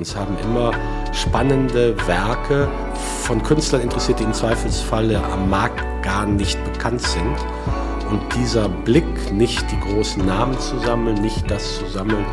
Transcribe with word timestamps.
Uns 0.00 0.16
haben 0.16 0.38
immer 0.38 0.72
spannende 1.12 1.94
Werke 2.06 2.66
von 3.24 3.42
Künstlern 3.42 3.82
interessiert, 3.82 4.18
die 4.18 4.24
im 4.24 4.32
Zweifelsfalle 4.32 5.22
am 5.22 5.50
Markt 5.50 5.84
gar 6.02 6.24
nicht 6.24 6.58
bekannt 6.72 7.02
sind. 7.02 7.36
Und 8.10 8.22
dieser 8.34 8.70
Blick, 8.70 9.30
nicht 9.30 9.62
die 9.70 9.78
großen 9.78 10.24
Namen 10.24 10.58
zu 10.58 10.78
sammeln, 10.78 11.20
nicht 11.20 11.50
das 11.50 11.80
zu 11.80 11.86
sammeln, 11.88 12.24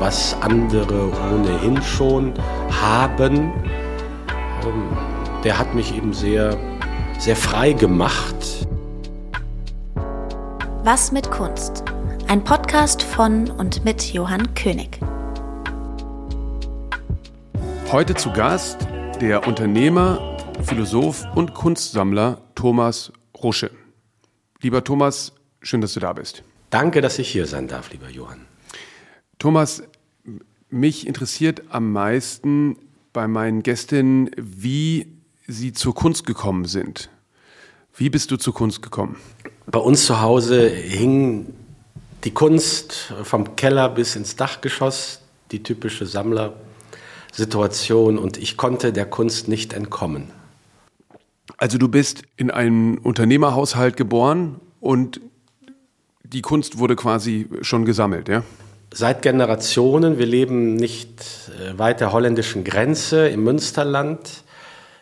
was 0.00 0.36
andere 0.40 1.12
ohnehin 1.32 1.80
schon 1.82 2.34
haben, 2.82 3.52
ähm, 4.66 4.88
der 5.44 5.56
hat 5.56 5.72
mich 5.72 5.96
eben 5.96 6.12
sehr, 6.12 6.56
sehr 7.20 7.36
frei 7.36 7.74
gemacht. 7.74 8.66
Was 10.82 11.12
mit 11.12 11.30
Kunst? 11.30 11.84
Ein 12.26 12.42
Podcast 12.42 13.04
von 13.04 13.50
und 13.50 13.84
mit 13.84 14.12
Johann 14.12 14.52
König. 14.56 14.98
Heute 17.94 18.16
zu 18.16 18.32
Gast 18.32 18.88
der 19.20 19.46
Unternehmer, 19.46 20.36
Philosoph 20.64 21.24
und 21.36 21.54
Kunstsammler 21.54 22.42
Thomas 22.56 23.12
Rusche. 23.40 23.70
Lieber 24.60 24.82
Thomas, 24.82 25.30
schön, 25.62 25.80
dass 25.80 25.94
du 25.94 26.00
da 26.00 26.12
bist. 26.12 26.42
Danke, 26.70 27.00
dass 27.02 27.20
ich 27.20 27.30
hier 27.30 27.46
sein 27.46 27.68
darf, 27.68 27.92
lieber 27.92 28.10
Johann. 28.10 28.46
Thomas, 29.38 29.84
mich 30.70 31.06
interessiert 31.06 31.62
am 31.68 31.92
meisten 31.92 32.78
bei 33.12 33.28
meinen 33.28 33.62
Gästinnen, 33.62 34.28
wie 34.36 35.06
sie 35.46 35.72
zur 35.72 35.94
Kunst 35.94 36.26
gekommen 36.26 36.64
sind. 36.64 37.10
Wie 37.96 38.10
bist 38.10 38.28
du 38.32 38.36
zur 38.36 38.54
Kunst 38.54 38.82
gekommen? 38.82 39.18
Bei 39.66 39.78
uns 39.78 40.04
zu 40.04 40.20
Hause 40.20 40.68
hing 40.68 41.54
die 42.24 42.32
Kunst 42.32 43.14
vom 43.22 43.54
Keller 43.54 43.88
bis 43.88 44.16
ins 44.16 44.34
Dachgeschoss, 44.34 45.20
die 45.52 45.62
typische 45.62 46.06
Sammlersituation, 47.34 48.18
und 48.18 48.36
ich 48.36 48.56
konnte 48.56 48.92
der 48.92 49.06
Kunst 49.06 49.48
nicht 49.48 49.72
entkommen. 49.72 50.30
Also 51.56 51.78
du 51.78 51.88
bist 51.88 52.22
in 52.36 52.50
einem 52.50 52.98
Unternehmerhaushalt 52.98 53.96
geboren 53.96 54.60
und 54.80 55.20
die 56.22 56.42
Kunst 56.42 56.78
wurde 56.78 56.96
quasi 56.96 57.48
schon 57.62 57.84
gesammelt, 57.84 58.28
ja? 58.28 58.42
Seit 58.92 59.22
Generationen. 59.22 60.18
Wir 60.18 60.26
leben 60.26 60.76
nicht 60.76 61.20
äh, 61.58 61.76
weit 61.78 62.00
der 62.00 62.12
holländischen 62.12 62.62
Grenze 62.62 63.28
im 63.28 63.42
Münsterland. 63.42 64.44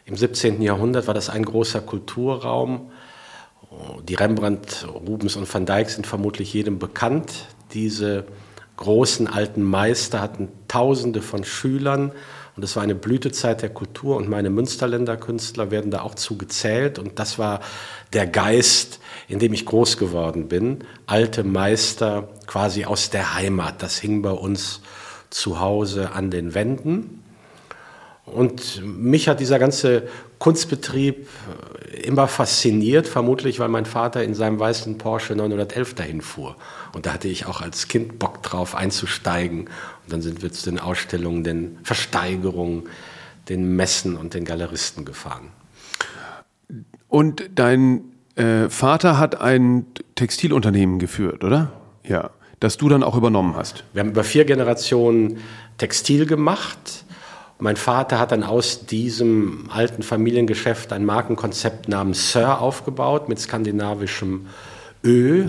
Im 0.07 0.17
17. 0.17 0.63
Jahrhundert 0.63 1.07
war 1.07 1.15
das 1.15 1.29
ein 1.29 1.45
großer 1.45 1.83
Kulturraum. 1.83 2.91
Die 4.09 4.15
Rembrandt, 4.15 4.87
Rubens 4.89 5.37
und 5.37 5.53
Van 5.53 5.67
Dyck 5.67 5.91
sind 5.91 6.07
vermutlich 6.07 6.53
jedem 6.53 6.79
bekannt. 6.79 7.33
Diese 7.73 8.25
großen 8.83 9.29
alten 9.29 9.63
Meister 9.63 10.21
hatten 10.21 10.49
Tausende 10.69 11.23
von 11.23 11.45
Schülern 11.45 12.13
und 12.55 12.63
es 12.63 12.77
war 12.77 12.83
eine 12.83 12.95
Blütezeit 12.95 13.63
der 13.63 13.71
Kultur 13.71 14.17
und 14.17 14.29
meine 14.29 14.51
Münsterländer 14.51 15.17
Künstler 15.17 15.71
werden 15.71 15.91
da 15.91 16.03
auch 16.03 16.15
zugezählt. 16.15 16.99
Und 16.99 17.19
das 17.19 17.39
war 17.39 17.61
der 18.13 18.27
Geist, 18.27 19.01
in 19.29 19.39
dem 19.39 19.55
ich 19.55 19.65
groß 19.65 19.97
geworden 19.97 20.49
bin. 20.49 20.85
Alte 21.07 21.45
Meister 21.45 22.29
quasi 22.47 22.85
aus 22.85 23.09
der 23.09 23.35
Heimat. 23.35 23.83
Das 23.83 23.99
hing 23.99 24.21
bei 24.21 24.33
uns 24.33 24.83
zu 25.31 25.61
Hause 25.61 26.13
an 26.13 26.31
den 26.31 26.55
Wänden. 26.55 27.23
Und 28.27 28.83
mich 28.85 29.29
hat 29.29 29.41
dieser 29.41 29.59
ganze 29.59 30.09
Kunstbetrieb 30.39 31.29
immer 31.93 32.29
fasziniert, 32.29 33.07
vermutlich 33.07 33.61
weil 33.61 33.69
mein 33.69 33.87
Vater 33.87 34.25
in 34.25 34.35
seinem 34.35 34.59
weißen 34.59 34.99
Porsche 34.99 35.35
911 35.35 35.95
dahin 35.95 36.21
fuhr. 36.21 36.57
Und 36.95 37.07
da 37.07 37.13
hatte 37.13 37.29
ich 37.29 37.47
auch 37.47 37.61
als 37.61 37.89
Kind 37.89 38.19
Bock 38.19 38.43
drauf 38.43 38.75
einzusteigen. 38.75 39.61
Und 39.61 40.13
dann 40.13 40.23
sind 40.23 40.43
wir 40.43 40.53
zu 40.53 40.69
den 40.71 40.79
Ausstellungen, 40.79 41.45
den 41.45 41.79
Versteigerungen, 41.83 42.85
den 43.49 43.77
Messen 43.77 44.17
und 44.17 44.35
den 44.35 44.45
Galeristen 44.45 45.05
gefahren. 45.05 45.49
Und 47.09 47.51
dein 47.55 48.05
äh, 48.37 48.69
Vater 48.69 49.19
hat 49.19 49.41
ein 49.41 49.87
Textilunternehmen 50.15 50.99
geführt, 50.99 51.45
oder? 51.45 51.73
Ja. 52.05 52.31
Das 52.61 52.77
du 52.77 52.89
dann 52.89 53.03
auch 53.03 53.17
übernommen 53.17 53.57
hast. 53.57 53.83
Wir 53.93 54.01
haben 54.01 54.11
über 54.11 54.23
vier 54.23 54.45
Generationen 54.45 55.39
Textil 55.79 56.27
gemacht 56.27 57.02
mein 57.63 57.77
Vater 57.77 58.19
hat 58.19 58.33
dann 58.33 58.43
aus 58.43 58.87
diesem 58.87 59.69
alten 59.71 60.03
Familiengeschäft 60.03 60.93
ein 60.93 61.05
Markenkonzept 61.05 61.89
namens 61.89 62.33
Sir 62.33 62.61
aufgebaut 62.61 63.29
mit 63.29 63.39
skandinavischem 63.39 64.49
Ö. 65.05 65.47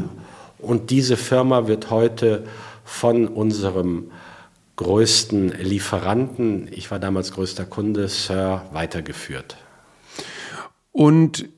Und 0.60 0.92
diese 0.92 1.18
Firma 1.18 1.66
wird 1.66 1.90
heute 1.90 2.44
von 2.86 3.28
unserem 3.28 4.12
größten 4.76 5.54
Lieferanten, 5.60 6.70
ich 6.72 6.92
war 6.92 7.00
damals 7.00 7.32
größter 7.32 7.66
Kunde, 7.66 8.08
Sir, 8.10 8.62
weitergeführt. 8.74 9.58
Und 10.92 11.50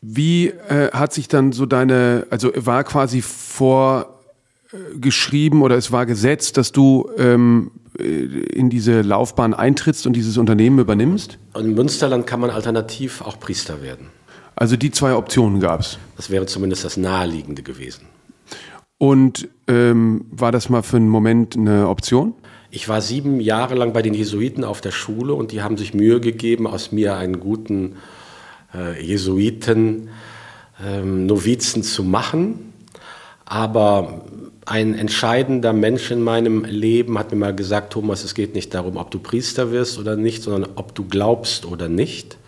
wie 0.00 0.48
äh, 0.48 0.90
hat 0.92 1.12
sich 1.12 1.28
dann 1.28 1.52
so 1.52 1.66
deine, 1.66 2.26
also 2.30 2.50
war 2.56 2.82
quasi 2.84 3.20
vorgeschrieben 3.20 5.60
oder 5.60 5.76
es 5.76 5.92
war 5.92 6.06
gesetzt, 6.06 6.56
dass 6.56 6.72
du 6.72 7.10
ähm, 7.18 7.72
in 8.00 8.70
diese 8.70 9.02
Laufbahn 9.02 9.54
eintrittst 9.54 10.06
und 10.06 10.14
dieses 10.14 10.38
Unternehmen 10.38 10.78
übernimmst? 10.78 11.38
In 11.58 11.74
Münsterland 11.74 12.26
kann 12.26 12.40
man 12.40 12.50
alternativ 12.50 13.22
auch 13.22 13.38
Priester 13.38 13.82
werden. 13.82 14.08
Also 14.56 14.76
die 14.76 14.90
zwei 14.90 15.14
Optionen 15.14 15.60
gab 15.60 15.80
es. 15.80 15.98
Das 16.16 16.30
wäre 16.30 16.46
zumindest 16.46 16.84
das 16.84 16.96
Naheliegende 16.96 17.62
gewesen. 17.62 18.06
Und 18.98 19.48
ähm, 19.66 20.26
war 20.30 20.52
das 20.52 20.68
mal 20.68 20.82
für 20.82 20.98
einen 20.98 21.08
Moment 21.08 21.56
eine 21.56 21.88
Option? 21.88 22.34
Ich 22.70 22.88
war 22.88 23.00
sieben 23.00 23.40
Jahre 23.40 23.74
lang 23.74 23.92
bei 23.92 24.02
den 24.02 24.14
Jesuiten 24.14 24.62
auf 24.62 24.80
der 24.80 24.90
Schule 24.90 25.34
und 25.34 25.52
die 25.52 25.62
haben 25.62 25.76
sich 25.76 25.94
Mühe 25.94 26.20
gegeben, 26.20 26.66
aus 26.66 26.92
mir 26.92 27.16
einen 27.16 27.40
guten 27.40 27.96
äh, 28.74 29.02
Jesuiten, 29.02 30.10
ähm, 30.84 31.26
Novizen 31.26 31.82
zu 31.82 32.04
machen. 32.04 32.72
Aber 33.44 34.22
ein 34.70 34.94
entscheidender 34.96 35.72
Mensch 35.72 36.12
in 36.12 36.22
meinem 36.22 36.64
Leben 36.64 37.18
hat 37.18 37.32
mir 37.32 37.38
mal 37.38 37.54
gesagt, 37.54 37.92
Thomas, 37.92 38.22
es 38.22 38.36
geht 38.36 38.54
nicht 38.54 38.72
darum, 38.72 38.98
ob 38.98 39.10
du 39.10 39.18
Priester 39.18 39.72
wirst 39.72 39.98
oder 39.98 40.14
nicht, 40.14 40.44
sondern 40.44 40.70
ob 40.76 40.94
du 40.94 41.08
glaubst 41.08 41.66
oder 41.66 41.88
nicht. 41.88 42.38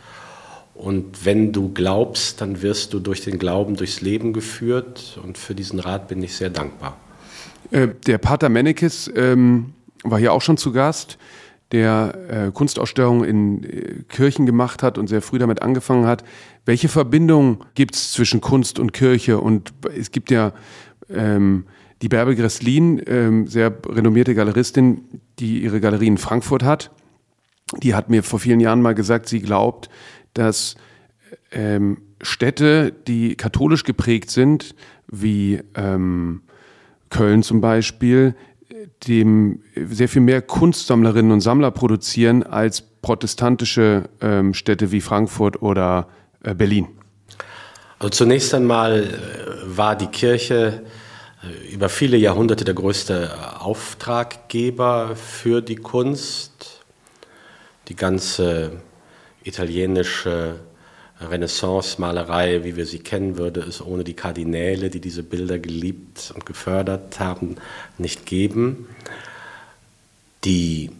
Und 0.72 1.24
wenn 1.24 1.50
du 1.52 1.72
glaubst, 1.72 2.40
dann 2.40 2.62
wirst 2.62 2.94
du 2.94 3.00
durch 3.00 3.22
den 3.22 3.40
Glauben 3.40 3.74
durchs 3.74 4.02
Leben 4.02 4.32
geführt. 4.32 5.18
Und 5.20 5.36
für 5.36 5.56
diesen 5.56 5.80
Rat 5.80 6.06
bin 6.06 6.22
ich 6.22 6.36
sehr 6.36 6.50
dankbar. 6.50 6.96
Äh, 7.72 7.88
der 8.06 8.18
Pater 8.18 8.48
Mennekes 8.48 9.10
ähm, 9.16 9.72
war 10.04 10.20
hier 10.20 10.32
auch 10.32 10.42
schon 10.42 10.56
zu 10.56 10.70
Gast, 10.70 11.18
der 11.72 12.14
äh, 12.28 12.50
Kunstausstellungen 12.52 13.24
in 13.24 13.64
äh, 13.64 14.02
Kirchen 14.08 14.46
gemacht 14.46 14.84
hat 14.84 14.96
und 14.96 15.08
sehr 15.08 15.22
früh 15.22 15.40
damit 15.40 15.60
angefangen 15.60 16.06
hat. 16.06 16.22
Welche 16.66 16.88
Verbindung 16.88 17.64
gibt 17.74 17.96
es 17.96 18.12
zwischen 18.12 18.40
Kunst 18.40 18.78
und 18.78 18.92
Kirche? 18.92 19.40
Und 19.40 19.72
es 19.96 20.12
gibt 20.12 20.30
ja 20.30 20.52
ähm, 21.10 21.64
die 22.02 22.08
Bärbel 22.08 22.34
Gresslin, 22.34 23.00
ähm, 23.06 23.46
sehr 23.46 23.72
renommierte 23.88 24.34
Galeristin, 24.34 25.04
die 25.38 25.62
ihre 25.62 25.80
Galerie 25.80 26.08
in 26.08 26.18
Frankfurt 26.18 26.64
hat, 26.64 26.90
die 27.80 27.94
hat 27.94 28.10
mir 28.10 28.22
vor 28.22 28.40
vielen 28.40 28.60
Jahren 28.60 28.82
mal 28.82 28.94
gesagt, 28.94 29.28
sie 29.28 29.40
glaubt, 29.40 29.88
dass 30.34 30.74
ähm, 31.52 31.98
Städte, 32.20 32.92
die 33.06 33.36
katholisch 33.36 33.84
geprägt 33.84 34.30
sind, 34.30 34.74
wie 35.10 35.60
ähm, 35.74 36.42
Köln 37.08 37.42
zum 37.42 37.60
Beispiel, 37.60 38.34
dem 39.06 39.60
sehr 39.76 40.08
viel 40.08 40.22
mehr 40.22 40.42
Kunstsammlerinnen 40.42 41.30
und 41.30 41.40
Sammler 41.40 41.70
produzieren 41.70 42.42
als 42.42 42.82
protestantische 42.82 44.08
ähm, 44.20 44.54
Städte 44.54 44.92
wie 44.92 45.00
Frankfurt 45.00 45.62
oder 45.62 46.08
äh, 46.42 46.54
Berlin. 46.54 46.88
Also 47.98 48.10
zunächst 48.10 48.54
einmal 48.54 49.04
äh, 49.04 49.76
war 49.76 49.96
die 49.96 50.06
Kirche 50.06 50.82
über 51.70 51.88
viele 51.88 52.16
Jahrhunderte 52.16 52.64
der 52.64 52.74
größte 52.74 53.60
Auftraggeber 53.60 55.16
für 55.16 55.60
die 55.60 55.76
Kunst. 55.76 56.80
Die 57.88 57.96
ganze 57.96 58.80
italienische 59.42 60.60
Renaissance-Malerei, 61.20 62.64
wie 62.64 62.76
wir 62.76 62.86
sie 62.86 63.00
kennen, 63.00 63.36
würde 63.36 63.60
es 63.60 63.84
ohne 63.84 64.04
die 64.04 64.14
Kardinäle, 64.14 64.90
die 64.90 65.00
diese 65.00 65.22
Bilder 65.22 65.58
geliebt 65.58 66.32
und 66.34 66.46
gefördert 66.46 67.18
haben, 67.20 67.56
nicht 67.98 68.26
geben. 68.26 68.88
Die 70.44 70.90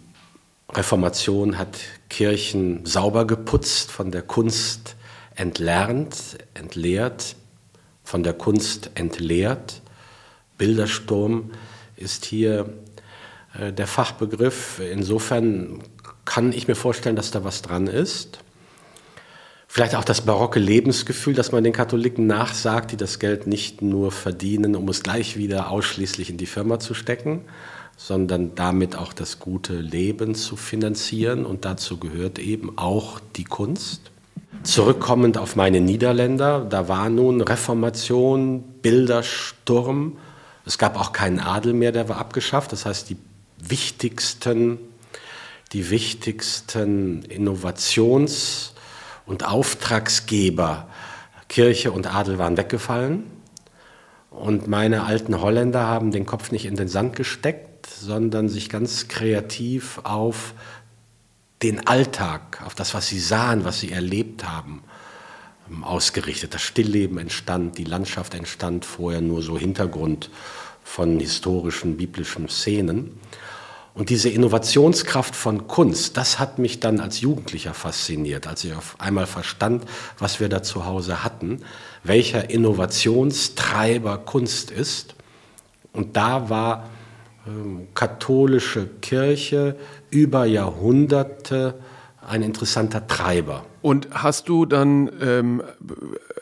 Reformation 0.70 1.58
hat 1.58 1.78
Kirchen 2.08 2.86
sauber 2.86 3.26
geputzt, 3.26 3.90
von 3.90 4.10
der 4.10 4.22
Kunst 4.22 4.96
entlernt, 5.34 6.16
entleert, 6.54 7.36
von 8.04 8.22
der 8.22 8.32
Kunst 8.32 8.90
entleert. 8.94 9.81
Bildersturm 10.62 11.50
ist 11.96 12.24
hier 12.24 12.72
äh, 13.58 13.72
der 13.72 13.88
Fachbegriff. 13.88 14.80
Insofern 14.92 15.82
kann 16.24 16.52
ich 16.52 16.68
mir 16.68 16.76
vorstellen, 16.76 17.16
dass 17.16 17.32
da 17.32 17.42
was 17.42 17.62
dran 17.62 17.88
ist. 17.88 18.38
Vielleicht 19.66 19.96
auch 19.96 20.04
das 20.04 20.20
barocke 20.20 20.60
Lebensgefühl, 20.60 21.34
das 21.34 21.50
man 21.50 21.64
den 21.64 21.72
Katholiken 21.72 22.28
nachsagt, 22.28 22.92
die 22.92 22.96
das 22.96 23.18
Geld 23.18 23.48
nicht 23.48 23.82
nur 23.82 24.12
verdienen, 24.12 24.76
um 24.76 24.88
es 24.88 25.02
gleich 25.02 25.36
wieder 25.36 25.68
ausschließlich 25.68 26.30
in 26.30 26.36
die 26.36 26.46
Firma 26.46 26.78
zu 26.78 26.94
stecken, 26.94 27.40
sondern 27.96 28.54
damit 28.54 28.94
auch 28.94 29.12
das 29.12 29.40
gute 29.40 29.74
Leben 29.80 30.36
zu 30.36 30.54
finanzieren. 30.54 31.44
Und 31.44 31.64
dazu 31.64 31.96
gehört 31.96 32.38
eben 32.38 32.78
auch 32.78 33.18
die 33.34 33.44
Kunst. 33.44 34.12
Zurückkommend 34.62 35.38
auf 35.38 35.56
meine 35.56 35.80
Niederländer, 35.80 36.64
da 36.64 36.86
war 36.86 37.10
nun 37.10 37.40
Reformation, 37.40 38.62
Bildersturm. 38.80 40.18
Es 40.64 40.78
gab 40.78 40.98
auch 40.98 41.12
keinen 41.12 41.40
Adel 41.40 41.72
mehr, 41.72 41.92
der 41.92 42.08
war 42.08 42.18
abgeschafft. 42.18 42.72
Das 42.72 42.86
heißt, 42.86 43.10
die 43.10 43.16
wichtigsten, 43.58 44.78
die 45.72 45.90
wichtigsten 45.90 47.22
Innovations- 47.24 48.72
und 49.26 49.44
Auftragsgeber, 49.44 50.88
Kirche 51.48 51.92
und 51.92 52.12
Adel 52.12 52.38
waren 52.38 52.56
weggefallen. 52.56 53.24
Und 54.30 54.66
meine 54.66 55.04
alten 55.04 55.40
Holländer 55.40 55.86
haben 55.86 56.10
den 56.10 56.26
Kopf 56.26 56.52
nicht 56.52 56.64
in 56.64 56.76
den 56.76 56.88
Sand 56.88 57.16
gesteckt, 57.16 57.86
sondern 57.86 58.48
sich 58.48 58.70
ganz 58.70 59.08
kreativ 59.08 60.00
auf 60.04 60.54
den 61.62 61.86
Alltag, 61.86 62.62
auf 62.64 62.74
das, 62.74 62.94
was 62.94 63.08
sie 63.08 63.20
sahen, 63.20 63.64
was 63.64 63.80
sie 63.80 63.92
erlebt 63.92 64.48
haben, 64.48 64.82
ausgerichtet. 65.82 66.54
Das 66.54 66.62
Stillleben 66.62 67.18
entstand, 67.18 67.78
die 67.78 67.84
Landschaft 67.84 68.34
entstand 68.34 68.84
vorher 68.84 69.20
nur 69.20 69.42
so 69.42 69.58
Hintergrund 69.58 70.30
von 70.84 71.18
historischen, 71.18 71.96
biblischen 71.96 72.48
Szenen. 72.48 73.20
Und 73.94 74.08
diese 74.08 74.30
Innovationskraft 74.30 75.36
von 75.36 75.68
Kunst, 75.68 76.16
das 76.16 76.38
hat 76.38 76.58
mich 76.58 76.80
dann 76.80 76.98
als 76.98 77.20
Jugendlicher 77.20 77.74
fasziniert, 77.74 78.46
als 78.46 78.64
ich 78.64 78.72
auf 78.72 78.96
einmal 78.98 79.26
verstand, 79.26 79.84
was 80.18 80.40
wir 80.40 80.48
da 80.48 80.62
zu 80.62 80.86
Hause 80.86 81.22
hatten, 81.22 81.62
welcher 82.02 82.48
Innovationstreiber 82.48 84.18
Kunst 84.18 84.70
ist. 84.70 85.14
Und 85.92 86.16
da 86.16 86.48
war 86.48 86.88
ähm, 87.46 87.88
katholische 87.94 88.86
Kirche 89.02 89.76
über 90.10 90.46
Jahrhunderte 90.46 91.74
ein 92.26 92.42
interessanter 92.42 93.06
Treiber. 93.06 93.66
Und 93.82 94.08
hast 94.12 94.48
du 94.48 94.64
dann, 94.64 95.10
ähm, 95.20 95.62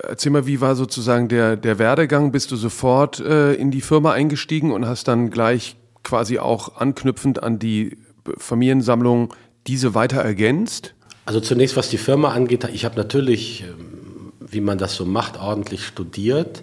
erzähl 0.07 0.31
mal, 0.31 0.47
wie 0.47 0.61
war 0.61 0.77
sozusagen 0.77 1.29
der, 1.29 1.57
der 1.57 1.79
Werdegang? 1.79 2.33
Bist 2.33 2.51
du 2.51 2.57
sofort 2.57 3.19
äh, 3.19 3.55
in 3.55 3.71
die 3.71 3.81
Firma 3.81 4.13
eingestiegen 4.13 4.73
und 4.73 4.87
hast 4.87 5.09
dann 5.09 5.31
gleich 5.31 5.77
quasi 6.05 6.39
auch 6.39 6.77
anknüpfend 6.77 7.43
an 7.43 7.59
die 7.59 7.97
Familiensammlung 8.37 9.35
diese 9.67 9.95
weiter 9.95 10.21
ergänzt? 10.21 10.95
Also 11.25 11.41
zunächst, 11.41 11.77
was 11.77 11.89
die 11.89 11.99
Firma 11.99 12.33
angeht, 12.33 12.69
ich 12.73 12.85
habe 12.85 12.97
natürlich, 12.97 13.63
ähm, 13.63 14.33
wie 14.41 14.61
man 14.61 14.77
das 14.77 14.95
so 14.95 15.07
macht, 15.07 15.41
ordentlich 15.41 15.87
studiert. 15.87 16.63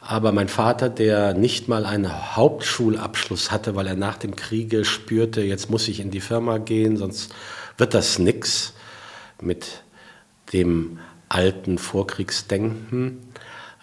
Aber 0.00 0.30
mein 0.30 0.48
Vater, 0.48 0.88
der 0.88 1.34
nicht 1.34 1.66
mal 1.66 1.84
einen 1.84 2.36
Hauptschulabschluss 2.36 3.50
hatte, 3.50 3.74
weil 3.74 3.88
er 3.88 3.96
nach 3.96 4.18
dem 4.18 4.36
Kriege 4.36 4.84
spürte, 4.84 5.42
jetzt 5.42 5.68
muss 5.68 5.88
ich 5.88 5.98
in 5.98 6.12
die 6.12 6.20
Firma 6.20 6.58
gehen, 6.58 6.96
sonst 6.96 7.34
wird 7.76 7.92
das 7.92 8.20
nichts 8.20 8.72
mit 9.42 9.82
dem 10.52 10.98
alten 11.28 11.78
Vorkriegsdenken, 11.78 13.18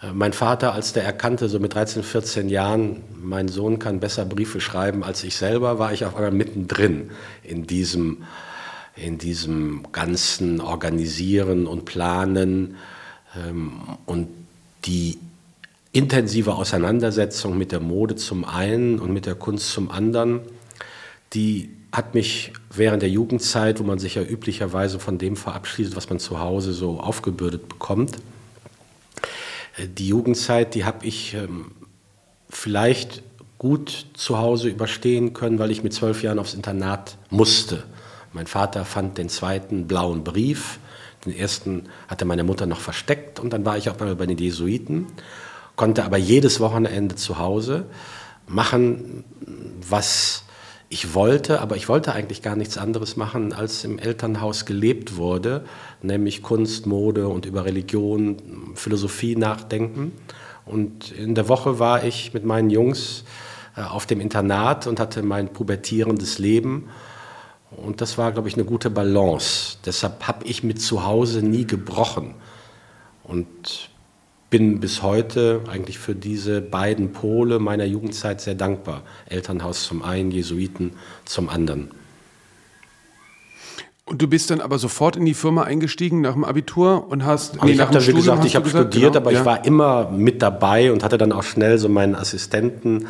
äh, 0.02 0.12
mein 0.12 0.32
Vater, 0.32 0.72
als 0.72 0.92
der 0.92 1.04
erkannte, 1.04 1.48
so 1.48 1.58
mit 1.58 1.74
13, 1.74 2.02
14 2.02 2.48
Jahren, 2.48 3.02
mein 3.20 3.48
Sohn 3.48 3.78
kann 3.78 4.00
besser 4.00 4.24
Briefe 4.24 4.60
schreiben 4.60 5.02
als 5.04 5.24
ich 5.24 5.36
selber, 5.36 5.78
war 5.78 5.92
ich 5.92 6.04
auf 6.04 6.14
einmal 6.16 6.30
mittendrin 6.30 7.10
in 7.42 7.66
diesem, 7.66 8.24
in 8.96 9.18
diesem 9.18 9.86
ganzen 9.92 10.60
Organisieren 10.60 11.66
und 11.66 11.84
Planen. 11.84 12.76
Ähm, 13.36 13.80
und 14.06 14.28
die 14.84 15.18
intensive 15.92 16.54
Auseinandersetzung 16.54 17.58
mit 17.58 17.72
der 17.72 17.80
Mode 17.80 18.16
zum 18.16 18.44
einen 18.44 18.98
und 18.98 19.12
mit 19.12 19.26
der 19.26 19.34
Kunst 19.34 19.72
zum 19.72 19.90
anderen, 19.90 20.40
die 21.34 21.70
hat 21.92 22.14
mich 22.14 22.52
während 22.70 23.02
der 23.02 23.10
Jugendzeit, 23.10 23.80
wo 23.80 23.84
man 23.84 23.98
sich 23.98 24.16
ja 24.16 24.22
üblicherweise 24.22 24.98
von 24.98 25.18
dem 25.18 25.36
verabschiedet, 25.36 25.96
was 25.96 26.08
man 26.10 26.18
zu 26.18 26.40
Hause 26.40 26.72
so 26.72 27.00
aufgebürdet 27.00 27.68
bekommt, 27.68 28.18
die 29.86 30.08
Jugendzeit, 30.08 30.74
die 30.74 30.84
habe 30.84 31.06
ich 31.06 31.34
ähm, 31.34 31.70
vielleicht 32.50 33.22
gut 33.58 34.06
zu 34.14 34.38
Hause 34.38 34.68
überstehen 34.68 35.32
können, 35.34 35.58
weil 35.58 35.70
ich 35.70 35.82
mit 35.82 35.92
zwölf 35.92 36.22
Jahren 36.22 36.38
aufs 36.38 36.54
Internat 36.54 37.16
musste. 37.30 37.84
Mein 38.32 38.46
Vater 38.46 38.84
fand 38.84 39.18
den 39.18 39.28
zweiten 39.28 39.86
blauen 39.86 40.24
Brief, 40.24 40.78
den 41.24 41.36
ersten 41.36 41.88
hatte 42.06 42.24
meine 42.24 42.44
Mutter 42.44 42.66
noch 42.66 42.80
versteckt 42.80 43.40
und 43.40 43.52
dann 43.52 43.64
war 43.64 43.76
ich 43.76 43.90
auch 43.90 43.98
mal 43.98 44.14
bei 44.14 44.26
den 44.26 44.38
Jesuiten, 44.38 45.06
konnte 45.76 46.04
aber 46.04 46.16
jedes 46.16 46.60
Wochenende 46.60 47.16
zu 47.16 47.38
Hause 47.38 47.86
machen, 48.46 49.24
was 49.88 50.44
ich 50.90 51.14
wollte, 51.14 51.60
aber 51.60 51.76
ich 51.76 51.88
wollte 51.88 52.12
eigentlich 52.12 52.40
gar 52.40 52.56
nichts 52.56 52.78
anderes 52.78 53.16
machen, 53.16 53.52
als 53.52 53.84
im 53.84 53.98
Elternhaus 53.98 54.64
gelebt 54.64 55.16
wurde, 55.16 55.64
nämlich 56.02 56.42
Kunst, 56.42 56.86
Mode 56.86 57.28
und 57.28 57.44
über 57.44 57.64
Religion, 57.64 58.72
Philosophie 58.74 59.36
nachdenken. 59.36 60.12
Und 60.64 61.12
in 61.12 61.34
der 61.34 61.48
Woche 61.48 61.78
war 61.78 62.04
ich 62.04 62.32
mit 62.32 62.44
meinen 62.44 62.70
Jungs 62.70 63.24
äh, 63.76 63.82
auf 63.82 64.06
dem 64.06 64.20
Internat 64.20 64.86
und 64.86 64.98
hatte 64.98 65.22
mein 65.22 65.48
pubertierendes 65.52 66.38
Leben. 66.38 66.88
Und 67.70 68.00
das 68.00 68.16
war, 68.16 68.32
glaube 68.32 68.48
ich, 68.48 68.54
eine 68.54 68.64
gute 68.64 68.88
Balance. 68.88 69.76
Deshalb 69.84 70.26
habe 70.26 70.46
ich 70.46 70.62
mit 70.62 70.80
zu 70.80 71.04
Hause 71.04 71.42
nie 71.42 71.66
gebrochen. 71.66 72.34
Und 73.24 73.90
bin 74.50 74.80
bis 74.80 75.02
heute 75.02 75.62
eigentlich 75.70 75.98
für 75.98 76.14
diese 76.14 76.60
beiden 76.60 77.12
Pole 77.12 77.58
meiner 77.58 77.84
Jugendzeit 77.84 78.40
sehr 78.40 78.54
dankbar. 78.54 79.02
Elternhaus 79.26 79.84
zum 79.84 80.02
einen, 80.02 80.30
Jesuiten 80.30 80.92
zum 81.24 81.48
anderen. 81.48 81.90
Und 84.08 84.22
du 84.22 84.26
bist 84.26 84.50
dann 84.50 84.62
aber 84.62 84.78
sofort 84.78 85.16
in 85.16 85.26
die 85.26 85.34
Firma 85.34 85.64
eingestiegen 85.64 86.22
nach 86.22 86.32
dem 86.32 86.44
Abitur 86.44 87.10
und 87.10 87.26
hast. 87.26 87.62
Nee, 87.62 87.72
ich 87.72 87.80
habe 87.80 87.92
dann, 87.92 88.06
wie 88.06 88.14
gesagt, 88.14 88.44
ich 88.46 88.56
habe 88.56 88.66
studiert, 88.66 89.12
genau, 89.12 89.16
aber 89.16 89.32
ja. 89.32 89.40
ich 89.40 89.44
war 89.44 89.66
immer 89.66 90.10
mit 90.10 90.40
dabei 90.40 90.92
und 90.92 91.04
hatte 91.04 91.18
dann 91.18 91.30
auch 91.30 91.42
schnell 91.42 91.76
so 91.76 91.90
meinen 91.90 92.14
Assistenten 92.14 93.06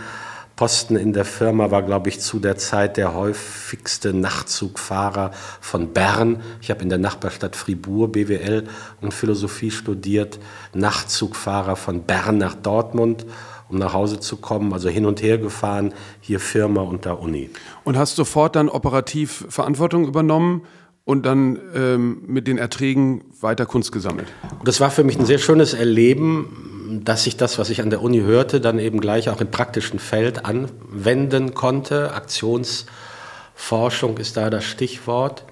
Posten 0.58 0.96
in 0.96 1.12
der 1.12 1.24
Firma 1.24 1.70
war, 1.70 1.82
glaube 1.82 2.08
ich, 2.08 2.18
zu 2.18 2.40
der 2.40 2.56
Zeit 2.56 2.96
der 2.96 3.14
häufigste 3.14 4.12
Nachtzugfahrer 4.12 5.30
von 5.60 5.92
Bern. 5.92 6.42
Ich 6.60 6.70
habe 6.70 6.82
in 6.82 6.88
der 6.88 6.98
Nachbarstadt 6.98 7.54
Fribourg 7.54 8.10
BWL 8.10 8.64
und 9.00 9.14
Philosophie 9.14 9.70
studiert. 9.70 10.40
Nachtzugfahrer 10.74 11.76
von 11.76 12.02
Bern 12.02 12.38
nach 12.38 12.56
Dortmund, 12.56 13.24
um 13.68 13.78
nach 13.78 13.92
Hause 13.92 14.18
zu 14.18 14.38
kommen. 14.38 14.72
Also 14.72 14.88
hin 14.88 15.06
und 15.06 15.22
her 15.22 15.38
gefahren, 15.38 15.94
hier 16.20 16.40
Firma 16.40 16.80
und 16.80 17.06
da 17.06 17.12
Uni. 17.12 17.50
Und 17.84 17.96
hast 17.96 18.16
sofort 18.16 18.56
dann 18.56 18.68
operativ 18.68 19.46
Verantwortung 19.48 20.08
übernommen? 20.08 20.62
Und 21.08 21.24
dann 21.24 21.58
ähm, 21.74 22.20
mit 22.26 22.46
den 22.46 22.58
Erträgen 22.58 23.24
weiter 23.40 23.64
Kunst 23.64 23.92
gesammelt. 23.92 24.28
Das 24.62 24.78
war 24.78 24.90
für 24.90 25.04
mich 25.04 25.18
ein 25.18 25.24
sehr 25.24 25.38
schönes 25.38 25.72
Erleben, 25.72 27.00
dass 27.02 27.26
ich 27.26 27.38
das, 27.38 27.58
was 27.58 27.70
ich 27.70 27.80
an 27.80 27.88
der 27.88 28.02
Uni 28.02 28.20
hörte, 28.20 28.60
dann 28.60 28.78
eben 28.78 29.00
gleich 29.00 29.30
auch 29.30 29.40
im 29.40 29.50
praktischen 29.50 30.00
Feld 30.00 30.44
anwenden 30.44 31.54
konnte. 31.54 32.12
Aktionsforschung 32.12 34.18
ist 34.18 34.36
da 34.36 34.50
das 34.50 34.66
Stichwort. 34.66 35.44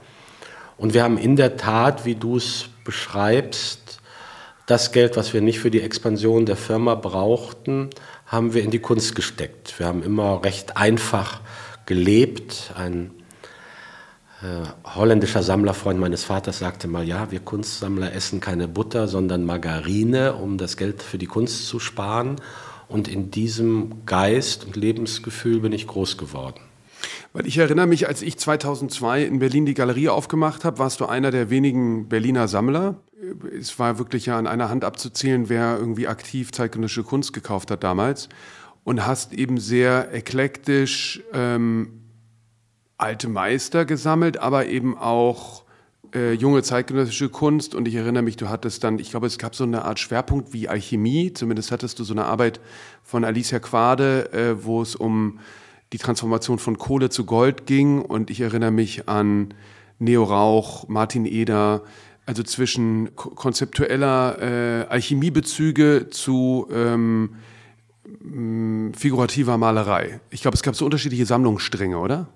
Und 0.76 0.92
wir 0.92 1.02
haben 1.02 1.16
in 1.16 1.36
der 1.36 1.56
Tat, 1.56 2.04
wie 2.04 2.16
du 2.16 2.36
es 2.36 2.66
beschreibst, 2.84 4.02
das 4.66 4.92
Geld, 4.92 5.16
was 5.16 5.32
wir 5.32 5.40
nicht 5.40 5.60
für 5.60 5.70
die 5.70 5.80
Expansion 5.80 6.44
der 6.44 6.56
Firma 6.56 6.96
brauchten, 6.96 7.88
haben 8.26 8.52
wir 8.52 8.62
in 8.62 8.70
die 8.70 8.80
Kunst 8.80 9.14
gesteckt. 9.14 9.78
Wir 9.78 9.86
haben 9.86 10.02
immer 10.02 10.44
recht 10.44 10.76
einfach 10.76 11.40
gelebt. 11.86 12.74
Ein 12.76 13.15
holländischer 14.84 15.42
Sammlerfreund 15.42 15.98
meines 16.00 16.24
Vaters 16.24 16.58
sagte 16.58 16.88
mal, 16.88 17.06
ja, 17.06 17.30
wir 17.30 17.40
Kunstsammler 17.40 18.12
essen 18.12 18.40
keine 18.40 18.68
Butter, 18.68 19.08
sondern 19.08 19.44
Margarine, 19.44 20.34
um 20.34 20.58
das 20.58 20.76
Geld 20.76 21.02
für 21.02 21.18
die 21.18 21.26
Kunst 21.26 21.68
zu 21.68 21.78
sparen. 21.78 22.36
Und 22.88 23.08
in 23.08 23.30
diesem 23.30 24.06
Geist 24.06 24.64
und 24.64 24.76
Lebensgefühl 24.76 25.60
bin 25.60 25.72
ich 25.72 25.86
groß 25.86 26.18
geworden. 26.18 26.60
Weil 27.32 27.46
ich 27.46 27.58
erinnere 27.58 27.86
mich, 27.86 28.08
als 28.08 28.22
ich 28.22 28.38
2002 28.38 29.24
in 29.24 29.38
Berlin 29.38 29.66
die 29.66 29.74
Galerie 29.74 30.08
aufgemacht 30.08 30.64
habe, 30.64 30.78
warst 30.78 31.00
du 31.00 31.06
einer 31.06 31.30
der 31.30 31.50
wenigen 31.50 32.08
Berliner 32.08 32.48
Sammler. 32.48 32.96
Es 33.58 33.78
war 33.78 33.98
wirklich 33.98 34.26
ja 34.26 34.38
an 34.38 34.46
einer 34.46 34.70
Hand 34.70 34.84
abzuzählen, 34.84 35.48
wer 35.48 35.76
irgendwie 35.78 36.08
aktiv 36.08 36.52
zeitgenössische 36.52 37.02
Kunst 37.02 37.32
gekauft 37.32 37.70
hat 37.70 37.84
damals. 37.84 38.28
Und 38.84 39.04
hast 39.04 39.34
eben 39.34 39.58
sehr 39.58 40.14
eklektisch 40.14 41.22
ähm, 41.32 42.05
alte 42.98 43.28
Meister 43.28 43.84
gesammelt, 43.84 44.38
aber 44.38 44.66
eben 44.66 44.96
auch 44.96 45.64
äh, 46.14 46.32
junge 46.32 46.62
zeitgenössische 46.62 47.28
Kunst. 47.28 47.74
Und 47.74 47.86
ich 47.88 47.94
erinnere 47.94 48.22
mich, 48.22 48.36
du 48.36 48.48
hattest 48.48 48.84
dann, 48.84 48.98
ich 48.98 49.10
glaube, 49.10 49.26
es 49.26 49.38
gab 49.38 49.54
so 49.54 49.64
eine 49.64 49.84
Art 49.84 49.98
Schwerpunkt 49.98 50.52
wie 50.52 50.68
Alchemie. 50.68 51.32
Zumindest 51.32 51.72
hattest 51.72 51.98
du 51.98 52.04
so 52.04 52.14
eine 52.14 52.24
Arbeit 52.24 52.60
von 53.02 53.24
Alicia 53.24 53.58
Quade, 53.58 54.32
äh, 54.32 54.64
wo 54.64 54.82
es 54.82 54.96
um 54.96 55.40
die 55.92 55.98
Transformation 55.98 56.58
von 56.58 56.78
Kohle 56.78 57.10
zu 57.10 57.24
Gold 57.24 57.66
ging. 57.66 58.02
Und 58.02 58.30
ich 58.30 58.40
erinnere 58.40 58.70
mich 58.70 59.08
an 59.08 59.54
Neo 59.98 60.24
Rauch, 60.24 60.88
Martin 60.88 61.26
Eder, 61.26 61.82
also 62.26 62.42
zwischen 62.42 63.14
konzeptueller 63.14 64.38
äh, 64.40 64.86
Alchemiebezüge 64.88 66.08
zu 66.10 66.66
ähm, 66.72 67.36
figurativer 68.94 69.58
Malerei? 69.58 70.20
Ich 70.30 70.42
glaube, 70.42 70.56
es 70.56 70.62
gab 70.62 70.74
so 70.74 70.84
unterschiedliche 70.84 71.26
Sammlungsstränge, 71.26 71.98
oder? 71.98 72.28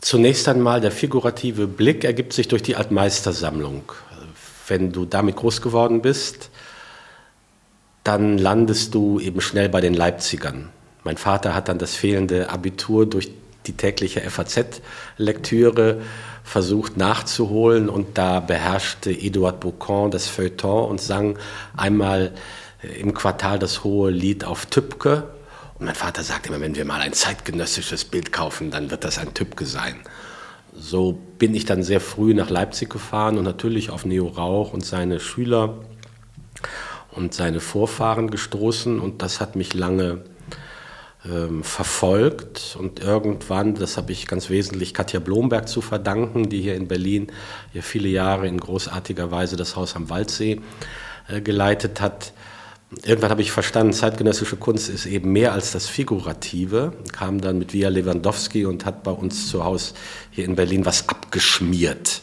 Zunächst 0.00 0.46
einmal 0.48 0.80
der 0.80 0.92
figurative 0.92 1.66
Blick 1.66 2.04
ergibt 2.04 2.32
sich 2.32 2.48
durch 2.48 2.62
die 2.62 2.76
Altmeistersammlung. 2.76 3.92
Wenn 4.68 4.92
du 4.92 5.04
damit 5.04 5.36
groß 5.36 5.62
geworden 5.62 6.02
bist, 6.02 6.50
dann 8.04 8.38
landest 8.38 8.94
du 8.94 9.18
eben 9.20 9.40
schnell 9.40 9.68
bei 9.68 9.80
den 9.80 9.94
Leipzigern. 9.94 10.68
Mein 11.02 11.16
Vater 11.16 11.54
hat 11.54 11.68
dann 11.68 11.78
das 11.78 11.94
fehlende 11.94 12.50
Abitur 12.50 13.06
durch 13.06 13.30
die 13.66 13.76
tägliche 13.76 14.20
FAZ-Lektüre 14.20 16.00
versucht 16.44 16.96
nachzuholen 16.96 17.88
und 17.88 18.18
da 18.18 18.40
beherrschte 18.40 19.10
Eduard 19.10 19.58
Boucan 19.60 20.10
das 20.10 20.28
Feuilleton 20.28 20.88
und 20.88 21.00
sang 21.00 21.38
einmal 21.76 22.32
im 23.00 23.14
Quartal 23.14 23.58
das 23.58 23.82
hohe 23.82 24.10
Lied 24.10 24.44
auf 24.44 24.66
Tübke. 24.66 25.24
Und 25.78 25.86
mein 25.86 25.94
Vater 25.94 26.22
sagt 26.22 26.46
immer, 26.46 26.60
wenn 26.60 26.74
wir 26.74 26.84
mal 26.84 27.00
ein 27.00 27.12
zeitgenössisches 27.12 28.04
Bild 28.04 28.32
kaufen, 28.32 28.70
dann 28.70 28.90
wird 28.90 29.04
das 29.04 29.18
ein 29.18 29.34
Tübke 29.34 29.66
sein. 29.66 29.96
So 30.74 31.18
bin 31.38 31.54
ich 31.54 31.64
dann 31.64 31.82
sehr 31.82 32.00
früh 32.00 32.34
nach 32.34 32.50
Leipzig 32.50 32.90
gefahren 32.90 33.38
und 33.38 33.44
natürlich 33.44 33.90
auf 33.90 34.04
Neo 34.04 34.26
Rauch 34.26 34.72
und 34.72 34.84
seine 34.84 35.20
Schüler 35.20 35.78
und 37.10 37.34
seine 37.34 37.60
Vorfahren 37.60 38.30
gestoßen 38.30 39.00
und 39.00 39.22
das 39.22 39.40
hat 39.40 39.56
mich 39.56 39.72
lange 39.72 40.22
ähm, 41.24 41.64
verfolgt 41.64 42.76
und 42.78 43.00
irgendwann, 43.00 43.74
das 43.74 43.96
habe 43.96 44.12
ich 44.12 44.26
ganz 44.26 44.50
wesentlich 44.50 44.92
Katja 44.92 45.18
Blomberg 45.18 45.68
zu 45.68 45.80
verdanken, 45.80 46.50
die 46.50 46.60
hier 46.60 46.74
in 46.74 46.88
Berlin 46.88 47.28
ja 47.72 47.82
viele 47.82 48.08
Jahre 48.08 48.46
in 48.46 48.60
großartiger 48.60 49.30
Weise 49.30 49.56
das 49.56 49.76
Haus 49.76 49.96
am 49.96 50.10
Waldsee 50.10 50.60
äh, 51.28 51.40
geleitet 51.40 52.00
hat. 52.00 52.32
Irgendwann 53.04 53.30
habe 53.30 53.42
ich 53.42 53.50
verstanden, 53.50 53.92
zeitgenössische 53.92 54.56
Kunst 54.56 54.88
ist 54.88 55.06
eben 55.06 55.32
mehr 55.32 55.52
als 55.52 55.72
das 55.72 55.88
Figurative, 55.88 56.92
kam 57.12 57.40
dann 57.40 57.58
mit 57.58 57.72
Via 57.72 57.88
Lewandowski 57.88 58.64
und 58.64 58.84
hat 58.84 59.02
bei 59.02 59.10
uns 59.10 59.48
zu 59.48 59.64
Hause 59.64 59.94
hier 60.30 60.44
in 60.44 60.54
Berlin 60.54 60.86
was 60.86 61.08
abgeschmiert. 61.08 62.22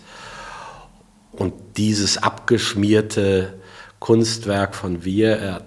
Und 1.33 1.53
dieses 1.75 2.17
abgeschmierte 2.17 3.59
Kunstwerk 3.99 4.75
von 4.75 5.03
Wir 5.03 5.65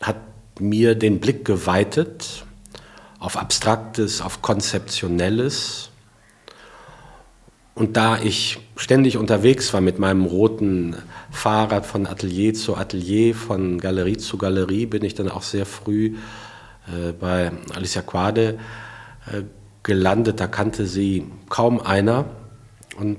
hat 0.00 0.16
mir 0.58 0.94
den 0.94 1.20
Blick 1.20 1.44
geweitet 1.44 2.44
auf 3.18 3.36
Abstraktes, 3.36 4.20
auf 4.20 4.42
Konzeptionelles. 4.42 5.91
Und 7.74 7.96
da 7.96 8.18
ich 8.18 8.58
ständig 8.76 9.16
unterwegs 9.16 9.72
war 9.72 9.80
mit 9.80 9.98
meinem 9.98 10.24
roten 10.24 10.96
Fahrrad 11.30 11.86
von 11.86 12.06
Atelier 12.06 12.52
zu 12.52 12.76
Atelier, 12.76 13.34
von 13.34 13.78
Galerie 13.78 14.18
zu 14.18 14.36
Galerie, 14.36 14.86
bin 14.86 15.02
ich 15.04 15.14
dann 15.14 15.30
auch 15.30 15.42
sehr 15.42 15.64
früh 15.64 16.16
äh, 16.86 17.12
bei 17.12 17.50
Alicia 17.74 18.02
Quade 18.02 18.58
äh, 19.26 19.42
gelandet. 19.82 20.40
Da 20.40 20.48
kannte 20.48 20.86
sie 20.86 21.26
kaum 21.48 21.80
einer 21.80 22.26
und 22.98 23.18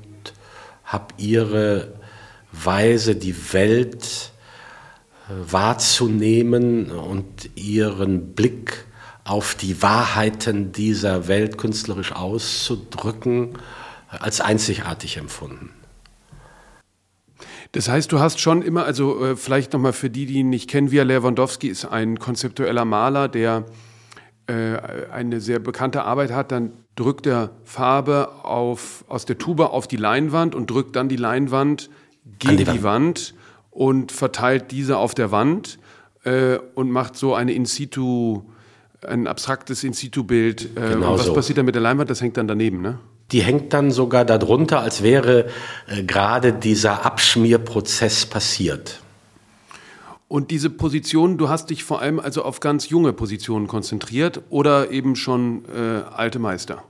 habe 0.83 1.07
ihre 1.17 1.93
Weise, 2.51 3.15
die 3.15 3.53
Welt 3.53 4.31
äh, 5.29 5.51
wahrzunehmen 5.51 6.91
und 6.91 7.50
ihren 7.55 8.33
Blick 8.33 8.86
auf 9.24 9.55
die 9.55 9.81
Wahrheiten 9.81 10.72
dieser 10.72 11.27
Welt 11.27 11.57
künstlerisch 11.57 12.12
auszudrücken, 12.12 13.57
als 14.20 14.41
einzigartig 14.41 15.17
empfunden. 15.17 15.72
Das 17.72 17.89
heißt, 17.89 18.12
du 18.12 18.20
hast 18.20 18.39
schon 18.39 18.62
immer, 18.62 18.86
also 18.86 19.24
äh, 19.25 19.36
vielleicht 19.36 19.74
nochmal 19.74 19.93
für 19.93 20.10
die, 20.10 20.25
die 20.27 20.36
ihn 20.36 20.50
nicht 20.50 20.70
kennen, 20.70 20.91
Via 20.91 21.03
Lewandowski 21.03 21.67
ist 21.67 21.86
ein 21.86 22.20
konzeptueller 22.20 22.86
Maler, 22.86 23.27
der 23.27 23.65
äh, 24.46 24.77
eine 25.12 25.41
sehr 25.41 25.60
bekannte 25.60 26.03
Arbeit 26.03 26.32
hat, 26.32 26.51
dann 26.51 26.74
drückt 26.96 27.25
er 27.25 27.50
Farbe 27.63 28.43
auf, 28.43 29.03
aus 29.08 29.25
der 29.25 29.39
Tube 29.39 29.62
auf 29.62 29.88
die 29.88 29.98
Leinwand 29.98 30.53
und 30.53 30.70
drückt 30.70 30.96
dann 30.96 31.10
die 31.10 31.15
Leinwand 31.15 31.89
gegen 32.38 32.58
die 32.58 32.67
Wand. 32.67 32.77
die 32.77 32.84
Wand. 32.84 33.34
und 33.72 34.12
verteilt 34.12 34.70
diese 34.70 34.98
auf 34.98 35.15
der 35.15 35.32
Wand 35.32 35.79
äh, 36.24 36.60
und 36.75 36.91
macht 36.91 37.15
so 37.15 37.34
eine 37.34 37.53
In-situ- 37.53 38.43
ein 39.03 39.27
abstraktes 39.27 39.84
In-situ-Bild. 39.84 40.77
Äh, 40.77 40.93
genau 40.93 41.15
was 41.17 41.25
so. 41.25 41.34
passiert 41.34 41.58
dann 41.58 41.65
mit 41.65 41.75
der 41.75 41.82
Leinwand? 41.82 42.10
Das 42.10 42.22
hängt 42.22 42.38
dann 42.38 42.48
daneben, 42.48 42.82
ne? 42.82 43.00
Die 43.32 43.42
hängt 43.42 43.74
dann 43.74 43.92
sogar 43.92 44.25
darunter, 44.25 44.82
als 44.82 45.01
wäre 45.01 45.46
äh, 45.88 46.03
gerade 46.03 46.53
dieser 46.53 47.06
Abschmierprozess 47.06 48.25
passiert. 48.25 49.00
Und 50.27 50.50
diese 50.50 50.70
Position, 50.70 51.38
du 51.38 51.50
hast 51.50 51.70
dich 51.70 51.84
vor 51.84 52.01
allem 52.01 52.20
also 52.20 52.44
auf 52.44 52.60
ganz 52.60 52.89
junge 52.89 53.13
Positionen 53.13 53.68
konzentriert 53.68 54.42
oder 54.50 54.89
eben 54.89 55.15
schon 55.15 55.63
äh, 55.65 56.01
alte 56.12 56.39
Meister? 56.39 56.84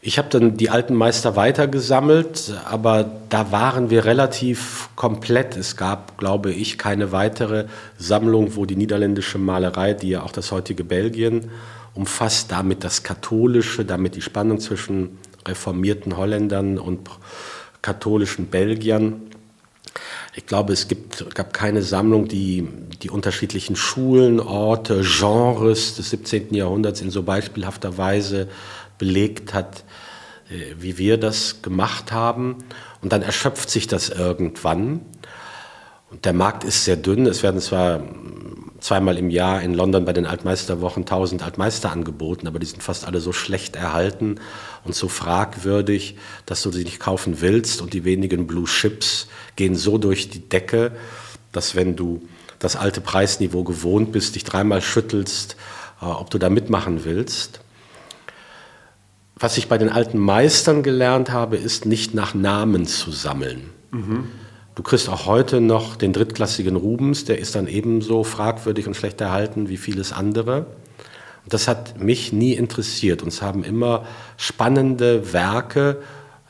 Ich 0.00 0.18
habe 0.18 0.28
dann 0.30 0.56
die 0.56 0.70
alten 0.70 0.94
Meister 0.94 1.36
weitergesammelt, 1.36 2.54
aber 2.64 3.10
da 3.28 3.50
waren 3.50 3.90
wir 3.90 4.04
relativ 4.04 4.88
komplett. 4.94 5.56
Es 5.56 5.76
gab, 5.76 6.16
glaube 6.16 6.52
ich, 6.52 6.78
keine 6.78 7.12
weitere 7.12 7.66
Sammlung, 7.98 8.54
wo 8.56 8.66
die 8.66 8.76
niederländische 8.76 9.38
Malerei, 9.38 9.94
die 9.94 10.10
ja 10.10 10.22
auch 10.22 10.32
das 10.32 10.52
heutige 10.52 10.84
Belgien 10.84 11.50
umfasst, 11.94 12.52
damit 12.52 12.84
das 12.84 13.02
Katholische, 13.02 13.84
damit 13.84 14.14
die 14.14 14.22
Spannung 14.22 14.60
zwischen 14.60 15.18
reformierten 15.48 16.16
Holländern 16.16 16.78
und 16.78 17.08
katholischen 17.82 18.46
Belgiern. 18.46 19.22
Ich 20.34 20.46
glaube, 20.46 20.72
es 20.72 20.88
gibt, 20.88 21.34
gab 21.34 21.52
keine 21.54 21.82
Sammlung, 21.82 22.28
die 22.28 22.68
die 23.02 23.10
unterschiedlichen 23.10 23.76
Schulen, 23.76 24.40
Orte, 24.40 25.02
Genres 25.02 25.96
des 25.96 26.10
17. 26.10 26.54
Jahrhunderts 26.54 27.00
in 27.00 27.10
so 27.10 27.22
beispielhafter 27.22 27.96
Weise 27.96 28.48
belegt 28.98 29.54
hat, 29.54 29.84
äh, 30.50 30.74
wie 30.78 30.98
wir 30.98 31.16
das 31.18 31.62
gemacht 31.62 32.12
haben. 32.12 32.56
Und 33.00 33.12
dann 33.12 33.22
erschöpft 33.22 33.70
sich 33.70 33.86
das 33.86 34.08
irgendwann. 34.08 35.00
Und 36.10 36.24
der 36.24 36.32
Markt 36.32 36.64
ist 36.64 36.84
sehr 36.84 36.96
dünn. 36.96 37.26
Es 37.26 37.42
werden 37.42 37.60
zwar 37.60 38.02
zweimal 38.80 39.18
im 39.18 39.30
Jahr 39.30 39.62
in 39.62 39.74
London 39.74 40.04
bei 40.04 40.12
den 40.12 40.26
Altmeisterwochen 40.26 41.02
1000 41.02 41.42
Altmeister 41.42 41.92
angeboten, 41.92 42.46
aber 42.46 42.58
die 42.58 42.66
sind 42.66 42.82
fast 42.82 43.06
alle 43.06 43.20
so 43.20 43.32
schlecht 43.32 43.76
erhalten 43.76 44.40
und 44.84 44.94
so 44.94 45.08
fragwürdig, 45.08 46.16
dass 46.46 46.62
du 46.62 46.70
sie 46.70 46.84
nicht 46.84 47.00
kaufen 47.00 47.40
willst. 47.40 47.80
Und 47.80 47.92
die 47.92 48.04
wenigen 48.04 48.46
Blue 48.46 48.66
Chips 48.66 49.28
gehen 49.56 49.74
so 49.74 49.98
durch 49.98 50.30
die 50.30 50.48
Decke, 50.48 50.92
dass 51.52 51.74
wenn 51.74 51.96
du 51.96 52.22
das 52.58 52.76
alte 52.76 53.00
Preisniveau 53.00 53.64
gewohnt 53.64 54.12
bist, 54.12 54.34
dich 54.34 54.44
dreimal 54.44 54.82
schüttelst, 54.82 55.56
äh, 56.00 56.06
ob 56.06 56.30
du 56.30 56.38
da 56.38 56.48
mitmachen 56.48 57.04
willst 57.04 57.60
was 59.38 59.58
ich 59.58 59.68
bei 59.68 59.78
den 59.78 59.90
alten 59.90 60.18
Meistern 60.18 60.82
gelernt 60.82 61.30
habe, 61.30 61.56
ist 61.56 61.84
nicht 61.86 62.14
nach 62.14 62.34
Namen 62.34 62.86
zu 62.86 63.10
sammeln. 63.10 63.70
Mhm. 63.90 64.28
Du 64.76 64.82
kriegst 64.82 65.08
auch 65.08 65.24
heute 65.24 65.62
noch 65.62 65.96
den 65.96 66.12
drittklassigen 66.12 66.76
Rubens, 66.76 67.24
der 67.24 67.38
ist 67.38 67.54
dann 67.54 67.66
ebenso 67.66 68.24
fragwürdig 68.24 68.86
und 68.86 68.94
schlecht 68.94 69.22
erhalten 69.22 69.70
wie 69.70 69.78
vieles 69.78 70.12
andere. 70.12 70.66
Das 71.48 71.66
hat 71.66 71.98
mich 71.98 72.34
nie 72.34 72.52
interessiert. 72.52 73.22
Uns 73.22 73.40
haben 73.40 73.64
immer 73.64 74.04
spannende 74.36 75.32
Werke 75.32 76.02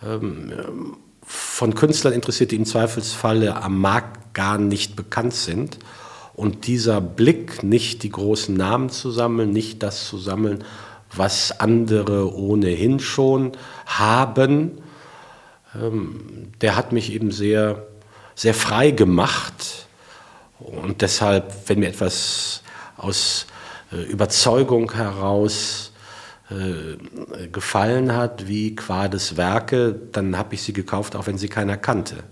ähm, 0.04 0.96
von 1.22 1.76
Künstlern 1.76 2.14
interessiert, 2.14 2.50
die 2.50 2.56
im 2.56 2.64
Zweifelsfalle 2.64 3.62
am 3.62 3.80
Markt 3.80 4.34
gar 4.34 4.58
nicht 4.58 4.96
bekannt 4.96 5.34
sind. 5.34 5.78
Und 6.34 6.66
dieser 6.66 7.00
Blick, 7.00 7.62
nicht 7.62 8.02
die 8.02 8.10
großen 8.10 8.56
Namen 8.56 8.90
zu 8.90 9.12
sammeln, 9.12 9.52
nicht 9.52 9.84
das 9.84 10.08
zu 10.08 10.18
sammeln, 10.18 10.64
was 11.14 11.60
andere 11.60 12.34
ohnehin 12.36 12.98
schon 12.98 13.52
haben, 13.86 14.78
ähm, 15.80 16.50
der 16.60 16.74
hat 16.74 16.90
mich 16.90 17.12
eben 17.12 17.30
sehr, 17.30 17.86
sehr 18.36 18.54
frei 18.54 18.92
gemacht. 18.92 19.88
Und 20.60 21.02
deshalb, 21.02 21.52
wenn 21.68 21.80
mir 21.80 21.88
etwas 21.88 22.62
aus 22.96 23.46
äh, 23.92 24.02
Überzeugung 24.02 24.92
heraus 24.92 25.92
äh, 26.50 27.48
gefallen 27.48 28.14
hat, 28.14 28.46
wie 28.46 28.76
Quades 28.76 29.36
Werke, 29.36 29.98
dann 30.12 30.38
habe 30.38 30.54
ich 30.54 30.62
sie 30.62 30.72
gekauft, 30.72 31.16
auch 31.16 31.26
wenn 31.26 31.38
sie 31.38 31.48
keiner 31.48 31.76
kannte. 31.76 32.22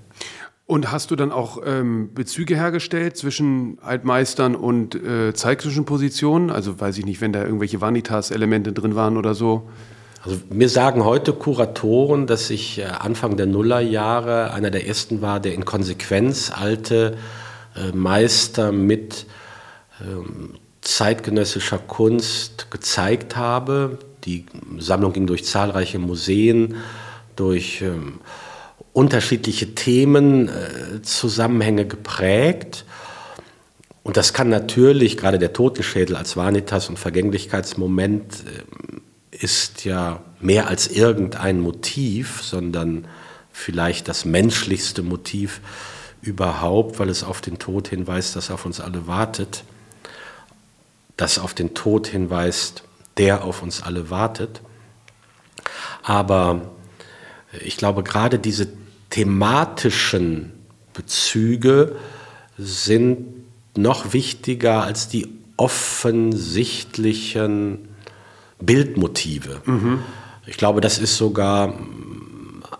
Und 0.66 0.92
hast 0.92 1.11
du 1.11 1.16
dann 1.16 1.32
auch 1.32 1.58
ähm, 1.66 2.14
Bezüge 2.14 2.56
hergestellt 2.56 3.18
zwischen 3.18 3.78
Altmeistern 3.82 4.54
und 4.54 4.94
äh, 4.94 5.34
zeitgenössischen 5.34 5.84
Positionen? 5.84 6.50
Also 6.50 6.80
weiß 6.80 6.96
ich 6.96 7.04
nicht, 7.04 7.20
wenn 7.20 7.32
da 7.32 7.44
irgendwelche 7.44 7.82
Vanitas-Elemente 7.82 8.73
drin 8.73 8.94
waren 8.94 9.18
oder 9.18 9.34
so? 9.34 9.68
Also 10.24 10.38
mir 10.48 10.70
sagen 10.70 11.04
heute 11.04 11.34
Kuratoren, 11.34 12.26
dass 12.26 12.48
ich 12.48 12.78
äh, 12.78 12.84
Anfang 12.84 13.36
der 13.36 13.44
Nullerjahre 13.44 14.52
einer 14.52 14.70
der 14.70 14.86
ersten 14.86 15.20
war, 15.20 15.38
der 15.38 15.52
in 15.52 15.66
Konsequenz 15.66 16.50
alte 16.50 17.18
äh, 17.76 17.94
Meister 17.94 18.72
mit 18.72 19.26
ähm, 20.00 20.54
zeitgenössischer 20.80 21.78
Kunst 21.78 22.70
gezeigt 22.70 23.36
habe. 23.36 23.98
Die 24.24 24.46
Sammlung 24.78 25.12
ging 25.12 25.26
durch 25.26 25.44
zahlreiche 25.44 25.98
Museen, 25.98 26.76
durch 27.36 27.82
ähm, 27.82 28.20
unterschiedliche 28.94 29.74
Themen, 29.74 30.48
äh, 30.48 31.02
Zusammenhänge 31.02 31.84
geprägt. 31.84 32.86
Und 34.02 34.16
das 34.16 34.32
kann 34.32 34.48
natürlich, 34.48 35.18
gerade 35.18 35.38
der 35.38 35.52
Totenschädel 35.52 36.16
als 36.16 36.34
Vanitas- 36.34 36.88
und 36.88 36.98
Vergänglichkeitsmoment 36.98 38.44
äh, 38.46 39.00
ist 39.40 39.84
ja 39.84 40.22
mehr 40.40 40.68
als 40.68 40.86
irgendein 40.86 41.60
Motiv, 41.60 42.42
sondern 42.42 43.06
vielleicht 43.52 44.08
das 44.08 44.24
menschlichste 44.24 45.02
Motiv 45.02 45.60
überhaupt, 46.22 46.98
weil 46.98 47.08
es 47.08 47.24
auf 47.24 47.40
den 47.40 47.58
Tod 47.58 47.88
hinweist, 47.88 48.36
das 48.36 48.50
auf 48.50 48.64
uns 48.64 48.80
alle 48.80 49.06
wartet, 49.06 49.64
das 51.16 51.38
auf 51.38 51.54
den 51.54 51.74
Tod 51.74 52.06
hinweist, 52.06 52.84
der 53.16 53.44
auf 53.44 53.62
uns 53.62 53.82
alle 53.82 54.10
wartet. 54.10 54.60
Aber 56.02 56.70
ich 57.60 57.76
glaube, 57.76 58.02
gerade 58.02 58.38
diese 58.38 58.68
thematischen 59.10 60.52
Bezüge 60.92 61.96
sind 62.58 63.26
noch 63.76 64.12
wichtiger 64.12 64.82
als 64.82 65.08
die 65.08 65.28
offensichtlichen 65.56 67.93
Bildmotive. 68.66 69.62
Mhm. 69.64 70.00
Ich 70.47 70.56
glaube, 70.56 70.80
das 70.80 70.99
ist 70.99 71.16
sogar 71.16 71.75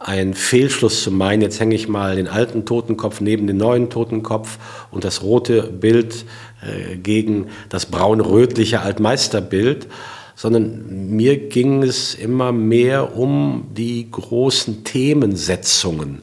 ein 0.01 0.35
Fehlschluss 0.35 1.03
zu 1.03 1.11
meinen, 1.11 1.41
jetzt 1.41 1.61
hänge 1.61 1.75
ich 1.75 1.89
mal 1.89 2.17
den 2.17 2.29
alten 2.29 2.67
Totenkopf 2.67 3.21
neben 3.21 3.47
den 3.47 3.57
neuen 3.57 3.89
Totenkopf 3.89 4.59
und 4.91 5.05
das 5.05 5.23
rote 5.23 5.63
Bild 5.63 6.27
äh, 6.63 6.97
gegen 6.97 7.47
das 7.71 7.87
braun-rötliche 7.87 8.81
Altmeisterbild, 8.81 9.87
sondern 10.35 11.17
mir 11.17 11.49
ging 11.49 11.83
es 11.83 12.15
immer 12.15 12.53
mehr 12.53 13.17
um 13.17 13.69
die 13.73 14.11
großen 14.11 14.85
Themensetzungen. 14.85 16.23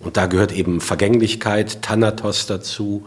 Und 0.00 0.18
da 0.18 0.26
gehört 0.26 0.52
eben 0.52 0.82
Vergänglichkeit, 0.82 1.80
Thanatos 1.80 2.46
dazu, 2.46 3.06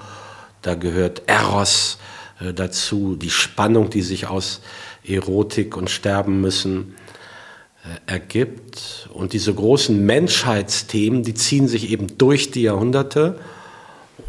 da 0.64 0.74
gehört 0.74 1.24
Eros 1.28 2.00
äh, 2.40 2.54
dazu, 2.54 3.16
die 3.16 3.30
Spannung, 3.30 3.90
die 3.92 4.02
sich 4.02 4.28
aus 4.28 4.62
Erotik 5.08 5.78
und 5.78 5.90
Sterben 5.90 6.42
müssen 6.42 6.96
äh, 7.84 8.12
ergibt. 8.12 9.10
Und 9.14 9.34
diese 9.34 9.54
großen 9.54 10.06
Menschheitsthemen, 10.06 11.24
die 11.24 11.34
ziehen 11.34 11.68
sich 11.68 11.92
eben 11.92 12.18
durch 12.18 12.52
die 12.52 12.64
Jahrhunderte 12.64 13.40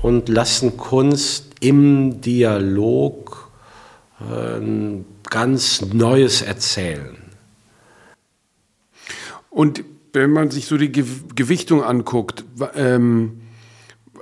und 0.02 0.28
lassen 0.28 0.76
Kunst 0.76 1.47
im 1.61 2.20
Dialog 2.20 3.50
ein 4.20 5.04
ganz 5.30 5.82
Neues 5.82 6.42
erzählen. 6.42 7.16
Und 9.50 9.85
wenn 10.12 10.30
man 10.30 10.50
sich 10.50 10.66
so 10.66 10.76
die 10.76 10.90
Gewichtung 10.90 11.82
anguckt, 11.82 12.44
ähm, 12.75 13.40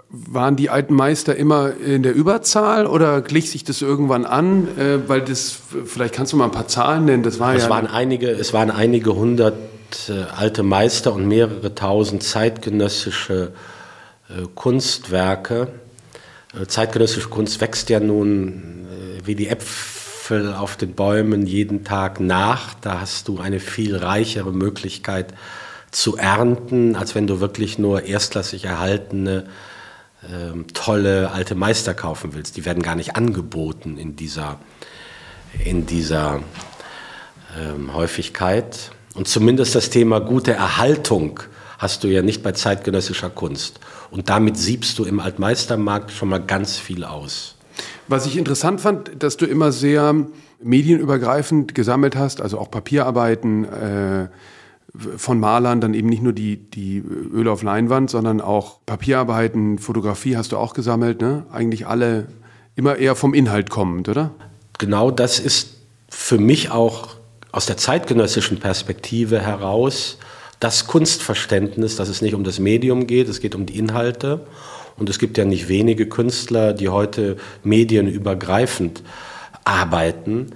waren 0.08 0.56
die 0.56 0.70
alten 0.70 0.94
Meister 0.94 1.34
immer 1.36 1.74
in 1.76 2.02
der 2.02 2.14
Überzahl 2.14 2.86
oder 2.86 3.20
glich 3.22 3.50
sich 3.50 3.64
das 3.64 3.82
irgendwann 3.82 4.24
an? 4.24 4.68
Äh, 4.78 5.08
weil 5.08 5.22
das, 5.22 5.58
vielleicht 5.84 6.14
kannst 6.14 6.32
du 6.32 6.36
mal 6.36 6.44
ein 6.44 6.52
paar 6.52 6.68
Zahlen 6.68 7.04
nennen. 7.06 7.22
Das 7.22 7.40
war 7.40 7.54
es 7.54 7.64
ja 7.64 7.70
waren 7.70 7.86
einige, 7.86 8.30
es 8.30 8.52
waren 8.52 8.70
einige 8.70 9.14
hundert 9.14 9.56
äh, 10.08 10.22
alte 10.36 10.62
Meister 10.62 11.12
und 11.12 11.26
mehrere 11.26 11.74
tausend 11.74 12.22
zeitgenössische 12.22 13.52
äh, 14.28 14.46
Kunstwerke. 14.54 15.68
Äh, 16.60 16.66
zeitgenössische 16.66 17.28
Kunst 17.28 17.60
wächst 17.60 17.90
ja 17.90 17.98
nun 17.98 18.86
äh, 18.88 19.26
wie 19.26 19.34
die 19.34 19.48
Äpfel 19.48 20.54
auf 20.54 20.76
den 20.76 20.92
Bäumen 20.92 21.46
jeden 21.46 21.82
Tag 21.84 22.20
nach. 22.20 22.74
Da 22.74 23.00
hast 23.00 23.26
du 23.26 23.38
eine 23.38 23.58
viel 23.58 23.96
reichere 23.96 24.52
Möglichkeit 24.52 25.34
zu 25.90 26.16
ernten, 26.16 26.94
als 26.94 27.14
wenn 27.14 27.26
du 27.26 27.40
wirklich 27.40 27.78
nur 27.78 28.04
erstklassig 28.04 28.64
erhaltene 28.64 29.46
ähm, 30.32 30.66
tolle 30.72 31.30
alte 31.30 31.54
Meister 31.54 31.94
kaufen 31.94 32.34
willst. 32.34 32.56
Die 32.56 32.64
werden 32.64 32.82
gar 32.82 32.96
nicht 32.96 33.16
angeboten 33.16 33.96
in 33.98 34.16
dieser, 34.16 34.58
in 35.64 35.86
dieser 35.86 36.40
ähm, 37.58 37.94
Häufigkeit. 37.94 38.90
Und 39.14 39.28
zumindest 39.28 39.74
das 39.74 39.90
Thema 39.90 40.20
gute 40.20 40.52
Erhaltung 40.52 41.40
hast 41.78 42.04
du 42.04 42.08
ja 42.08 42.22
nicht 42.22 42.42
bei 42.42 42.52
zeitgenössischer 42.52 43.30
Kunst. 43.30 43.80
Und 44.10 44.28
damit 44.28 44.56
siebst 44.56 44.98
du 44.98 45.04
im 45.04 45.20
Altmeistermarkt 45.20 46.10
schon 46.10 46.28
mal 46.28 46.38
ganz 46.40 46.78
viel 46.78 47.04
aus. 47.04 47.56
Was 48.08 48.26
ich 48.26 48.36
interessant 48.36 48.80
fand, 48.80 49.22
dass 49.22 49.36
du 49.36 49.46
immer 49.46 49.72
sehr 49.72 50.14
medienübergreifend 50.60 51.74
gesammelt 51.74 52.16
hast, 52.16 52.40
also 52.40 52.58
auch 52.58 52.70
Papierarbeiten, 52.70 53.64
äh, 53.64 54.28
von 55.16 55.40
Malern 55.40 55.80
dann 55.80 55.94
eben 55.94 56.08
nicht 56.08 56.22
nur 56.22 56.32
die, 56.32 56.56
die 56.56 56.98
Öle 56.98 57.50
auf 57.50 57.62
Leinwand, 57.62 58.10
sondern 58.10 58.40
auch 58.40 58.80
Papierarbeiten, 58.86 59.78
Fotografie 59.78 60.36
hast 60.36 60.52
du 60.52 60.56
auch 60.56 60.74
gesammelt, 60.74 61.20
ne? 61.20 61.44
Eigentlich 61.52 61.86
alle 61.86 62.28
immer 62.74 62.96
eher 62.96 63.16
vom 63.16 63.34
Inhalt 63.34 63.70
kommend, 63.70 64.08
oder? 64.08 64.32
Genau 64.78 65.10
das 65.10 65.38
ist 65.38 65.76
für 66.08 66.38
mich 66.38 66.70
auch 66.70 67.16
aus 67.52 67.66
der 67.66 67.76
zeitgenössischen 67.76 68.58
Perspektive 68.58 69.40
heraus 69.40 70.18
das 70.60 70.86
Kunstverständnis, 70.86 71.96
dass 71.96 72.08
es 72.08 72.22
nicht 72.22 72.34
um 72.34 72.44
das 72.44 72.58
Medium 72.58 73.06
geht, 73.06 73.28
es 73.28 73.40
geht 73.40 73.54
um 73.54 73.66
die 73.66 73.78
Inhalte. 73.78 74.46
Und 74.96 75.10
es 75.10 75.18
gibt 75.18 75.36
ja 75.36 75.44
nicht 75.44 75.68
wenige 75.68 76.08
Künstler, 76.08 76.72
die 76.72 76.88
heute 76.88 77.36
medienübergreifend 77.62 79.02
arbeiten. 79.64 80.52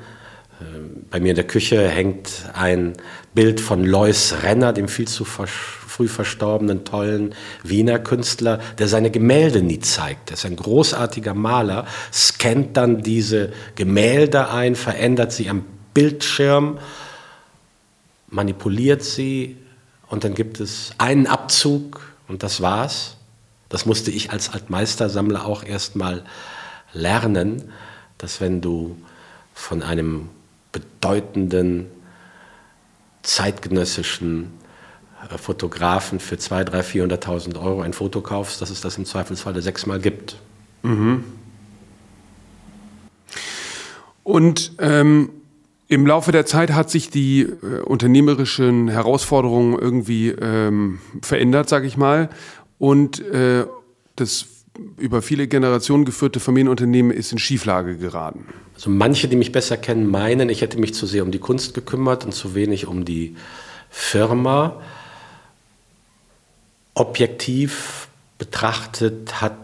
Bei 1.10 1.18
mir 1.18 1.30
in 1.30 1.36
der 1.36 1.46
Küche 1.46 1.88
hängt 1.88 2.44
ein 2.52 2.92
Bild 3.34 3.60
von 3.60 3.84
Lois 3.84 4.42
Renner, 4.42 4.72
dem 4.72 4.86
viel 4.86 5.08
zu 5.08 5.24
früh 5.24 6.06
verstorbenen, 6.06 6.84
tollen 6.84 7.34
Wiener 7.64 7.98
Künstler, 7.98 8.60
der 8.78 8.86
seine 8.86 9.10
Gemälde 9.10 9.60
nie 9.60 9.80
zeigt. 9.80 10.30
Er 10.30 10.34
ist 10.34 10.46
ein 10.46 10.54
großartiger 10.54 11.34
Maler, 11.34 11.84
scannt 12.12 12.76
dann 12.76 13.02
diese 13.02 13.52
Gemälde 13.74 14.50
ein, 14.50 14.76
verändert 14.76 15.32
sie 15.32 15.50
am 15.50 15.64
Bildschirm, 15.94 16.78
manipuliert 18.28 19.02
sie 19.02 19.56
und 20.06 20.22
dann 20.22 20.34
gibt 20.34 20.60
es 20.60 20.92
einen 20.98 21.26
Abzug 21.26 22.14
und 22.28 22.44
das 22.44 22.60
war's. 22.60 23.16
Das 23.68 23.84
musste 23.84 24.12
ich 24.12 24.30
als 24.30 24.52
Altmeistersammler 24.52 25.44
auch 25.44 25.64
erstmal 25.64 26.24
lernen, 26.92 27.72
dass 28.18 28.40
wenn 28.40 28.60
du 28.60 28.96
von 29.54 29.82
einem 29.82 30.28
bedeutenden 30.72 31.86
zeitgenössischen 33.22 34.52
äh, 35.30 35.38
Fotografen 35.38 36.20
für 36.20 36.36
200.000, 36.36 36.70
300.000, 36.70 37.22
400.000 37.22 37.62
Euro 37.62 37.82
ein 37.82 37.92
Foto 37.92 38.20
kaufst, 38.20 38.60
dass 38.60 38.70
es 38.70 38.80
das 38.80 38.98
im 38.98 39.04
Zweifelsfalle 39.04 39.62
sechsmal 39.62 40.00
gibt. 40.00 40.36
Mhm. 40.82 41.24
Und 44.22 44.72
ähm, 44.78 45.30
im 45.88 46.06
Laufe 46.06 46.30
der 46.30 46.46
Zeit 46.46 46.72
hat 46.72 46.88
sich 46.88 47.10
die 47.10 47.40
äh, 47.40 47.80
unternehmerischen 47.80 48.88
Herausforderungen 48.88 49.76
irgendwie 49.76 50.28
ähm, 50.28 51.00
verändert, 51.20 51.68
sage 51.68 51.86
ich 51.86 51.96
mal. 51.96 52.30
Und 52.78 53.20
äh, 53.20 53.66
das 54.14 54.46
über 54.96 55.22
viele 55.22 55.48
Generationen 55.48 56.04
geführte 56.04 56.40
Familienunternehmen 56.40 57.10
ist 57.10 57.32
in 57.32 57.38
Schieflage 57.38 57.96
geraten. 57.96 58.46
Also 58.74 58.90
manche, 58.90 59.28
die 59.28 59.36
mich 59.36 59.52
besser 59.52 59.76
kennen, 59.76 60.06
meinen, 60.06 60.48
ich 60.48 60.62
hätte 60.62 60.78
mich 60.78 60.94
zu 60.94 61.06
sehr 61.06 61.22
um 61.22 61.30
die 61.30 61.38
Kunst 61.38 61.74
gekümmert 61.74 62.24
und 62.24 62.32
zu 62.32 62.54
wenig 62.54 62.86
um 62.86 63.04
die 63.04 63.36
Firma. 63.90 64.80
Objektiv 66.94 68.08
betrachtet 68.38 69.40
hat 69.40 69.56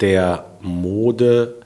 der 0.00 0.46
Mode 0.60 1.60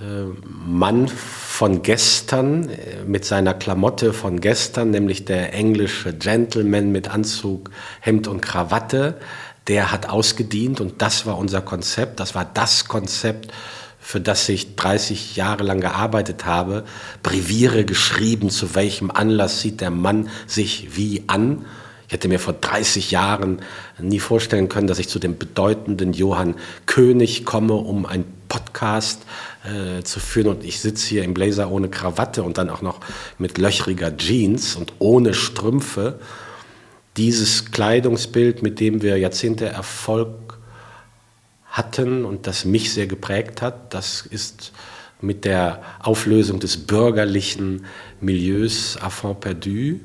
äh, 0.00 0.24
Mann 0.44 1.06
von 1.08 1.82
gestern 1.82 2.68
äh, 2.68 3.04
mit 3.06 3.24
seiner 3.24 3.54
Klamotte 3.54 4.12
von 4.12 4.40
gestern, 4.40 4.90
nämlich 4.90 5.24
der 5.24 5.54
englische 5.54 6.12
Gentleman 6.12 6.90
mit 6.90 7.08
Anzug, 7.08 7.70
Hemd 8.00 8.26
und 8.26 8.40
Krawatte, 8.40 9.18
der 9.68 9.92
hat 9.92 10.08
ausgedient 10.08 10.80
und 10.80 11.00
das 11.00 11.26
war 11.26 11.38
unser 11.38 11.62
Konzept, 11.62 12.20
das 12.20 12.34
war 12.34 12.44
das 12.44 12.86
Konzept, 12.86 13.52
für 13.98 14.20
das 14.20 14.46
ich 14.50 14.76
30 14.76 15.36
Jahre 15.36 15.64
lang 15.64 15.80
gearbeitet 15.80 16.44
habe, 16.44 16.84
Breviere 17.22 17.86
geschrieben, 17.86 18.50
zu 18.50 18.74
welchem 18.74 19.10
Anlass 19.10 19.62
sieht 19.62 19.80
der 19.80 19.90
Mann 19.90 20.28
sich 20.46 20.94
wie 20.94 21.24
an. 21.26 21.64
Ich 22.06 22.12
hätte 22.12 22.28
mir 22.28 22.38
vor 22.38 22.52
30 22.52 23.10
Jahren 23.10 23.62
nie 23.98 24.20
vorstellen 24.20 24.68
können, 24.68 24.88
dass 24.88 24.98
ich 24.98 25.08
zu 25.08 25.18
dem 25.18 25.38
bedeutenden 25.38 26.12
Johann 26.12 26.54
König 26.84 27.46
komme, 27.46 27.72
um 27.72 28.04
einen 28.04 28.26
Podcast 28.48 29.22
äh, 29.64 30.02
zu 30.02 30.20
führen. 30.20 30.48
Und 30.48 30.64
ich 30.64 30.80
sitze 30.80 31.08
hier 31.08 31.24
im 31.24 31.32
Blazer 31.32 31.70
ohne 31.70 31.88
Krawatte 31.88 32.42
und 32.42 32.58
dann 32.58 32.68
auch 32.68 32.82
noch 32.82 33.00
mit 33.38 33.56
löchriger 33.56 34.14
Jeans 34.18 34.76
und 34.76 34.92
ohne 34.98 35.32
Strümpfe 35.32 36.20
dieses 37.16 37.70
Kleidungsbild, 37.70 38.62
mit 38.62 38.80
dem 38.80 39.02
wir 39.02 39.18
Jahrzehnte 39.18 39.66
Erfolg 39.66 40.58
hatten 41.66 42.24
und 42.24 42.46
das 42.46 42.64
mich 42.64 42.92
sehr 42.92 43.06
geprägt 43.06 43.62
hat, 43.62 43.94
das 43.94 44.22
ist 44.22 44.72
mit 45.20 45.44
der 45.44 45.82
Auflösung 46.00 46.60
des 46.60 46.76
bürgerlichen 46.76 47.86
Milieus 48.20 48.98
à 49.00 49.10
fond 49.10 49.40
perdu. 49.40 50.00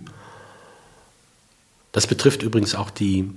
Das 1.92 2.08
betrifft 2.08 2.44
übrigens 2.44 2.76
auch 2.76 2.90
die 2.90 3.30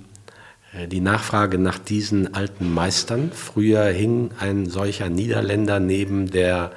äh, 0.73 0.87
die 0.87 1.01
Nachfrage 1.01 1.57
nach 1.57 1.77
diesen 1.77 2.33
alten 2.33 2.73
Meistern. 2.73 3.31
Früher 3.33 3.85
hing 3.85 4.31
ein 4.39 4.67
solcher 4.67 5.09
Niederländer 5.09 5.79
neben 5.79 6.29
der 6.29 6.71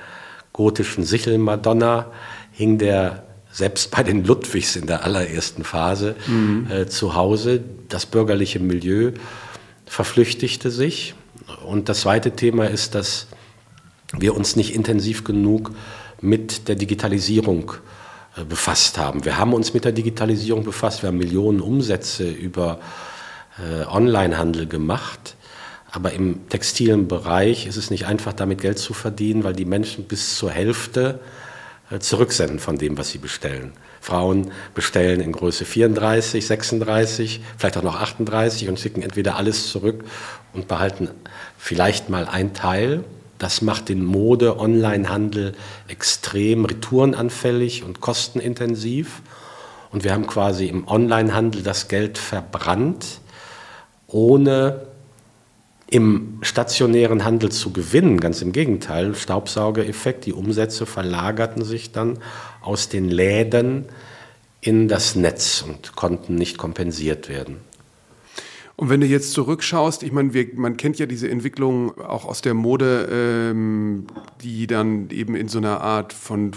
gotischen 0.53 1.05
Sichelmadonna, 1.05 2.11
hing 2.53 2.79
der 2.79 3.26
selbst 3.57 3.91
bei 3.91 4.03
den 4.03 4.23
Ludwigs 4.23 4.77
in 4.77 4.87
der 4.87 5.03
allerersten 5.03 5.65
Phase 5.65 6.15
mhm. 6.27 6.67
äh, 6.71 6.87
zu 6.89 7.15
Hause. 7.15 7.65
Das 7.89 8.05
bürgerliche 8.05 8.61
Milieu 8.61 9.13
verflüchtigte 9.87 10.71
sich. 10.71 11.15
Und 11.65 11.89
das 11.89 12.03
zweite 12.03 12.33
Thema 12.33 12.69
ist, 12.69 12.95
dass 12.95 13.29
wir 14.13 14.37
uns 14.37 14.57
nicht 14.57 14.75
intensiv 14.75 15.25
genug 15.25 15.71
mit 16.21 16.69
der 16.69 16.75
Digitalisierung 16.75 17.73
äh, 18.37 18.45
befasst 18.45 18.99
haben. 18.99 19.25
Wir 19.25 19.39
haben 19.39 19.55
uns 19.55 19.73
mit 19.73 19.87
der 19.87 19.93
Digitalisierung 19.93 20.63
befasst, 20.63 21.03
wir 21.03 21.09
haben 21.09 21.17
Millionen 21.17 21.63
Umsätze 21.63 22.29
über 22.29 22.79
äh, 23.59 23.87
Onlinehandel 23.87 24.67
gemacht. 24.67 25.35
Aber 25.91 26.13
im 26.13 26.47
textilen 26.51 27.09
Bereich 27.09 27.67
ist 27.67 27.79
es 27.79 27.91
nicht 27.91 28.05
einfach, 28.05 28.35
damit 28.35 28.61
Geld 28.61 28.79
zu 28.79 28.93
verdienen, 28.93 29.45
weil 29.45 29.55
die 29.55 29.65
Menschen 29.65 30.05
bis 30.05 30.37
zur 30.37 30.51
Hälfte 30.51 31.21
zurücksenden 32.01 32.59
von 32.59 32.79
dem, 32.79 32.99
was 32.99 33.11
sie 33.11 33.19
bestellen. 33.19 33.73
Frauen 34.01 34.51
bestellen 34.75 35.21
in 35.21 35.33
Größe 35.33 35.65
34, 35.65 36.47
36, 36.47 37.41
vielleicht 37.57 37.77
auch 37.77 37.83
noch 37.83 38.01
38 38.01 38.69
und 38.69 38.79
schicken 38.79 39.03
entweder 39.03 39.37
alles 39.37 39.71
zurück 39.71 40.05
und 40.53 40.69
behalten 40.69 41.09
vielleicht 41.59 42.09
mal 42.09 42.27
ein 42.27 42.55
Teil. 42.55 43.05
Das 43.39 43.63
macht 43.63 43.89
den 43.89 44.05
Mode-Online-Handel 44.05 45.55
extrem 45.89 46.65
retourenanfällig 46.65 47.85
und 47.85 48.01
kostenintensiv. 48.01 49.23
Und 49.93 50.05
wir 50.05 50.13
haben 50.13 50.27
quasi 50.27 50.67
im 50.67 50.89
Online-Handel 50.89 51.63
das 51.63 51.89
Geld 51.89 52.19
verbrannt, 52.19 53.21
ohne 54.07 54.87
im 55.89 56.39
stationären 56.43 57.25
Handel 57.25 57.53
zu 57.53 57.73
gewinnen. 57.73 58.19
Ganz 58.19 58.43
im 58.43 58.53
Gegenteil, 58.53 59.15
Staubsaugereffekt, 59.15 60.27
die 60.27 60.33
Umsätze 60.33 60.87
verlagerten 60.87 61.65
sich 61.65 61.93
dann 61.93 62.19
aus 62.61 62.89
den 62.89 63.09
Läden 63.09 63.87
in 64.61 64.89
das 64.89 65.15
Netz 65.15 65.65
und 65.67 65.95
konnten 65.95 66.35
nicht 66.35 66.59
kompensiert 66.59 67.29
werden. 67.29 67.59
Und 68.75 68.91
wenn 68.91 69.01
du 69.01 69.07
jetzt 69.07 69.33
zurückschaust, 69.33 70.03
ich 70.03 70.13
meine, 70.13 70.35
wir, 70.35 70.49
man 70.55 70.77
kennt 70.77 70.99
ja 70.99 71.07
diese 71.07 71.31
Entwicklung 71.31 71.99
auch 71.99 72.27
aus 72.27 72.43
der 72.43 72.53
Mode, 72.53 73.09
ähm, 73.11 74.07
die 74.43 74.67
dann 74.67 75.09
eben 75.11 75.35
in 75.35 75.49
so 75.49 75.59
einer 75.59 75.81
Art 75.81 76.13
von 76.13 76.53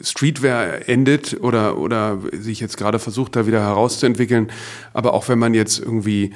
Streetwear 0.00 0.88
endet 0.88 1.38
oder, 1.42 1.78
oder 1.78 2.20
sich 2.32 2.60
jetzt 2.60 2.78
gerade 2.78 2.98
versucht, 2.98 3.36
da 3.36 3.46
wieder 3.46 3.60
herauszuentwickeln. 3.60 4.50
Aber 4.94 5.12
auch 5.12 5.28
wenn 5.28 5.38
man 5.38 5.52
jetzt 5.52 5.78
irgendwie 5.78 6.32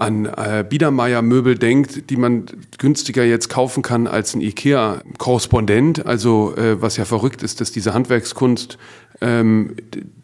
an 0.00 0.26
äh, 0.26 0.64
Biedermeier-Möbel 0.68 1.58
denkt, 1.58 2.10
die 2.10 2.16
man 2.16 2.46
günstiger 2.78 3.24
jetzt 3.24 3.48
kaufen 3.48 3.82
kann 3.82 4.06
als 4.06 4.34
ein 4.34 4.40
IKEA-Korrespondent. 4.40 6.06
Also 6.06 6.54
äh, 6.56 6.80
was 6.80 6.96
ja 6.96 7.04
verrückt 7.04 7.42
ist, 7.42 7.60
dass 7.60 7.72
diese 7.72 7.94
Handwerkskunst, 7.94 8.78
ähm, 9.20 9.74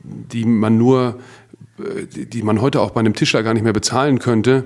die 0.02 0.44
man 0.44 0.78
nur, 0.78 1.18
äh, 1.78 2.06
die 2.06 2.42
man 2.42 2.60
heute 2.60 2.80
auch 2.80 2.92
bei 2.92 3.00
einem 3.00 3.14
Tischler 3.14 3.42
gar 3.42 3.54
nicht 3.54 3.64
mehr 3.64 3.72
bezahlen 3.72 4.20
könnte, 4.20 4.64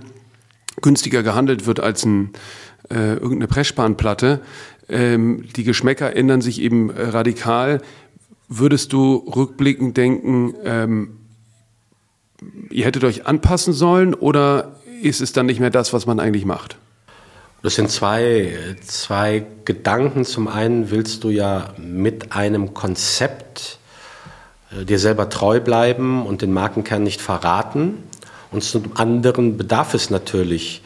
günstiger 0.82 1.22
gehandelt 1.22 1.66
wird 1.66 1.80
als 1.80 2.04
ein, 2.04 2.30
äh, 2.90 3.14
irgendeine 3.14 3.48
Pressspanplatte. 3.48 4.40
Ähm, 4.90 5.44
die 5.56 5.64
Geschmäcker 5.64 6.14
ändern 6.14 6.42
sich 6.42 6.60
eben 6.60 6.90
äh, 6.90 7.02
radikal. 7.02 7.80
Würdest 8.48 8.92
du 8.92 9.16
rückblickend 9.16 9.96
denken, 9.96 10.54
ähm, 10.64 11.16
ihr 12.70 12.84
hättet 12.84 13.04
euch 13.04 13.26
anpassen 13.26 13.72
sollen 13.72 14.14
oder 14.14 14.78
ist 15.02 15.20
es 15.20 15.32
dann 15.32 15.46
nicht 15.46 15.60
mehr 15.60 15.70
das, 15.70 15.92
was 15.92 16.06
man 16.06 16.20
eigentlich 16.20 16.44
macht? 16.44 16.76
Das 17.62 17.74
sind 17.74 17.90
zwei, 17.90 18.76
zwei 18.86 19.44
Gedanken. 19.64 20.24
Zum 20.24 20.46
einen 20.46 20.90
willst 20.90 21.24
du 21.24 21.30
ja 21.30 21.74
mit 21.76 22.32
einem 22.32 22.72
Konzept 22.72 23.78
äh, 24.70 24.84
dir 24.84 24.98
selber 24.98 25.28
treu 25.28 25.60
bleiben 25.60 26.24
und 26.24 26.42
den 26.42 26.52
Markenkern 26.52 27.02
nicht 27.02 27.20
verraten. 27.20 28.04
Und 28.52 28.62
zum 28.62 28.96
anderen 28.96 29.56
bedarf 29.56 29.94
es 29.94 30.08
natürlich 30.08 30.82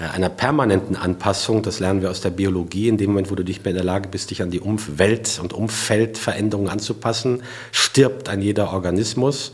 äh, 0.00 0.04
einer 0.04 0.28
permanenten 0.28 0.96
Anpassung. 0.96 1.62
Das 1.62 1.78
lernen 1.78 2.02
wir 2.02 2.10
aus 2.10 2.22
der 2.22 2.30
Biologie. 2.30 2.88
In 2.88 2.98
dem 2.98 3.10
Moment, 3.10 3.30
wo 3.30 3.36
du 3.36 3.44
nicht 3.44 3.64
mehr 3.64 3.70
in 3.70 3.76
der 3.76 3.84
Lage 3.84 4.08
bist, 4.08 4.30
dich 4.30 4.42
an 4.42 4.50
die 4.50 4.60
Umwelt- 4.60 5.38
und 5.40 5.52
Umfeldveränderungen 5.52 6.70
anzupassen, 6.70 7.44
stirbt 7.70 8.28
ein 8.28 8.42
jeder 8.42 8.72
Organismus 8.72 9.52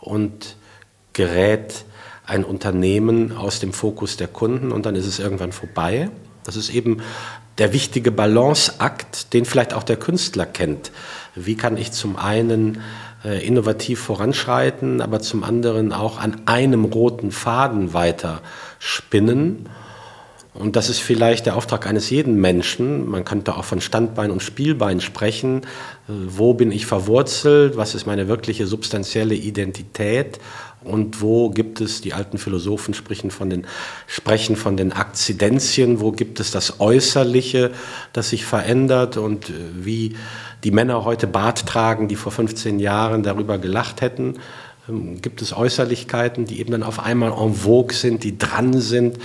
und 0.00 0.56
gerät 1.12 1.84
ein 2.26 2.44
Unternehmen 2.44 3.36
aus 3.36 3.60
dem 3.60 3.72
Fokus 3.72 4.16
der 4.16 4.28
Kunden 4.28 4.72
und 4.72 4.86
dann 4.86 4.96
ist 4.96 5.06
es 5.06 5.18
irgendwann 5.18 5.52
vorbei. 5.52 6.10
Das 6.44 6.56
ist 6.56 6.70
eben 6.70 6.98
der 7.58 7.72
wichtige 7.72 8.10
Balanceakt, 8.10 9.32
den 9.32 9.44
vielleicht 9.44 9.72
auch 9.72 9.82
der 9.82 9.96
Künstler 9.96 10.46
kennt. 10.46 10.92
Wie 11.34 11.56
kann 11.56 11.76
ich 11.76 11.92
zum 11.92 12.16
einen 12.16 12.82
äh, 13.24 13.44
innovativ 13.46 14.00
voranschreiten, 14.00 15.00
aber 15.00 15.20
zum 15.20 15.42
anderen 15.42 15.92
auch 15.92 16.18
an 16.18 16.42
einem 16.46 16.84
roten 16.84 17.32
Faden 17.32 17.94
weiter 17.94 18.42
spinnen? 18.78 19.68
Und 20.58 20.76
das 20.76 20.88
ist 20.88 21.00
vielleicht 21.00 21.44
der 21.44 21.56
Auftrag 21.56 21.86
eines 21.86 22.08
jeden 22.08 22.40
Menschen. 22.40 23.06
Man 23.08 23.24
könnte 23.24 23.56
auch 23.56 23.64
von 23.64 23.82
Standbein 23.82 24.30
und 24.30 24.42
Spielbein 24.42 25.00
sprechen. 25.00 25.62
Äh, 26.08 26.12
wo 26.28 26.54
bin 26.54 26.72
ich 26.72 26.86
verwurzelt? 26.86 27.76
Was 27.76 27.94
ist 27.94 28.06
meine 28.06 28.28
wirkliche 28.28 28.66
substanzielle 28.66 29.34
Identität? 29.34 30.38
Und 30.86 31.20
wo 31.20 31.50
gibt 31.50 31.80
es, 31.80 32.00
die 32.00 32.12
alten 32.12 32.38
Philosophen 32.38 32.94
sprechen 32.94 33.32
von 33.32 33.50
den, 33.50 33.66
sprechen 34.06 34.54
von 34.54 34.76
den 34.76 34.92
Akzidenzien, 34.92 36.00
wo 36.00 36.12
gibt 36.12 36.38
es 36.38 36.52
das 36.52 36.78
Äußerliche, 36.80 37.72
das 38.12 38.30
sich 38.30 38.44
verändert 38.44 39.16
und 39.16 39.50
äh, 39.50 39.52
wie 39.74 40.16
die 40.62 40.70
Männer 40.70 41.04
heute 41.04 41.26
Bart 41.26 41.66
tragen, 41.66 42.08
die 42.08 42.16
vor 42.16 42.30
15 42.30 42.78
Jahren 42.78 43.22
darüber 43.24 43.58
gelacht 43.58 44.00
hätten, 44.00 44.34
ähm, 44.88 45.20
gibt 45.20 45.42
es 45.42 45.52
Äußerlichkeiten, 45.52 46.44
die 46.44 46.60
eben 46.60 46.70
dann 46.70 46.82
auf 46.84 47.00
einmal 47.00 47.32
en 47.32 47.54
vogue 47.54 47.94
sind, 47.94 48.22
die 48.22 48.38
dran 48.38 48.80
sind 48.80 49.18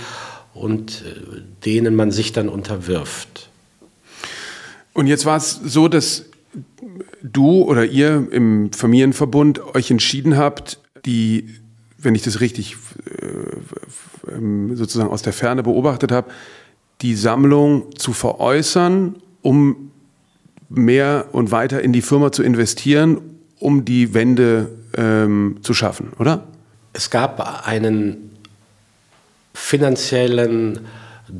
und 0.54 1.02
äh, 1.06 1.42
denen 1.64 1.94
man 1.94 2.10
sich 2.10 2.32
dann 2.32 2.48
unterwirft. 2.48 3.50
Und 4.94 5.06
jetzt 5.06 5.24
war 5.24 5.36
es 5.36 5.52
so, 5.64 5.88
dass 5.88 6.24
du 7.22 7.62
oder 7.62 7.84
ihr 7.84 8.28
im 8.30 8.72
Familienverbund 8.72 9.74
euch 9.74 9.90
entschieden 9.90 10.36
habt, 10.36 10.78
die, 11.04 11.48
wenn 11.98 12.14
ich 12.14 12.22
das 12.22 12.40
richtig 12.40 12.76
äh, 13.06 14.32
ähm, 14.32 14.76
sozusagen 14.76 15.10
aus 15.10 15.22
der 15.22 15.32
Ferne 15.32 15.62
beobachtet 15.62 16.12
habe, 16.12 16.30
die 17.00 17.14
Sammlung 17.14 17.96
zu 17.96 18.12
veräußern, 18.12 19.16
um 19.42 19.90
mehr 20.68 21.26
und 21.32 21.50
weiter 21.50 21.82
in 21.82 21.92
die 21.92 22.02
Firma 22.02 22.32
zu 22.32 22.42
investieren, 22.42 23.20
um 23.58 23.84
die 23.84 24.14
Wende 24.14 24.70
ähm, 24.96 25.58
zu 25.62 25.74
schaffen, 25.74 26.12
oder? 26.18 26.46
Es 26.92 27.10
gab 27.10 27.66
einen 27.66 28.30
finanziellen 29.54 30.80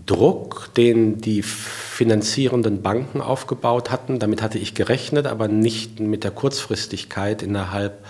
Druck, 0.07 0.71
den 0.77 1.21
die 1.21 1.43
finanzierenden 1.43 2.83
Banken 2.83 3.21
aufgebaut 3.21 3.91
hatten. 3.91 4.19
Damit 4.19 4.41
hatte 4.41 4.59
ich 4.59 4.75
gerechnet, 4.75 5.27
aber 5.27 5.49
nicht 5.49 6.01
mit 6.01 6.25
der 6.25 6.31
Kurzfristigkeit 6.31 7.43
innerhalb 7.43 8.05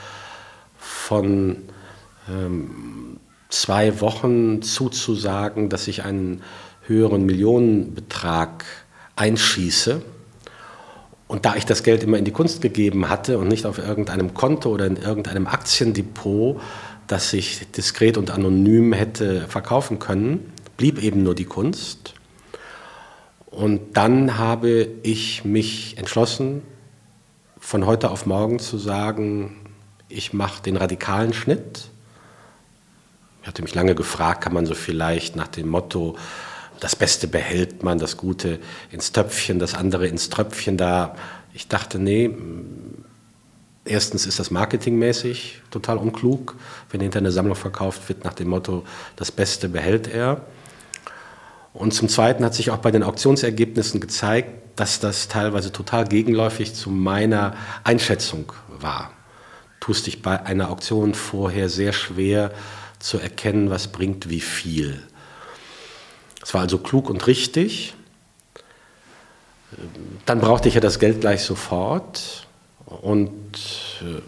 von 1.03 1.57
ähm, 2.31 3.19
zwei 3.49 4.01
Wochen 4.01 4.63
zuzusagen, 4.63 5.69
dass 5.69 5.89
ich 5.89 6.05
einen 6.05 6.43
höheren 6.87 7.27
Millionenbetrag 7.27 8.65
einschieße. 9.17 10.03
Und 11.27 11.45
da 11.45 11.57
ich 11.57 11.67
das 11.67 11.83
Geld 11.83 12.03
immer 12.03 12.19
in 12.19 12.25
die 12.25 12.31
Kunst 12.31 12.63
gegeben 12.63 13.09
hatte 13.09 13.39
und 13.39 13.49
nicht 13.49 13.67
auf 13.67 13.79
irgendeinem 13.79 14.35
Konto 14.35 14.71
oder 14.71 14.87
in 14.87 14.97
irgendeinem 14.97 15.47
Aktiendepot, 15.47 16.61
das 17.07 17.33
ich 17.33 17.71
diskret 17.73 18.17
und 18.17 18.31
anonym 18.31 18.93
hätte 18.93 19.47
verkaufen 19.49 19.99
können, 19.99 20.53
blieb 20.77 21.03
eben 21.03 21.23
nur 21.23 21.35
die 21.35 21.45
Kunst. 21.45 22.15
Und 23.47 23.97
dann 23.97 24.39
habe 24.39 24.89
ich 25.03 25.45
mich 25.45 25.99
entschlossen, 25.99 26.63
von 27.59 27.87
heute 27.87 28.11
auf 28.11 28.27
morgen 28.27 28.59
zu 28.59 28.79
sagen, 28.79 29.62
ich 30.13 30.33
mache 30.33 30.63
den 30.63 30.77
radikalen 30.77 31.33
Schnitt. 31.33 31.89
Ich 33.43 33.49
hatte 33.49 33.63
mich 33.63 33.75
lange 33.75 33.95
gefragt, 33.95 34.43
kann 34.43 34.53
man 34.53 34.67
so 34.67 34.75
vielleicht 34.75 35.35
nach 35.35 35.49
dem 35.49 35.69
Motto, 35.69 36.17
das 36.81 36.97
Beste 36.97 37.29
behält 37.29 37.83
man, 37.83 37.99
das 37.99 38.17
Gute 38.17 38.59
ins 38.91 39.13
Töpfchen, 39.13 39.59
das 39.59 39.75
andere 39.75 40.07
ins 40.07 40.31
Tröpfchen 40.31 40.77
da. 40.77 41.17
Ich 41.55 41.69
dachte, 41.69 41.99
nee, 41.99 42.31
erstens 43.85 44.27
ist 44.27 44.39
das 44.39 44.51
marketingmäßig 44.51 45.63
total 45.71 45.99
unklug, 45.99 46.57
wenn 46.91 47.01
hinter 47.01 47.19
eine 47.19 47.33
Sammlung 47.33 47.57
verkauft 47.57 48.09
wird 48.09 48.25
nach 48.25 48.35
dem 48.35 48.49
Motto, 48.49 48.85
das 49.17 49.33
Beste 49.33 49.69
behält 49.69 50.09
er. 50.09 50.43
Und 51.73 51.95
zum 51.95 52.09
Zweiten 52.09 52.45
hat 52.45 52.55
sich 52.55 52.71
auch 52.71 52.79
bei 52.79 52.91
den 52.91 53.03
Auktionsergebnissen 53.03 54.01
gezeigt, 54.01 54.51
dass 54.77 55.01
das 55.01 55.29
teilweise 55.29 55.73
total 55.73 56.07
gegenläufig 56.07 56.75
zu 56.75 56.91
meiner 56.91 57.55
Einschätzung 57.85 58.53
war. 58.69 59.11
Tust 59.83 60.07
dich 60.07 60.23
bei 60.23 60.41
einer 60.41 60.71
Auktion 60.71 61.13
vorher 61.13 61.69
sehr 61.69 61.93
schwer 61.93 62.53
zu 63.01 63.19
erkennen, 63.19 63.69
was 63.69 63.89
bringt 63.89 64.31
wie 64.31 64.39
viel. 64.39 65.03
Es 66.41 66.55
war 66.55 66.61
also 66.61 66.79
klug 66.79 67.11
und 67.11 67.27
richtig. 67.27 67.93
Dann 70.25 70.39
brauchte 70.39 70.69
ich 70.69 70.77
ja 70.77 70.81
das 70.81 71.01
Geld 71.01 71.21
gleich 71.21 71.43
sofort. 71.43 72.47
Und 72.87 73.59
äh, 74.03 74.21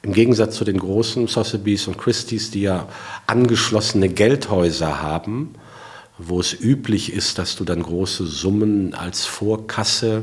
im 0.00 0.14
Gegensatz 0.14 0.56
zu 0.56 0.64
den 0.64 0.78
großen 0.78 1.26
Sotheby's 1.26 1.86
und 1.86 1.98
Christie's, 1.98 2.50
die 2.50 2.62
ja 2.62 2.88
angeschlossene 3.26 4.08
Geldhäuser 4.08 5.02
haben, 5.02 5.54
wo 6.16 6.40
es 6.40 6.58
üblich 6.58 7.12
ist, 7.12 7.36
dass 7.36 7.56
du 7.56 7.64
dann 7.64 7.82
große 7.82 8.24
Summen 8.24 8.94
als 8.94 9.26
Vorkasse 9.26 10.22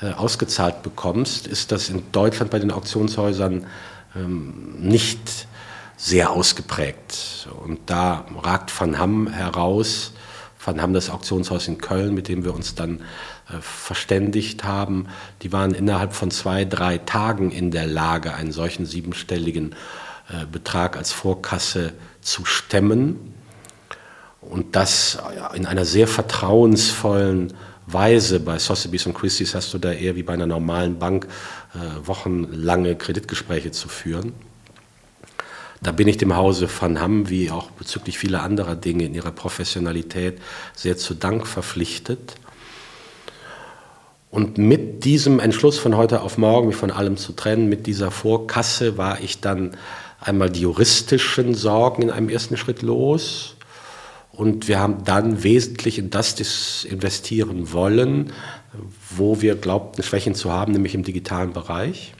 ausgezahlt 0.00 0.82
bekommst, 0.82 1.46
ist 1.46 1.72
das 1.72 1.88
in 1.88 2.02
Deutschland 2.12 2.50
bei 2.50 2.58
den 2.58 2.70
Auktionshäusern 2.70 3.66
ähm, 4.14 4.74
nicht 4.78 5.46
sehr 5.96 6.30
ausgeprägt. 6.30 7.48
Und 7.64 7.80
da 7.86 8.26
ragt 8.42 8.78
Van 8.78 8.98
Hamm 8.98 9.28
heraus, 9.28 10.12
Van 10.62 10.82
Hamm 10.82 10.92
das 10.92 11.10
Auktionshaus 11.10 11.68
in 11.68 11.78
Köln, 11.78 12.14
mit 12.14 12.28
dem 12.28 12.44
wir 12.44 12.54
uns 12.54 12.74
dann 12.74 13.00
äh, 13.48 13.60
verständigt 13.60 14.64
haben. 14.64 15.06
Die 15.42 15.52
waren 15.52 15.72
innerhalb 15.72 16.12
von 16.12 16.30
zwei, 16.30 16.64
drei 16.64 16.98
Tagen 16.98 17.50
in 17.50 17.70
der 17.70 17.86
Lage, 17.86 18.34
einen 18.34 18.52
solchen 18.52 18.84
siebenstelligen 18.84 19.74
äh, 20.28 20.44
Betrag 20.50 20.96
als 20.96 21.12
Vorkasse 21.12 21.92
zu 22.20 22.44
stemmen. 22.44 23.34
Und 24.40 24.76
das 24.76 25.18
in 25.54 25.66
einer 25.66 25.84
sehr 25.84 26.06
vertrauensvollen 26.06 27.54
Weise. 27.86 28.40
Bei 28.40 28.58
Sotheby's 28.58 29.06
und 29.06 29.14
Christie's 29.14 29.54
hast 29.54 29.72
du 29.72 29.78
da 29.78 29.92
eher 29.92 30.16
wie 30.16 30.22
bei 30.22 30.32
einer 30.32 30.46
normalen 30.46 30.98
Bank 30.98 31.26
äh, 31.74 32.06
wochenlange 32.06 32.96
Kreditgespräche 32.96 33.70
zu 33.70 33.88
führen. 33.88 34.32
Da 35.82 35.92
bin 35.92 36.08
ich 36.08 36.16
dem 36.16 36.34
Hause 36.34 36.68
Van 36.80 37.00
Hamm, 37.00 37.28
wie 37.28 37.50
auch 37.50 37.70
bezüglich 37.70 38.18
vieler 38.18 38.42
anderer 38.42 38.76
Dinge 38.76 39.04
in 39.04 39.14
ihrer 39.14 39.30
Professionalität, 39.30 40.40
sehr 40.74 40.96
zu 40.96 41.14
Dank 41.14 41.46
verpflichtet. 41.46 42.36
Und 44.30 44.58
mit 44.58 45.04
diesem 45.04 45.38
Entschluss 45.38 45.78
von 45.78 45.96
heute 45.96 46.22
auf 46.22 46.38
morgen, 46.38 46.68
mich 46.68 46.76
von 46.76 46.90
allem 46.90 47.16
zu 47.16 47.32
trennen, 47.32 47.68
mit 47.68 47.86
dieser 47.86 48.10
Vorkasse 48.10 48.98
war 48.98 49.20
ich 49.20 49.40
dann 49.40 49.76
einmal 50.20 50.50
die 50.50 50.60
juristischen 50.60 51.54
Sorgen 51.54 52.02
in 52.02 52.10
einem 52.10 52.28
ersten 52.28 52.56
Schritt 52.56 52.82
los. 52.82 53.55
Und 54.36 54.68
wir 54.68 54.78
haben 54.78 55.04
dann 55.04 55.42
wesentlich 55.42 55.98
in 55.98 56.10
das 56.10 56.84
investieren 56.84 57.72
wollen, 57.72 58.32
wo 59.10 59.40
wir 59.40 59.54
glaubten, 59.54 60.02
Schwächen 60.02 60.34
zu 60.34 60.52
haben, 60.52 60.72
nämlich 60.72 60.94
im 60.94 61.04
digitalen 61.04 61.54
Bereich. 61.54 62.12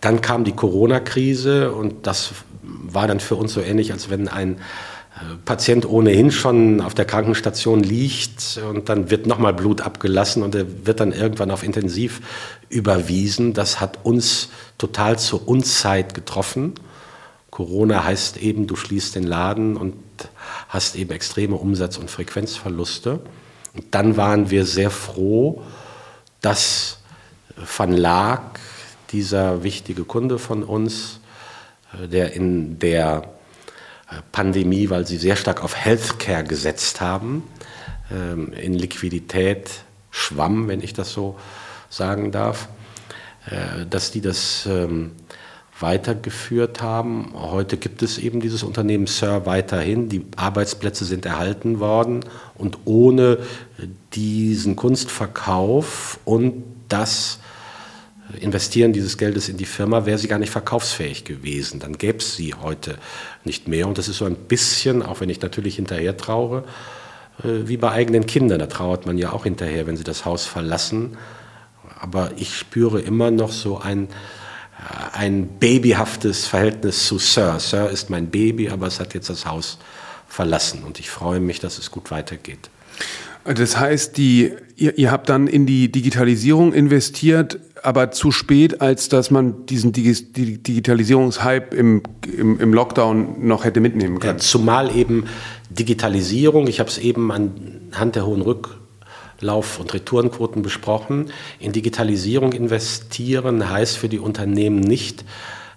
Dann 0.00 0.20
kam 0.20 0.44
die 0.44 0.52
Corona-Krise 0.52 1.72
und 1.72 2.06
das 2.06 2.30
war 2.62 3.08
dann 3.08 3.18
für 3.18 3.34
uns 3.34 3.52
so 3.52 3.60
ähnlich, 3.60 3.92
als 3.92 4.08
wenn 4.08 4.28
ein 4.28 4.54
äh, 4.54 5.36
Patient 5.44 5.84
ohnehin 5.84 6.30
schon 6.30 6.80
auf 6.80 6.94
der 6.94 7.06
Krankenstation 7.06 7.82
liegt 7.82 8.60
und 8.68 8.88
dann 8.88 9.10
wird 9.10 9.26
nochmal 9.26 9.54
Blut 9.54 9.80
abgelassen 9.80 10.44
und 10.44 10.54
er 10.54 10.86
wird 10.86 11.00
dann 11.00 11.12
irgendwann 11.12 11.50
auf 11.50 11.64
Intensiv 11.64 12.20
überwiesen. 12.68 13.52
Das 13.52 13.80
hat 13.80 13.98
uns 14.04 14.48
total 14.78 15.18
zur 15.18 15.48
Unzeit 15.48 16.14
getroffen. 16.14 16.74
Corona 17.50 18.04
heißt 18.04 18.38
eben, 18.38 18.66
du 18.66 18.76
schließt 18.76 19.14
den 19.14 19.24
Laden 19.24 19.76
und 19.76 19.94
hast 20.68 20.96
eben 20.96 21.12
extreme 21.12 21.56
Umsatz- 21.56 21.98
und 21.98 22.10
Frequenzverluste. 22.10 23.20
Und 23.74 23.94
dann 23.94 24.16
waren 24.16 24.50
wir 24.50 24.66
sehr 24.66 24.90
froh, 24.90 25.62
dass 26.40 26.98
Van 27.56 27.92
Laak, 27.92 28.60
dieser 29.10 29.62
wichtige 29.62 30.04
Kunde 30.04 30.38
von 30.38 30.62
uns, 30.62 31.20
äh, 32.02 32.08
der 32.08 32.32
in 32.32 32.78
der 32.78 33.24
äh, 34.10 34.16
Pandemie, 34.32 34.90
weil 34.90 35.06
sie 35.06 35.18
sehr 35.18 35.36
stark 35.36 35.62
auf 35.62 35.76
Healthcare 35.76 36.44
gesetzt 36.44 37.00
haben, 37.00 37.44
ähm, 38.10 38.52
in 38.52 38.74
Liquidität 38.74 39.70
schwamm, 40.10 40.68
wenn 40.68 40.82
ich 40.82 40.92
das 40.94 41.12
so 41.12 41.38
sagen 41.88 42.32
darf, 42.32 42.68
äh, 43.46 43.86
dass 43.86 44.10
die 44.10 44.20
das 44.20 44.66
ähm, 44.66 45.12
weitergeführt 45.82 46.80
haben. 46.80 47.32
Heute 47.34 47.76
gibt 47.76 48.02
es 48.02 48.18
eben 48.18 48.40
dieses 48.40 48.62
Unternehmen 48.62 49.06
Sir 49.06 49.44
weiterhin. 49.44 50.08
Die 50.08 50.24
Arbeitsplätze 50.36 51.04
sind 51.04 51.26
erhalten 51.26 51.80
worden 51.80 52.24
und 52.54 52.78
ohne 52.84 53.38
diesen 54.14 54.76
Kunstverkauf 54.76 56.18
und 56.24 56.64
das 56.88 57.38
Investieren 58.40 58.92
dieses 58.92 59.18
Geldes 59.18 59.48
in 59.48 59.56
die 59.56 59.66
Firma 59.66 60.06
wäre 60.06 60.18
sie 60.18 60.28
gar 60.28 60.38
nicht 60.38 60.50
verkaufsfähig 60.50 61.24
gewesen. 61.24 61.80
Dann 61.80 61.98
gäbe 61.98 62.18
es 62.18 62.36
sie 62.36 62.54
heute 62.54 62.96
nicht 63.44 63.68
mehr. 63.68 63.86
Und 63.86 63.98
das 63.98 64.08
ist 64.08 64.18
so 64.18 64.24
ein 64.24 64.36
bisschen, 64.36 65.02
auch 65.02 65.20
wenn 65.20 65.28
ich 65.28 65.42
natürlich 65.42 65.76
hinterher 65.76 66.16
traure, 66.16 66.64
äh, 67.42 67.68
wie 67.68 67.76
bei 67.76 67.90
eigenen 67.90 68.26
Kindern. 68.26 68.58
Da 68.58 68.66
trauert 68.66 69.06
man 69.06 69.18
ja 69.18 69.32
auch 69.32 69.44
hinterher, 69.44 69.86
wenn 69.86 69.96
sie 69.96 70.04
das 70.04 70.24
Haus 70.24 70.46
verlassen. 70.46 71.18
Aber 72.00 72.30
ich 72.36 72.56
spüre 72.56 73.00
immer 73.00 73.30
noch 73.30 73.52
so 73.52 73.78
ein, 73.78 74.08
ein 75.12 75.46
babyhaftes 75.60 76.46
Verhältnis 76.46 77.06
zu 77.06 77.18
Sir. 77.18 77.58
Sir 77.58 77.90
ist 77.90 78.10
mein 78.10 78.28
Baby, 78.28 78.68
aber 78.68 78.86
es 78.86 79.00
hat 79.00 79.14
jetzt 79.14 79.30
das 79.30 79.46
Haus 79.46 79.78
verlassen 80.28 80.82
und 80.84 80.98
ich 80.98 81.10
freue 81.10 81.40
mich, 81.40 81.60
dass 81.60 81.78
es 81.78 81.90
gut 81.90 82.10
weitergeht. 82.10 82.70
Das 83.44 83.78
heißt, 83.78 84.16
die, 84.16 84.52
ihr, 84.76 84.96
ihr 84.98 85.10
habt 85.10 85.28
dann 85.28 85.48
in 85.48 85.66
die 85.66 85.90
Digitalisierung 85.90 86.72
investiert, 86.72 87.58
aber 87.82 88.12
zu 88.12 88.30
spät, 88.30 88.80
als 88.80 89.08
dass 89.08 89.32
man 89.32 89.66
diesen 89.66 89.92
Digitalisierungshype 89.92 91.74
im, 91.74 92.02
im, 92.36 92.60
im 92.60 92.72
Lockdown 92.72 93.46
noch 93.46 93.64
hätte 93.64 93.80
mitnehmen 93.80 94.20
können. 94.20 94.38
Ja, 94.38 94.38
zumal 94.38 94.94
eben 94.96 95.24
Digitalisierung, 95.70 96.68
ich 96.68 96.78
habe 96.78 96.88
es 96.88 96.98
eben 96.98 97.32
anhand 97.32 98.14
der 98.14 98.24
hohen 98.26 98.42
Rück 98.42 98.81
Lauf- 99.42 99.78
und 99.78 99.92
Retourenquoten 99.92 100.62
besprochen. 100.62 101.30
In 101.58 101.72
Digitalisierung 101.72 102.52
investieren 102.52 103.68
heißt 103.68 103.98
für 103.98 104.08
die 104.08 104.18
Unternehmen 104.18 104.80
nicht, 104.80 105.24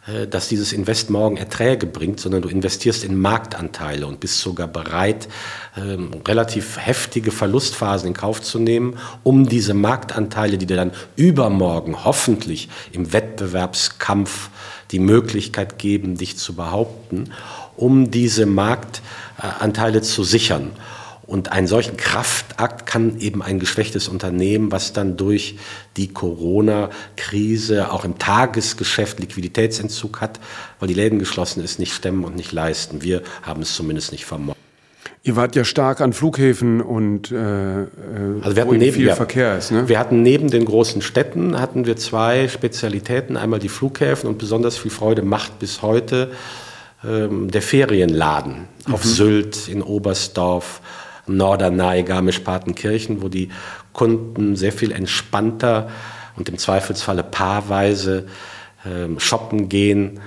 äh, 0.08 0.28
dass 0.28 0.48
dieses 0.48 0.72
Invest 0.72 1.10
morgen 1.10 1.38
Erträge 1.38 1.88
bringt, 1.88 2.20
sondern 2.20 2.44
du 2.44 2.50
investierst 2.50 3.04
in 3.04 3.20
Marktanteile 3.20 4.06
und 4.06 4.20
bist 4.20 4.40
sogar 4.40 4.68
bereit, 4.68 5.28
ähm, 5.76 6.12
relativ 6.28 6.78
heftige 6.78 7.32
Verlustphasen 7.32 8.10
in 8.10 8.14
Kauf 8.14 8.42
zu 8.42 8.60
nehmen, 8.60 8.98
um 9.24 9.50
diese 9.50 9.74
Marktanteile, 9.74 10.58
die 10.58 10.68
dir 10.68 10.78
dann 10.78 10.92
übermorgen 11.16 12.06
hoffentlich 12.06 12.70
im 12.92 13.14
Wettbewerbskampf 13.14 14.50
die 14.92 15.00
Möglichkeit 15.00 15.80
geben, 15.80 16.18
dich 16.18 16.38
zu 16.38 16.54
behaupten, 16.54 17.32
um 17.76 18.12
diese 18.12 18.46
Marktanteile 18.46 20.02
zu 20.02 20.24
sichern. 20.24 20.72
Und 21.28 21.52
einen 21.52 21.68
solchen 21.68 21.98
Kraftakt 21.98 22.86
kann 22.86 23.20
eben 23.20 23.42
ein 23.42 23.60
geschwächtes 23.60 24.08
Unternehmen, 24.08 24.72
was 24.72 24.94
dann 24.94 25.18
durch 25.18 25.58
die 25.98 26.10
Corona-Krise 26.10 27.92
auch 27.92 28.06
im 28.06 28.20
Tagesgeschäft 28.20 29.20
Liquiditätsentzug 29.20 30.22
hat, 30.22 30.40
weil 30.80 30.88
die 30.88 30.94
Läden 30.94 31.18
geschlossen 31.18 31.64
ist, 31.64 31.80
nicht 31.80 31.94
stemmen 31.94 32.24
und 32.24 32.36
nicht 32.36 32.52
leisten. 32.52 33.02
Wir 33.02 33.24
haben 33.42 33.64
es 33.64 33.76
zumindest 33.76 34.12
nicht 34.12 34.26
vermocht. 34.26 34.58
Ihr 35.24 35.36
wart 35.36 35.56
ja 35.56 35.64
stark 35.64 36.02
an 36.02 36.14
Flughäfen 36.14 36.82
und 36.82 37.32
äh, 37.32 37.36
äh 37.36 37.88
also 38.42 38.56
wir 38.56 38.62
hatten 38.62 38.78
neben, 38.78 38.94
viel 38.94 39.08
ja, 39.08 39.16
Verkehr 39.16 39.58
ist. 39.58 39.72
Ne? 39.72 39.90
Wir 39.90 39.98
hatten 39.98 40.22
neben 40.22 40.52
den 40.52 40.66
großen 40.66 41.02
Städten 41.02 41.60
hatten 41.60 41.88
wir 41.88 41.98
zwei 41.98 42.48
Spezialitäten. 42.48 43.36
Einmal 43.36 43.60
die 43.60 43.70
Flughäfen 43.70 44.30
und 44.30 44.38
besonders 44.38 44.78
viel 44.78 44.92
Freude 44.92 45.24
macht 45.24 45.58
bis 45.58 45.82
heute 45.82 46.30
ähm, 47.04 47.50
der 47.50 47.64
Ferienladen 47.64 48.68
mhm. 48.86 48.94
auf 48.94 49.04
Sylt, 49.04 49.68
in 49.68 49.82
Oberstdorf, 49.82 50.82
Norderney, 51.28 52.04
Garmisch-Partenkirchen, 52.04 53.22
wo 53.22 53.30
die 53.30 53.50
Kunden 53.94 54.56
sehr 54.56 54.72
viel 54.72 54.92
entspannter 54.92 55.90
und 56.36 56.50
im 56.50 56.58
Zweifelsfalle 56.58 57.24
paarweise 57.24 58.28
äh, 58.84 59.20
shoppen 59.20 59.70
gehen. 59.70 60.20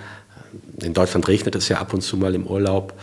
In 0.80 0.94
Deutschland 0.94 1.28
regnet 1.28 1.54
es 1.54 1.68
ja 1.68 1.78
ab 1.78 1.92
und 1.92 2.00
zu 2.00 2.16
mal 2.16 2.34
im 2.34 2.46
Urlaub. 2.46 2.94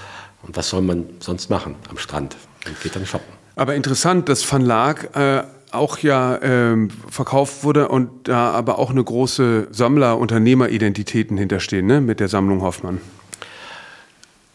Und 0.44 0.56
was 0.56 0.70
soll 0.70 0.82
man 0.82 1.06
sonst 1.20 1.50
machen 1.50 1.76
am 1.90 1.98
Strand? 1.98 2.36
Man 2.66 2.76
geht 2.82 2.96
dann 2.96 3.06
shoppen. 3.06 3.34
Aber 3.56 3.76
interessant, 3.76 4.28
dass 4.30 4.52
Van 4.52 4.62
Laak 4.62 5.16
äh, 5.16 5.44
auch 5.72 6.00
ja 6.00 6.40
ähm, 6.42 6.90
verkauft 7.10 7.64
wurde 7.64 7.90
und 7.90 8.28
da 8.28 8.52
aber 8.52 8.80
auch 8.80 8.90
eine 8.90 9.04
große 9.04 9.68
Sammler-Unternehmer-Identitäten 9.72 11.38
hinterstehen, 11.38 11.86
ne? 11.86 12.02
mit 12.02 12.20
der 12.20 12.28
Sammlung 12.28 12.62
Hoffmann. 12.62 13.02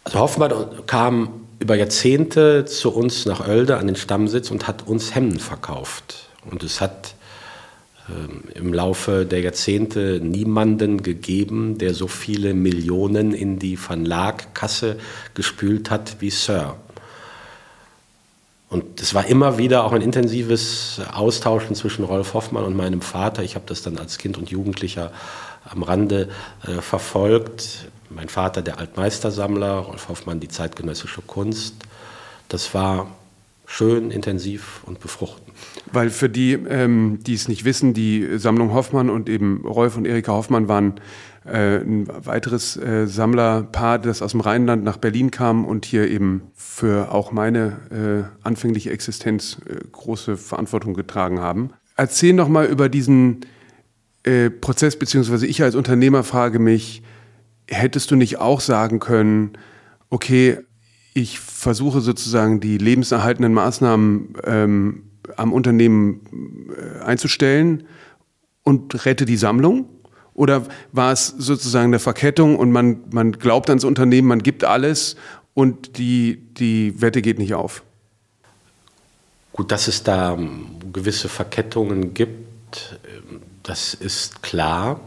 Also 0.04 0.18
Hoffmann 0.18 0.52
kam 0.86 1.28
über 1.60 1.76
Jahrzehnte 1.76 2.64
zu 2.64 2.90
uns 2.90 3.26
nach 3.26 3.46
Oelde 3.46 3.76
an 3.76 3.86
den 3.86 3.96
Stammsitz 3.96 4.50
und 4.50 4.66
hat 4.66 4.88
uns 4.88 5.14
Hemden 5.14 5.38
verkauft. 5.38 6.30
Und 6.50 6.64
es 6.64 6.80
hat 6.80 7.14
ähm, 8.08 8.44
im 8.54 8.72
Laufe 8.72 9.26
der 9.26 9.40
Jahrzehnte 9.40 10.20
niemanden 10.22 11.02
gegeben, 11.02 11.76
der 11.76 11.92
so 11.92 12.08
viele 12.08 12.54
Millionen 12.54 13.32
in 13.32 13.58
die 13.58 13.78
Van 13.78 14.06
Laak-Kasse 14.06 14.96
gespült 15.34 15.90
hat 15.90 16.16
wie 16.20 16.30
Sir. 16.30 16.76
Und 18.70 19.00
es 19.00 19.14
war 19.14 19.26
immer 19.26 19.58
wieder 19.58 19.84
auch 19.84 19.92
ein 19.92 20.00
intensives 20.00 21.00
Austauschen 21.12 21.74
zwischen 21.74 22.04
Rolf 22.04 22.34
Hoffmann 22.34 22.64
und 22.64 22.76
meinem 22.76 23.02
Vater. 23.02 23.42
Ich 23.42 23.56
habe 23.56 23.66
das 23.66 23.82
dann 23.82 23.98
als 23.98 24.16
Kind 24.16 24.38
und 24.38 24.50
Jugendlicher 24.50 25.12
am 25.70 25.82
Rande 25.82 26.28
äh, 26.66 26.80
verfolgt. 26.80 27.90
Mein 28.10 28.28
Vater, 28.28 28.62
der 28.62 28.78
Altmeistersammler, 28.78 29.78
Rolf 29.78 30.08
Hoffmann, 30.08 30.40
die 30.40 30.48
zeitgenössische 30.48 31.22
Kunst. 31.22 31.76
Das 32.48 32.74
war 32.74 33.06
schön, 33.66 34.10
intensiv 34.10 34.80
und 34.84 34.98
befruchtend. 34.98 35.48
Weil 35.92 36.10
für 36.10 36.28
die, 36.28 36.54
ähm, 36.54 37.20
die 37.24 37.34
es 37.34 37.46
nicht 37.46 37.64
wissen, 37.64 37.94
die 37.94 38.38
Sammlung 38.38 38.72
Hoffmann 38.72 39.10
und 39.10 39.28
eben 39.28 39.64
Rolf 39.64 39.96
und 39.96 40.06
Erika 40.06 40.32
Hoffmann 40.32 40.66
waren 40.66 40.94
äh, 41.44 41.76
ein 41.76 42.08
weiteres 42.26 42.76
äh, 42.76 43.06
Sammlerpaar, 43.06 43.98
das 44.00 44.22
aus 44.22 44.32
dem 44.32 44.40
Rheinland 44.40 44.82
nach 44.82 44.96
Berlin 44.96 45.30
kam 45.30 45.64
und 45.64 45.84
hier 45.84 46.08
eben 46.08 46.42
für 46.54 47.12
auch 47.12 47.30
meine 47.30 48.28
äh, 48.42 48.46
anfängliche 48.46 48.90
Existenz 48.90 49.58
äh, 49.66 49.76
große 49.92 50.36
Verantwortung 50.36 50.94
getragen 50.94 51.40
haben. 51.40 51.70
Erzähl 51.96 52.32
noch 52.32 52.48
mal 52.48 52.66
über 52.66 52.88
diesen 52.88 53.46
äh, 54.24 54.50
Prozess, 54.50 54.96
beziehungsweise 54.96 55.46
ich 55.46 55.62
als 55.62 55.74
Unternehmer 55.74 56.24
frage 56.24 56.58
mich, 56.58 57.02
hättest 57.68 58.10
du 58.10 58.16
nicht 58.16 58.38
auch 58.38 58.60
sagen 58.60 58.98
können, 58.98 59.52
okay, 60.10 60.58
ich 61.14 61.40
versuche 61.40 62.00
sozusagen 62.00 62.60
die 62.60 62.78
lebenserhaltenden 62.78 63.52
Maßnahmen 63.52 64.34
ähm, 64.44 65.02
am 65.36 65.52
Unternehmen 65.52 66.70
äh, 66.76 67.04
einzustellen 67.04 67.84
und 68.62 69.04
rette 69.06 69.24
die 69.24 69.36
Sammlung? 69.36 69.88
Oder 70.34 70.66
war 70.92 71.12
es 71.12 71.26
sozusagen 71.26 71.86
eine 71.86 71.98
Verkettung 71.98 72.56
und 72.56 72.70
man, 72.70 73.00
man 73.10 73.32
glaubt 73.32 73.68
ans 73.68 73.84
Unternehmen, 73.84 74.28
man 74.28 74.42
gibt 74.42 74.64
alles 74.64 75.16
und 75.54 75.98
die, 75.98 76.42
die 76.54 77.00
Wette 77.00 77.20
geht 77.20 77.38
nicht 77.38 77.54
auf? 77.54 77.82
Gut, 79.52 79.72
dass 79.72 79.88
es 79.88 80.02
da 80.02 80.34
ähm, 80.34 80.66
gewisse 80.92 81.28
Verkettungen 81.28 82.14
gibt, 82.14 82.98
ähm, 83.04 83.40
das 83.62 83.94
ist 83.94 84.42
klar. 84.42 85.00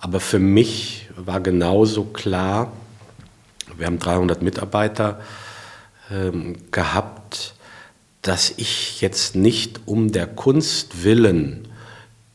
Aber 0.00 0.20
für 0.20 0.38
mich 0.38 1.08
war 1.16 1.40
genauso 1.40 2.04
klar, 2.04 2.72
wir 3.76 3.86
haben 3.86 3.98
300 3.98 4.42
Mitarbeiter 4.42 5.20
ähm, 6.10 6.56
gehabt, 6.70 7.54
dass 8.22 8.52
ich 8.56 9.00
jetzt 9.00 9.36
nicht 9.36 9.80
um 9.86 10.12
der 10.12 10.26
Kunst 10.26 11.04
willen 11.04 11.66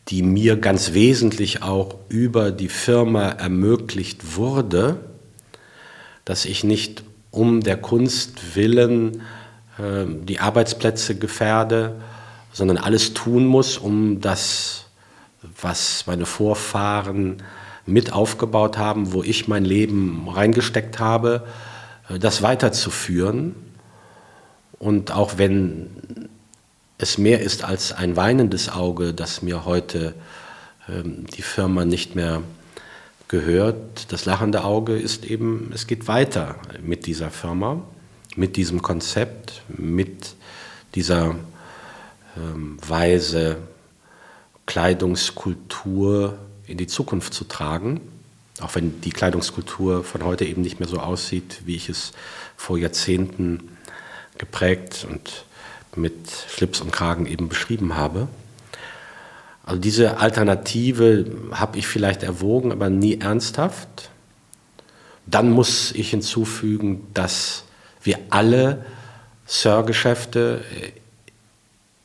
die 0.10 0.22
mir 0.22 0.58
ganz 0.58 0.94
wesentlich 0.94 1.64
auch 1.64 1.96
über 2.10 2.52
die 2.52 2.70
Firma 2.70 3.30
ermöglicht 3.30 4.36
wurde, 4.36 5.00
dass 6.26 6.46
ich 6.46 6.64
nicht 6.64 7.04
um 7.32 7.62
der 7.62 7.78
Kunst 7.78 8.56
willen 8.56 9.22
äh, 9.78 10.06
die 10.08 10.40
Arbeitsplätze 10.40 11.16
gefährde, 11.16 11.96
sondern 12.54 12.78
alles 12.78 13.14
tun 13.14 13.46
muss, 13.46 13.78
um 13.78 14.22
das, 14.22 14.85
was 15.62 16.06
meine 16.08 16.26
Vorfahren 16.26 17.44
mit 17.86 18.14
aufgebaut 18.14 18.78
haben, 18.78 19.14
wo 19.14 19.24
ich 19.24 19.48
mein 19.48 19.66
Leben 19.66 20.28
reingesteckt 20.30 21.00
habe, 21.00 21.46
äh, 22.10 22.20
das 22.20 22.42
weiterzuführen. 22.42 23.56
Und 24.80 25.12
auch 25.12 25.38
wenn 25.38 26.30
es 26.98 27.18
mehr 27.18 27.42
ist 27.42 27.64
als 27.64 27.92
ein 27.94 28.16
weinendes 28.16 28.70
Auge, 28.70 29.14
dass 29.14 29.42
mir 29.42 29.66
heute 29.66 30.14
ähm, 30.90 31.26
die 31.36 31.42
Firma 31.42 31.86
nicht 31.86 32.16
mehr 32.16 32.42
gehört. 33.28 34.12
Das 34.12 34.26
lachende 34.26 34.64
Auge 34.64 34.98
ist 34.98 35.26
eben, 35.26 35.72
es 35.74 35.88
geht 35.88 36.08
weiter 36.08 36.56
mit 36.82 37.06
dieser 37.06 37.32
Firma, 37.32 37.82
mit 38.36 38.56
diesem 38.56 38.82
Konzept, 38.82 39.64
mit 39.68 40.36
dieser 40.94 41.36
ähm, 42.38 42.78
Weise, 42.88 43.58
Kleidungskultur 44.66 46.38
in 46.66 46.78
die 46.78 46.88
Zukunft 46.88 47.34
zu 47.34 47.44
tragen. 47.46 48.02
Auch 48.62 48.76
wenn 48.76 49.02
die 49.02 49.12
Kleidungskultur 49.12 50.04
von 50.04 50.24
heute 50.24 50.46
eben 50.46 50.62
nicht 50.62 50.80
mehr 50.80 50.88
so 50.88 51.00
aussieht, 51.00 51.62
wie 51.66 51.76
ich 51.76 51.90
es 51.90 52.14
vor 52.56 52.78
Jahrzehnten 52.78 53.78
geprägt 54.38 55.06
und 55.10 55.46
mit 55.96 56.16
Schlips 56.50 56.82
und 56.82 56.92
Kragen 56.92 57.26
eben 57.26 57.50
beschrieben 57.50 57.96
habe. 57.96 58.28
Also 59.66 59.80
diese 59.80 60.18
Alternative 60.18 61.26
habe 61.52 61.78
ich 61.78 61.88
vielleicht 61.88 62.24
erwogen, 62.24 62.72
aber 62.72 62.90
nie 62.90 63.20
ernsthaft. 63.20 64.10
Dann 65.26 65.50
muss 65.50 65.92
ich 65.92 66.12
hinzufügen, 66.12 67.08
dass 67.14 67.64
wir 68.04 68.20
alle 68.30 68.86
Sir-Geschäfte 69.48 70.64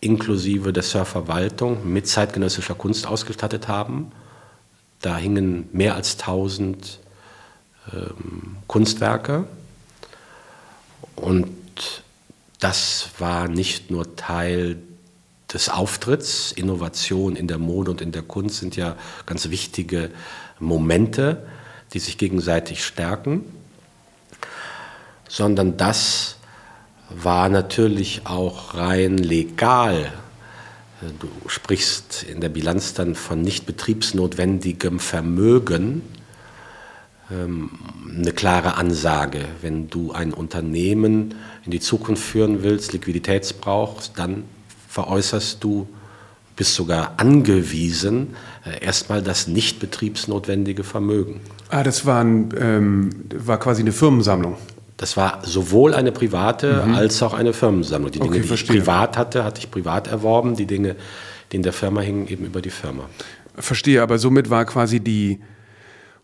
inklusive 0.00 0.72
der 0.72 0.82
Sir-Verwaltung 0.82 1.90
mit 1.90 2.08
zeitgenössischer 2.08 2.74
Kunst 2.74 3.06
ausgestattet 3.06 3.68
haben. 3.68 4.12
Da 5.00 5.16
hingen 5.16 5.68
mehr 5.72 5.94
als 5.94 6.18
1000 6.20 6.98
ähm, 7.92 8.56
Kunstwerke 8.66 9.44
und 11.16 11.48
das 12.58 13.10
war 13.18 13.48
nicht 13.48 13.90
nur 13.90 14.16
Teil 14.16 14.76
des 15.52 15.68
Auftritts. 15.68 16.52
Innovation 16.52 17.36
in 17.36 17.48
der 17.48 17.58
Mode 17.58 17.90
und 17.90 18.00
in 18.00 18.12
der 18.12 18.22
Kunst 18.22 18.56
sind 18.56 18.76
ja 18.76 18.96
ganz 19.26 19.50
wichtige 19.50 20.10
Momente, 20.58 21.46
die 21.92 21.98
sich 21.98 22.18
gegenseitig 22.18 22.84
stärken, 22.84 23.44
sondern 25.28 25.76
das 25.76 26.36
war 27.10 27.48
natürlich 27.48 28.22
auch 28.24 28.74
rein 28.74 29.18
legal. 29.18 30.12
Du 31.18 31.28
sprichst 31.48 32.24
in 32.24 32.40
der 32.40 32.50
Bilanz 32.50 32.94
dann 32.94 33.14
von 33.14 33.40
nicht 33.40 33.66
betriebsnotwendigem 33.66 35.00
Vermögen. 35.00 36.02
Ähm, 37.30 37.70
eine 38.08 38.32
klare 38.32 38.76
Ansage. 38.76 39.46
Wenn 39.62 39.88
du 39.88 40.12
ein 40.12 40.34
Unternehmen 40.34 41.34
in 41.64 41.70
die 41.70 41.80
Zukunft 41.80 42.22
führen 42.22 42.62
willst, 42.62 42.92
Liquiditätsbrauchst, 42.92 44.12
dann 44.16 44.44
veräußerst 44.88 45.62
du, 45.62 45.88
bist 46.56 46.74
sogar 46.74 47.14
angewiesen, 47.16 48.36
äh, 48.66 48.84
erstmal 48.84 49.22
das 49.22 49.46
nicht 49.46 49.80
betriebsnotwendige 49.80 50.84
Vermögen. 50.84 51.40
Ah, 51.70 51.82
das 51.82 52.04
war, 52.04 52.22
ein, 52.22 52.50
ähm, 52.58 53.10
war 53.32 53.58
quasi 53.58 53.80
eine 53.80 53.92
Firmensammlung. 53.92 54.56
Das 55.00 55.16
war 55.16 55.40
sowohl 55.44 55.94
eine 55.94 56.12
private 56.12 56.84
mhm. 56.86 56.94
als 56.94 57.22
auch 57.22 57.32
eine 57.32 57.54
Firmensammlung. 57.54 58.10
Die 58.10 58.18
Dinge, 58.18 58.36
okay, 58.36 58.46
die 58.46 58.54
ich 58.54 58.66
privat 58.66 59.16
hatte, 59.16 59.44
hatte 59.44 59.60
ich 59.60 59.70
privat 59.70 60.08
erworben. 60.08 60.56
Die 60.56 60.66
Dinge, 60.66 60.96
die 61.50 61.56
in 61.56 61.62
der 61.62 61.72
Firma 61.72 62.02
hingen, 62.02 62.28
eben 62.28 62.44
über 62.44 62.60
die 62.60 62.70
Firma. 62.70 63.08
Verstehe, 63.54 64.02
aber 64.02 64.18
somit 64.18 64.50
war 64.50 64.64
quasi 64.66 65.00
die 65.00 65.40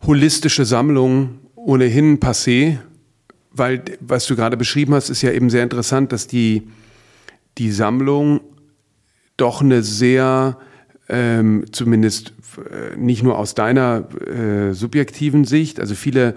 holistische 0.07 0.65
Sammlung 0.65 1.39
ohnehin 1.55 2.21
passé 2.21 2.79
weil 3.57 3.83
was 4.01 4.27
du 4.27 4.37
gerade 4.37 4.57
beschrieben 4.57 4.95
hast, 4.95 5.09
ist 5.09 5.23
ja 5.23 5.33
eben 5.33 5.49
sehr 5.51 5.62
interessant, 5.62 6.12
dass 6.12 6.27
die, 6.27 6.69
die 7.57 7.73
Sammlung 7.73 8.41
doch 9.37 9.62
eine 9.62 9.83
sehr, 9.83 10.59
ähm, 11.09 11.65
zumindest 11.73 12.35
äh, 12.59 12.97
nicht 12.97 13.23
nur 13.23 13.39
aus 13.39 13.55
deiner 13.55 14.09
äh, 14.27 14.73
subjektiven 14.75 15.45
Sicht, 15.45 15.81
also 15.81 15.95
viele 15.95 16.35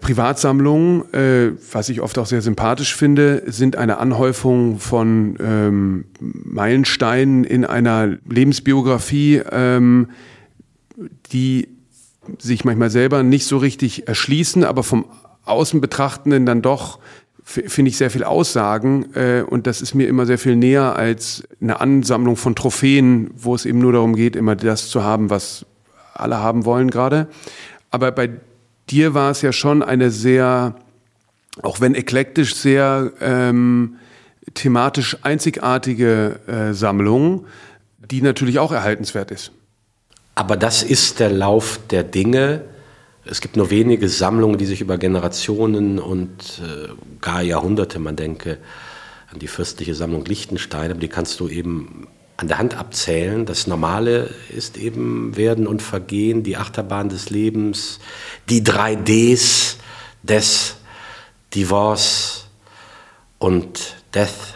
Privatsammlungen, 0.00 1.12
äh, 1.12 1.52
was 1.72 1.88
ich 1.88 2.00
oft 2.00 2.18
auch 2.18 2.26
sehr 2.26 2.42
sympathisch 2.42 2.96
finde, 2.96 3.42
sind 3.46 3.76
eine 3.76 3.98
Anhäufung 3.98 4.78
von 4.78 5.36
ähm, 5.40 6.04
Meilensteinen 6.20 7.44
in 7.44 7.64
einer 7.64 8.16
Lebensbiografie, 8.28 9.42
ähm, 9.50 10.08
die 11.32 11.68
sich 12.38 12.64
manchmal 12.64 12.90
selber 12.90 13.22
nicht 13.22 13.46
so 13.46 13.58
richtig 13.58 14.08
erschließen, 14.08 14.64
aber 14.64 14.82
vom 14.82 15.06
Außenbetrachtenden 15.44 16.46
dann 16.46 16.62
doch 16.62 16.98
finde 17.44 17.88
ich 17.88 17.96
sehr 17.96 18.10
viel 18.10 18.22
Aussagen 18.22 19.14
äh, 19.14 19.42
und 19.42 19.66
das 19.66 19.82
ist 19.82 19.94
mir 19.94 20.06
immer 20.06 20.26
sehr 20.26 20.38
viel 20.38 20.54
näher 20.54 20.94
als 20.94 21.42
eine 21.60 21.80
Ansammlung 21.80 22.36
von 22.36 22.54
Trophäen, 22.54 23.30
wo 23.36 23.54
es 23.56 23.66
eben 23.66 23.80
nur 23.80 23.92
darum 23.92 24.14
geht, 24.14 24.36
immer 24.36 24.54
das 24.54 24.88
zu 24.88 25.02
haben, 25.02 25.28
was 25.28 25.66
alle 26.14 26.38
haben 26.38 26.64
wollen 26.64 26.90
gerade. 26.90 27.26
Aber 27.90 28.12
bei 28.12 28.30
dir 28.90 29.14
war 29.14 29.30
es 29.30 29.42
ja 29.42 29.52
schon 29.52 29.82
eine 29.82 30.10
sehr, 30.10 30.74
auch 31.62 31.80
wenn 31.80 31.94
eklektisch, 31.94 32.54
sehr 32.54 33.12
ähm, 33.20 33.96
thematisch 34.54 35.16
einzigartige 35.22 36.40
äh, 36.46 36.74
Sammlung, 36.74 37.46
die 37.98 38.22
natürlich 38.22 38.58
auch 38.58 38.72
erhaltenswert 38.72 39.30
ist. 39.30 39.52
Aber 40.34 40.56
das 40.56 40.82
ist 40.82 41.20
der 41.20 41.30
Lauf 41.30 41.78
der 41.90 42.02
Dinge 42.02 42.64
es 43.24 43.40
gibt 43.40 43.56
nur 43.56 43.70
wenige 43.70 44.08
Sammlungen, 44.08 44.58
die 44.58 44.66
sich 44.66 44.80
über 44.80 44.98
Generationen 44.98 45.98
und 45.98 46.60
äh, 46.60 46.88
gar 47.20 47.42
Jahrhunderte, 47.42 47.98
man 47.98 48.16
denke 48.16 48.58
an 49.32 49.38
die 49.38 49.46
fürstliche 49.46 49.94
Sammlung 49.94 50.24
Liechtenstein, 50.24 50.90
aber 50.90 51.00
die 51.00 51.08
kannst 51.08 51.38
du 51.38 51.48
eben 51.48 52.08
an 52.42 52.48
der 52.48 52.58
Hand 52.58 52.76
abzählen. 52.76 53.46
Das 53.46 53.68
Normale 53.68 54.28
ist 54.54 54.76
eben 54.76 55.36
Werden 55.36 55.68
und 55.68 55.80
Vergehen, 55.80 56.42
die 56.42 56.56
Achterbahn 56.56 57.08
des 57.08 57.30
Lebens, 57.30 58.00
die 58.50 58.64
drei 58.64 58.96
Ds 58.96 59.78
des 60.24 60.76
Divorce 61.54 62.48
und 63.38 63.96
Death, 64.12 64.54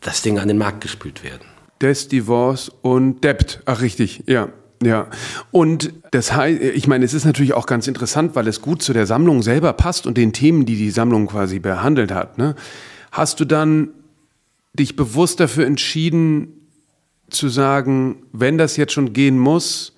das 0.00 0.22
Ding 0.22 0.40
an 0.40 0.48
den 0.48 0.58
Markt 0.58 0.80
gespült 0.80 1.22
werden. 1.22 1.46
Des, 1.80 2.08
Divorce 2.08 2.72
und 2.82 3.22
Debt. 3.22 3.62
Ach 3.66 3.80
richtig, 3.80 4.24
ja. 4.26 4.48
Ja, 4.82 5.06
und 5.52 5.92
das 6.10 6.32
heißt, 6.32 6.60
ich 6.60 6.88
meine, 6.88 7.04
es 7.04 7.14
ist 7.14 7.24
natürlich 7.24 7.52
auch 7.52 7.66
ganz 7.66 7.86
interessant, 7.86 8.34
weil 8.34 8.48
es 8.48 8.60
gut 8.60 8.82
zu 8.82 8.92
der 8.92 9.06
Sammlung 9.06 9.42
selber 9.42 9.72
passt 9.74 10.08
und 10.08 10.18
den 10.18 10.32
Themen, 10.32 10.66
die 10.66 10.74
die 10.74 10.90
Sammlung 10.90 11.28
quasi 11.28 11.60
behandelt 11.60 12.10
hat. 12.10 12.36
Ne? 12.36 12.56
Hast 13.12 13.38
du 13.38 13.44
dann 13.44 13.90
dich 14.76 14.96
bewusst 14.96 15.38
dafür 15.38 15.66
entschieden, 15.66 16.61
zu 17.34 17.48
sagen, 17.48 18.22
wenn 18.32 18.58
das 18.58 18.76
jetzt 18.76 18.92
schon 18.92 19.12
gehen 19.12 19.38
muss, 19.38 19.96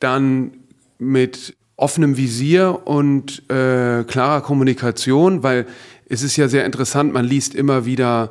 dann 0.00 0.52
mit 0.98 1.56
offenem 1.76 2.16
Visier 2.16 2.80
und 2.84 3.48
äh, 3.50 4.04
klarer 4.04 4.40
Kommunikation, 4.42 5.42
weil 5.42 5.66
es 6.08 6.22
ist 6.22 6.36
ja 6.36 6.48
sehr 6.48 6.64
interessant, 6.64 7.12
man 7.12 7.24
liest 7.24 7.54
immer 7.54 7.84
wieder 7.84 8.30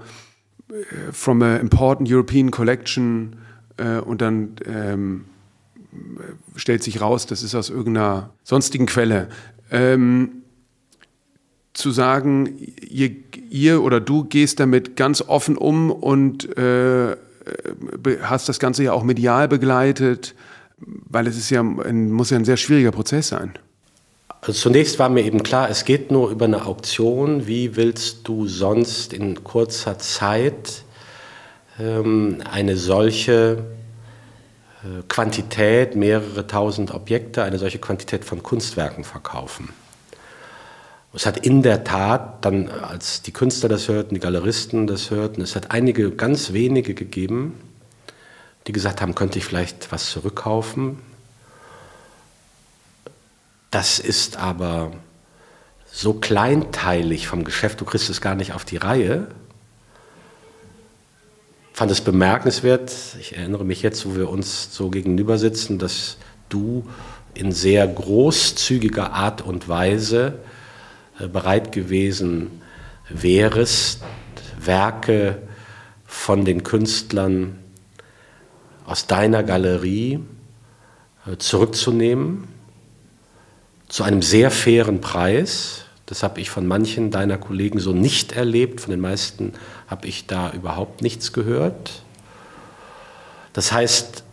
äh, 0.69 1.11
from 1.11 1.41
a 1.41 1.57
important 1.57 2.09
European 2.09 2.51
collection 2.51 3.35
äh, 3.77 3.97
und 3.97 4.21
dann 4.21 4.55
ähm, 4.65 5.25
stellt 6.55 6.83
sich 6.83 7.01
raus, 7.01 7.25
das 7.25 7.43
ist 7.43 7.55
aus 7.55 7.69
irgendeiner 7.69 8.31
sonstigen 8.43 8.85
Quelle. 8.85 9.29
Ähm, 9.71 10.43
zu 11.73 11.91
sagen, 11.91 12.55
ihr, 12.87 13.11
ihr, 13.49 13.81
oder 13.81 13.99
du 13.99 14.23
gehst 14.23 14.59
damit 14.59 14.95
ganz 14.95 15.21
offen 15.21 15.57
um 15.57 15.91
und 15.91 16.55
äh, 16.57 17.17
hast 18.21 18.49
das 18.49 18.59
Ganze 18.59 18.83
ja 18.83 18.93
auch 18.93 19.03
medial 19.03 19.47
begleitet, 19.47 20.35
weil 20.77 21.27
es 21.27 21.37
ist 21.37 21.49
ja, 21.49 21.61
ein, 21.61 22.11
muss 22.11 22.29
ja 22.29 22.37
ein 22.37 22.45
sehr 22.45 22.57
schwieriger 22.57 22.91
Prozess 22.91 23.29
sein. 23.29 23.53
Also 24.41 24.53
zunächst 24.53 24.99
war 24.99 25.07
mir 25.09 25.23
eben 25.23 25.41
klar, 25.41 25.69
es 25.69 25.85
geht 25.85 26.11
nur 26.11 26.29
über 26.29 26.45
eine 26.45 26.65
Auktion. 26.65 27.47
Wie 27.47 27.77
willst 27.77 28.27
du 28.27 28.45
sonst 28.47 29.13
in 29.13 29.43
kurzer 29.43 29.99
Zeit 29.99 30.83
ähm, 31.79 32.43
eine 32.51 32.75
solche 32.75 33.63
äh, 34.83 35.03
Quantität, 35.07 35.95
mehrere 35.95 36.45
tausend 36.45 36.93
Objekte, 36.93 37.43
eine 37.43 37.57
solche 37.57 37.79
Quantität 37.79 38.25
von 38.25 38.43
Kunstwerken 38.43 39.05
verkaufen? 39.05 39.69
Es 41.15 41.27
hat 41.27 41.45
in 41.45 41.61
der 41.61 41.83
Tat 41.83 42.43
dann, 42.43 42.69
als 42.69 43.21
die 43.21 43.31
Künstler 43.31 43.69
das 43.69 43.87
hörten, 43.87 44.15
die 44.15 44.19
Galeristen 44.19 44.87
das 44.87 45.11
hörten, 45.11 45.41
es 45.41 45.55
hat 45.55 45.69
einige 45.69 46.09
ganz 46.09 46.53
wenige 46.53 46.95
gegeben, 46.95 47.59
die 48.65 48.71
gesagt 48.71 48.99
haben, 49.01 49.13
könnte 49.13 49.37
ich 49.37 49.45
vielleicht 49.45 49.91
was 49.91 50.09
zurückkaufen. 50.09 50.97
Das 53.69 53.99
ist 53.99 54.37
aber 54.37 54.91
so 55.91 56.13
kleinteilig 56.13 57.27
vom 57.27 57.43
Geschäft, 57.43 57.81
du 57.81 57.85
kriegst 57.85 58.09
es 58.09 58.19
gar 58.19 58.33
nicht 58.33 58.53
auf 58.53 58.65
die 58.65 58.77
Reihe. 58.77 59.27
Fand 61.73 61.91
es 61.91 62.01
bemerkenswert, 62.01 62.91
ich 63.19 63.37
erinnere 63.37 63.65
mich 63.65 63.83
jetzt, 63.83 64.07
wo 64.07 64.15
wir 64.15 64.29
uns 64.29 64.75
so 64.75 64.89
gegenüber 64.89 65.37
sitzen, 65.37 65.77
dass 65.77 66.17
du 66.49 66.87
in 67.35 67.51
sehr 67.51 67.87
großzügiger 67.87 69.13
Art 69.13 69.43
und 69.43 69.67
Weise 69.67 70.39
bereit 71.27 71.71
gewesen 71.71 72.61
wärest, 73.09 74.03
Werke 74.59 75.41
von 76.05 76.45
den 76.45 76.63
Künstlern 76.63 77.57
aus 78.85 79.07
deiner 79.07 79.43
Galerie 79.43 80.19
äh, 81.25 81.37
zurückzunehmen 81.37 82.47
zu 83.87 84.03
einem 84.03 84.21
sehr 84.21 84.51
fairen 84.51 85.01
Preis. 85.01 85.85
Das 86.05 86.23
habe 86.23 86.41
ich 86.41 86.49
von 86.49 86.65
manchen 86.65 87.11
deiner 87.11 87.37
Kollegen 87.37 87.79
so 87.79 87.93
nicht 87.93 88.31
erlebt. 88.31 88.81
Von 88.81 88.91
den 88.91 88.99
meisten 88.99 89.53
habe 89.87 90.07
ich 90.07 90.25
da 90.25 90.51
überhaupt 90.51 91.01
nichts 91.01 91.31
gehört. 91.31 92.03
Das 93.53 93.71
heißt, 93.71 94.23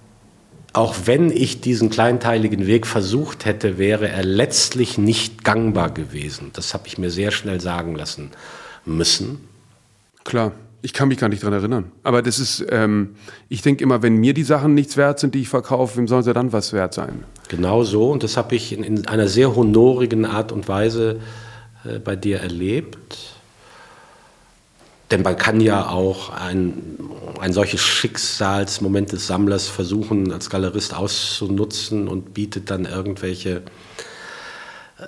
auch 0.72 0.94
wenn 1.04 1.30
ich 1.30 1.60
diesen 1.60 1.90
kleinteiligen 1.90 2.66
Weg 2.66 2.86
versucht 2.86 3.44
hätte, 3.44 3.78
wäre 3.78 4.08
er 4.08 4.22
letztlich 4.24 4.98
nicht 4.98 5.44
gangbar 5.44 5.90
gewesen. 5.90 6.50
Das 6.52 6.74
habe 6.74 6.86
ich 6.86 6.98
mir 6.98 7.10
sehr 7.10 7.32
schnell 7.32 7.60
sagen 7.60 7.96
lassen 7.96 8.30
müssen. 8.84 9.40
Klar, 10.24 10.52
ich 10.82 10.92
kann 10.92 11.08
mich 11.08 11.18
gar 11.18 11.28
nicht 11.28 11.42
daran 11.42 11.58
erinnern. 11.58 11.92
Aber 12.02 12.22
das 12.22 12.38
ist, 12.38 12.64
ähm, 12.70 13.16
ich 13.48 13.62
denke 13.62 13.82
immer, 13.82 14.02
wenn 14.02 14.16
mir 14.16 14.32
die 14.32 14.44
Sachen 14.44 14.74
nichts 14.74 14.96
wert 14.96 15.18
sind, 15.18 15.34
die 15.34 15.40
ich 15.40 15.48
verkaufe, 15.48 15.98
wem 15.98 16.08
sollen 16.08 16.22
sie 16.22 16.32
dann 16.32 16.52
was 16.52 16.72
wert 16.72 16.94
sein? 16.94 17.24
Genau 17.48 17.82
so. 17.82 18.10
Und 18.10 18.22
das 18.22 18.36
habe 18.36 18.54
ich 18.54 18.72
in, 18.72 18.84
in, 18.84 19.06
einer 19.06 19.28
sehr 19.28 19.56
honorigen 19.56 20.24
Art 20.24 20.52
und 20.52 20.68
Weise 20.68 21.20
äh, 21.84 21.98
bei 21.98 22.16
dir 22.16 22.38
erlebt. 22.38 23.39
Denn 25.10 25.22
man 25.22 25.36
kann 25.36 25.60
ja 25.60 25.88
auch 25.88 26.30
ein, 26.30 26.98
ein 27.40 27.52
solches 27.52 27.80
Schicksalsmoment 27.80 29.12
des 29.12 29.26
Sammlers 29.26 29.66
versuchen, 29.66 30.32
als 30.32 30.50
Galerist 30.50 30.94
auszunutzen 30.94 32.06
und 32.06 32.32
bietet 32.32 32.70
dann 32.70 32.84
irgendwelche, 32.84 33.62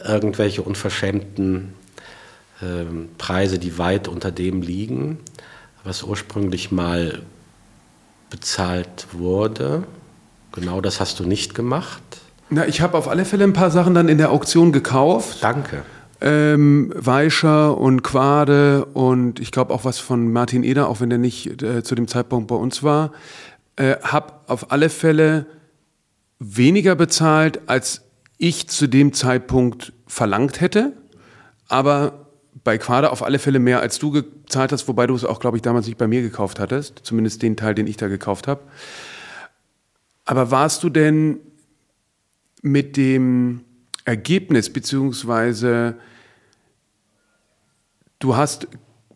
irgendwelche 0.04 0.62
unverschämten 0.62 1.74
äh, 2.60 2.84
Preise, 3.16 3.60
die 3.60 3.78
weit 3.78 4.08
unter 4.08 4.32
dem 4.32 4.62
liegen, 4.62 5.18
was 5.84 6.02
ursprünglich 6.02 6.72
mal 6.72 7.22
bezahlt 8.28 9.06
wurde. 9.12 9.84
Genau 10.50 10.80
das 10.80 10.98
hast 10.98 11.20
du 11.20 11.24
nicht 11.24 11.54
gemacht. 11.54 12.02
Na, 12.50 12.66
ich 12.66 12.80
habe 12.80 12.98
auf 12.98 13.06
alle 13.06 13.24
Fälle 13.24 13.44
ein 13.44 13.52
paar 13.52 13.70
Sachen 13.70 13.94
dann 13.94 14.08
in 14.08 14.18
der 14.18 14.32
Auktion 14.32 14.72
gekauft. 14.72 15.38
Danke 15.42 15.84
ähm, 16.22 16.92
Weischer 16.94 17.76
und 17.76 18.02
Quade 18.02 18.84
und 18.84 19.40
ich 19.40 19.50
glaube 19.50 19.74
auch 19.74 19.84
was 19.84 19.98
von 19.98 20.32
Martin 20.32 20.62
Eder, 20.62 20.88
auch 20.88 21.00
wenn 21.00 21.10
der 21.10 21.18
nicht 21.18 21.62
äh, 21.62 21.82
zu 21.82 21.96
dem 21.96 22.06
Zeitpunkt 22.06 22.46
bei 22.46 22.54
uns 22.54 22.84
war, 22.84 23.12
äh, 23.74 23.96
habe 24.02 24.34
auf 24.46 24.70
alle 24.70 24.88
Fälle 24.88 25.46
weniger 26.38 26.94
bezahlt, 26.94 27.62
als 27.66 28.02
ich 28.38 28.68
zu 28.68 28.86
dem 28.86 29.12
Zeitpunkt 29.12 29.92
verlangt 30.06 30.60
hätte, 30.60 30.92
aber 31.68 32.26
bei 32.62 32.78
Quade 32.78 33.10
auf 33.10 33.24
alle 33.24 33.40
Fälle 33.40 33.58
mehr, 33.58 33.80
als 33.80 33.98
du 33.98 34.12
gezahlt 34.12 34.70
hast, 34.70 34.86
wobei 34.86 35.08
du 35.08 35.16
es 35.16 35.24
auch, 35.24 35.40
glaube 35.40 35.56
ich, 35.56 35.62
damals 35.62 35.86
nicht 35.86 35.98
bei 35.98 36.06
mir 36.06 36.22
gekauft 36.22 36.60
hattest, 36.60 37.00
zumindest 37.02 37.42
den 37.42 37.56
Teil, 37.56 37.74
den 37.74 37.88
ich 37.88 37.96
da 37.96 38.06
gekauft 38.06 38.46
habe. 38.46 38.60
Aber 40.24 40.52
warst 40.52 40.84
du 40.84 40.88
denn 40.88 41.40
mit 42.60 42.96
dem 42.96 43.62
Ergebnis 44.04 44.70
beziehungsweise 44.72 45.96
du 48.22 48.36
hast 48.36 48.68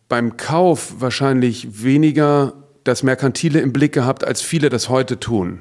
beim 0.09 0.37
Kauf 0.37 1.01
wahrscheinlich 1.01 1.83
weniger 1.83 2.55
das 2.85 3.03
Merkantile 3.03 3.61
im 3.61 3.73
Blick 3.73 3.93
gehabt, 3.93 4.25
als 4.25 4.43
viele 4.43 4.69
das 4.69 4.89
heute 4.89 5.19
tun. 5.19 5.61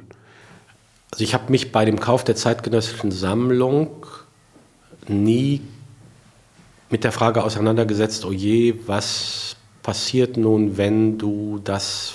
Also 1.12 1.24
ich 1.24 1.34
habe 1.34 1.52
mich 1.52 1.72
bei 1.72 1.86
dem 1.86 2.00
Kauf 2.00 2.24
der 2.24 2.36
zeitgenössischen 2.36 3.12
Sammlung 3.12 4.06
nie 5.08 5.62
mit 6.90 7.04
der 7.04 7.12
Frage 7.12 7.44
auseinandergesetzt, 7.44 8.26
oh 8.26 8.32
je, 8.32 8.76
was 8.86 9.56
passiert 9.82 10.38
nun, 10.38 10.78
wenn 10.78 11.18
du 11.18 11.60
das 11.64 12.14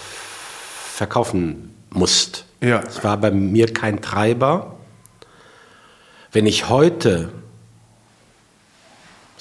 verkaufen 0.94 1.74
musst. 1.90 2.44
Ja. 2.60 2.80
Es 2.80 3.02
war 3.04 3.16
bei 3.16 3.30
mir 3.30 3.72
kein 3.72 4.00
Treiber. 4.00 4.76
Wenn 6.32 6.46
ich 6.46 6.68
heute 6.68 7.32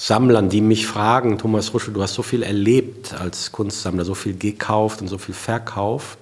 Sammlern, 0.01 0.47
die 0.47 0.61
mich 0.61 0.87
fragen, 0.87 1.37
Thomas 1.39 1.73
Rusche, 1.73 1.91
du 1.91 2.01
hast 2.01 2.13
so 2.13 2.23
viel 2.23 2.41
erlebt 2.41 3.13
als 3.13 3.51
Kunstsammler, 3.51 4.05
so 4.05 4.15
viel 4.15 4.33
gekauft 4.33 5.01
und 5.01 5.09
so 5.09 5.17
viel 5.17 5.35
verkauft. 5.35 6.19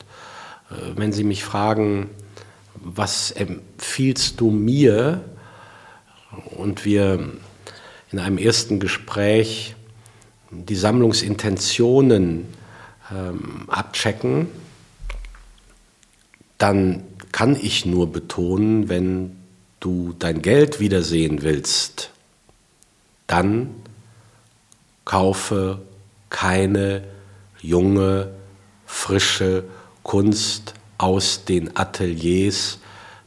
Äh, 0.71 0.97
wenn 0.97 1.13
sie 1.13 1.23
mich 1.23 1.43
fragen, 1.43 2.09
was 2.73 3.29
empfiehlst 3.29 4.41
du 4.41 4.49
mir? 4.49 5.23
Und 6.57 6.85
wir 6.85 7.33
in 8.11 8.17
einem 8.17 8.39
ersten 8.39 8.79
Gespräch 8.79 9.75
die 10.49 10.75
Sammlungsintentionen 10.75 12.47
ähm, 13.11 13.65
abchecken, 13.67 14.47
dann 16.57 17.03
kann 17.31 17.55
ich 17.55 17.85
nur 17.85 18.11
betonen, 18.11 18.89
wenn 18.89 19.37
du 19.79 20.15
dein 20.17 20.41
Geld 20.41 20.79
wiedersehen 20.79 21.43
willst, 21.43 22.09
dann 23.27 23.75
kaufe 25.05 25.79
keine 26.29 27.03
junge, 27.61 28.31
frische 28.85 29.63
Kunst 30.03 30.73
aus 30.97 31.45
den 31.45 31.77
Ateliers 31.77 32.79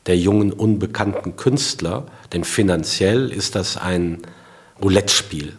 der 0.06 0.16
jungen, 0.16 0.52
unbekannten 0.52 1.36
Künstler, 1.36 2.06
denn 2.32 2.44
finanziell 2.44 3.30
ist 3.30 3.54
das 3.54 3.76
ein 3.76 4.22
Roulette-Spiel. 4.82 5.56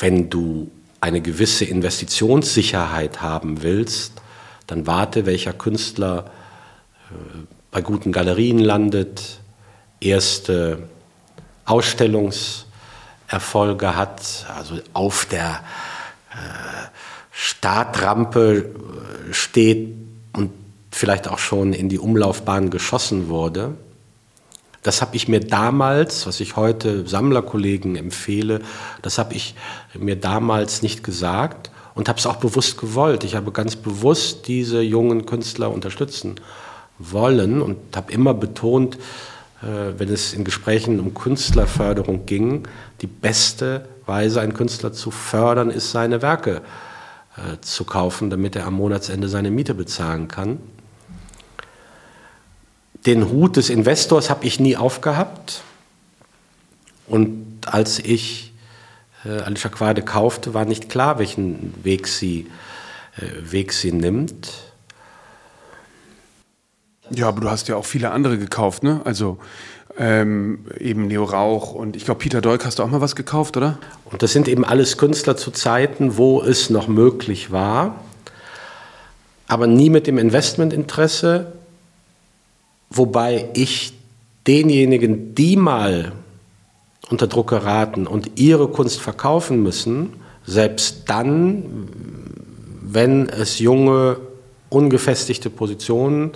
Wenn 0.00 0.30
du 0.30 0.70
eine 1.00 1.20
gewisse 1.20 1.64
Investitionssicherheit 1.64 3.22
haben 3.22 3.62
willst, 3.62 4.20
dann 4.66 4.86
warte, 4.86 5.26
welcher 5.26 5.52
Künstler 5.52 6.30
äh, 7.10 7.14
bei 7.70 7.82
guten 7.82 8.10
Galerien 8.10 8.58
landet, 8.58 9.40
erste 10.00 10.88
Ausstellungserfolge 11.64 13.96
hat, 13.96 14.46
also 14.56 14.78
auf 14.92 15.26
der 15.26 15.60
äh, 16.30 16.34
Startrampe 17.30 18.70
äh, 19.30 19.32
steht 19.32 19.94
und 20.34 20.50
vielleicht 20.90 21.28
auch 21.28 21.38
schon 21.38 21.72
in 21.72 21.88
die 21.88 21.98
Umlaufbahn 21.98 22.70
geschossen 22.70 23.28
wurde. 23.28 23.74
Das 24.82 25.00
habe 25.00 25.16
ich 25.16 25.28
mir 25.28 25.40
damals, 25.40 26.26
was 26.26 26.40
ich 26.40 26.56
heute 26.56 27.08
Sammlerkollegen 27.08 27.96
empfehle, 27.96 28.60
das 29.00 29.16
habe 29.16 29.32
ich 29.34 29.54
mir 29.94 30.16
damals 30.16 30.82
nicht 30.82 31.02
gesagt 31.02 31.70
und 31.94 32.08
habe 32.08 32.18
es 32.18 32.26
auch 32.26 32.36
bewusst 32.36 32.76
gewollt. 32.76 33.24
Ich 33.24 33.34
habe 33.34 33.50
ganz 33.50 33.76
bewusst 33.76 34.46
diese 34.46 34.82
jungen 34.82 35.24
Künstler 35.24 35.72
unterstützen 35.72 36.34
wollen 36.98 37.62
und 37.62 37.78
habe 37.96 38.12
immer 38.12 38.34
betont, 38.34 38.98
wenn 39.96 40.08
es 40.08 40.34
in 40.34 40.44
Gesprächen 40.44 41.00
um 41.00 41.14
Künstlerförderung 41.14 42.26
ging, 42.26 42.68
die 43.00 43.06
beste 43.06 43.88
Weise, 44.06 44.40
einen 44.40 44.54
Künstler 44.54 44.92
zu 44.92 45.10
fördern, 45.10 45.70
ist, 45.70 45.90
seine 45.90 46.22
Werke 46.22 46.62
äh, 47.36 47.60
zu 47.60 47.84
kaufen, 47.84 48.30
damit 48.30 48.56
er 48.56 48.66
am 48.66 48.74
Monatsende 48.74 49.28
seine 49.28 49.50
Miete 49.50 49.74
bezahlen 49.74 50.28
kann. 50.28 50.58
Den 53.06 53.28
Hut 53.28 53.56
des 53.56 53.70
Investors 53.70 54.30
habe 54.30 54.46
ich 54.46 54.60
nie 54.60 54.76
aufgehabt. 54.76 55.62
Und 57.06 57.58
als 57.66 57.98
ich 57.98 58.52
äh, 59.24 59.40
Alicia 59.40 59.70
Quade 59.70 60.02
kaufte, 60.02 60.54
war 60.54 60.64
nicht 60.64 60.88
klar, 60.88 61.18
welchen 61.18 61.74
Weg 61.84 62.06
sie, 62.06 62.46
äh, 63.16 63.52
Weg 63.52 63.72
sie 63.72 63.92
nimmt. 63.92 64.48
Ja, 67.16 67.28
aber 67.28 67.40
du 67.40 67.50
hast 67.50 67.68
ja 67.68 67.76
auch 67.76 67.84
viele 67.84 68.10
andere 68.10 68.38
gekauft, 68.38 68.82
ne? 68.82 69.00
Also 69.04 69.38
ähm, 69.96 70.66
eben 70.80 71.06
Neo 71.06 71.24
Rauch 71.24 71.72
und 71.72 71.94
ich 71.94 72.04
glaube 72.04 72.18
Peter 72.18 72.40
Deuk 72.40 72.64
hast 72.64 72.78
du 72.78 72.82
auch 72.82 72.88
mal 72.88 73.00
was 73.00 73.14
gekauft, 73.14 73.56
oder? 73.56 73.78
Und 74.06 74.22
das 74.22 74.32
sind 74.32 74.48
eben 74.48 74.64
alles 74.64 74.98
Künstler 74.98 75.36
zu 75.36 75.50
Zeiten, 75.50 76.16
wo 76.16 76.42
es 76.42 76.70
noch 76.70 76.88
möglich 76.88 77.52
war, 77.52 78.00
aber 79.46 79.66
nie 79.66 79.90
mit 79.90 80.06
dem 80.06 80.18
Investmentinteresse, 80.18 81.52
wobei 82.90 83.48
ich 83.54 83.92
denjenigen, 84.46 85.34
die 85.34 85.56
mal 85.56 86.12
unter 87.10 87.26
Druck 87.26 87.50
geraten 87.50 88.06
und 88.06 88.38
ihre 88.40 88.68
Kunst 88.68 89.00
verkaufen 89.00 89.62
müssen, 89.62 90.14
selbst 90.44 91.04
dann, 91.06 91.88
wenn 92.82 93.28
es 93.28 93.58
junge, 93.58 94.16
ungefestigte 94.70 95.50
Positionen 95.50 96.32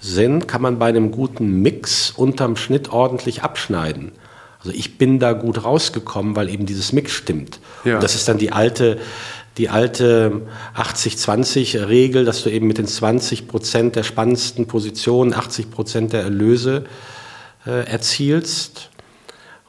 sind, 0.00 0.48
kann 0.48 0.62
man 0.62 0.78
bei 0.78 0.88
einem 0.88 1.12
guten 1.12 1.60
Mix 1.62 2.10
unterm 2.10 2.56
Schnitt 2.56 2.90
ordentlich 2.90 3.42
abschneiden. 3.42 4.12
Also 4.60 4.72
ich 4.72 4.98
bin 4.98 5.18
da 5.18 5.32
gut 5.32 5.64
rausgekommen, 5.64 6.36
weil 6.36 6.48
eben 6.48 6.66
dieses 6.66 6.92
Mix 6.92 7.12
stimmt. 7.12 7.60
Ja. 7.84 7.94
Und 7.94 8.02
das 8.02 8.14
ist 8.14 8.28
dann 8.28 8.38
die 8.38 8.52
alte, 8.52 8.98
die 9.56 9.68
alte 9.68 10.42
80-20-Regel, 10.76 12.24
dass 12.24 12.42
du 12.42 12.50
eben 12.50 12.66
mit 12.66 12.78
den 12.78 12.86
20 12.86 13.48
Prozent 13.48 13.96
der 13.96 14.02
spannendsten 14.02 14.66
Positionen 14.66 15.34
80 15.34 15.70
Prozent 15.70 16.12
der 16.12 16.22
Erlöse 16.22 16.84
äh, 17.66 17.86
erzielst. 17.86 18.90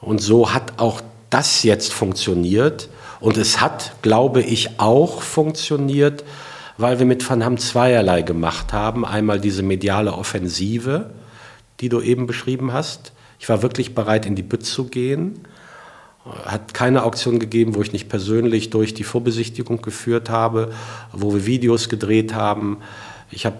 Und 0.00 0.20
so 0.20 0.52
hat 0.52 0.78
auch 0.78 1.00
das 1.30 1.62
jetzt 1.62 1.92
funktioniert. 1.92 2.88
Und 3.20 3.36
es 3.36 3.60
hat, 3.60 3.92
glaube 4.02 4.42
ich, 4.42 4.80
auch 4.80 5.22
funktioniert, 5.22 6.24
weil 6.78 6.98
wir 6.98 7.06
mit 7.06 7.28
Van 7.28 7.44
Ham 7.44 7.58
zweierlei 7.58 8.22
gemacht 8.22 8.72
haben. 8.72 9.04
Einmal 9.04 9.40
diese 9.40 9.62
mediale 9.62 10.12
Offensive, 10.12 11.10
die 11.80 11.88
du 11.88 12.00
eben 12.00 12.26
beschrieben 12.26 12.72
hast. 12.72 13.12
Ich 13.38 13.48
war 13.48 13.62
wirklich 13.62 13.94
bereit, 13.94 14.26
in 14.26 14.36
die 14.36 14.42
Bütt 14.42 14.64
zu 14.64 14.84
gehen. 14.84 15.40
Hat 16.24 16.74
keine 16.74 17.02
Auktion 17.02 17.40
gegeben, 17.40 17.74
wo 17.74 17.82
ich 17.82 17.92
nicht 17.92 18.08
persönlich 18.08 18.70
durch 18.70 18.94
die 18.94 19.04
Vorbesichtigung 19.04 19.82
geführt 19.82 20.30
habe, 20.30 20.72
wo 21.12 21.34
wir 21.34 21.46
Videos 21.46 21.88
gedreht 21.88 22.34
haben. 22.34 22.78
Ich 23.30 23.44
habe 23.44 23.56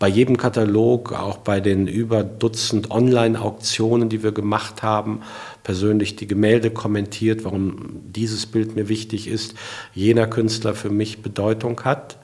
bei 0.00 0.08
jedem 0.08 0.38
Katalog, 0.38 1.12
auch 1.12 1.36
bei 1.36 1.60
den 1.60 1.86
über 1.86 2.24
Dutzend 2.24 2.90
Online-Auktionen, 2.90 4.08
die 4.08 4.22
wir 4.22 4.32
gemacht 4.32 4.82
haben, 4.82 5.20
persönlich 5.62 6.16
die 6.16 6.26
Gemälde 6.26 6.70
kommentiert, 6.70 7.44
warum 7.44 8.00
dieses 8.06 8.46
Bild 8.46 8.74
mir 8.76 8.88
wichtig 8.88 9.28
ist, 9.28 9.54
jener 9.92 10.26
Künstler 10.26 10.74
für 10.74 10.88
mich 10.88 11.20
Bedeutung 11.20 11.82
hat. 11.84 12.16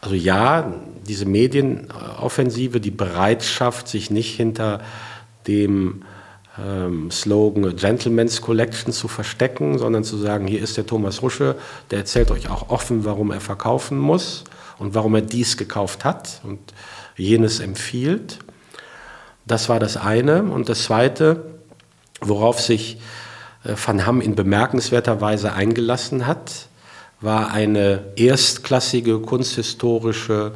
Also 0.00 0.14
ja, 0.14 0.72
diese 1.06 1.26
Medienoffensive, 1.26 2.80
die 2.80 2.90
Bereitschaft, 2.90 3.88
sich 3.88 4.10
nicht 4.10 4.36
hinter 4.36 4.80
dem 5.46 6.02
ähm, 6.58 7.10
Slogan 7.10 7.74
Gentleman's 7.76 8.40
Collection 8.40 8.92
zu 8.92 9.08
verstecken, 9.08 9.78
sondern 9.78 10.04
zu 10.04 10.16
sagen, 10.16 10.46
hier 10.46 10.62
ist 10.62 10.76
der 10.76 10.86
Thomas 10.86 11.22
Rusche, 11.22 11.56
der 11.90 11.98
erzählt 12.00 12.30
euch 12.30 12.48
auch 12.48 12.68
offen, 12.68 13.04
warum 13.04 13.32
er 13.32 13.40
verkaufen 13.40 13.98
muss 13.98 14.44
und 14.78 14.94
warum 14.94 15.14
er 15.14 15.22
dies 15.22 15.56
gekauft 15.56 16.04
hat 16.04 16.40
und 16.44 16.58
jenes 17.16 17.60
empfiehlt. 17.60 18.38
Das 19.46 19.68
war 19.68 19.80
das 19.80 19.96
eine. 19.96 20.42
Und 20.44 20.68
das 20.68 20.84
zweite, 20.84 21.44
worauf 22.20 22.60
sich 22.60 22.98
äh, 23.64 23.74
Van 23.74 24.06
Ham 24.06 24.20
in 24.20 24.34
bemerkenswerter 24.34 25.20
Weise 25.20 25.52
eingelassen 25.52 26.26
hat, 26.26 26.67
war 27.20 27.50
eine 27.50 28.12
erstklassige 28.16 29.18
kunsthistorische 29.20 30.52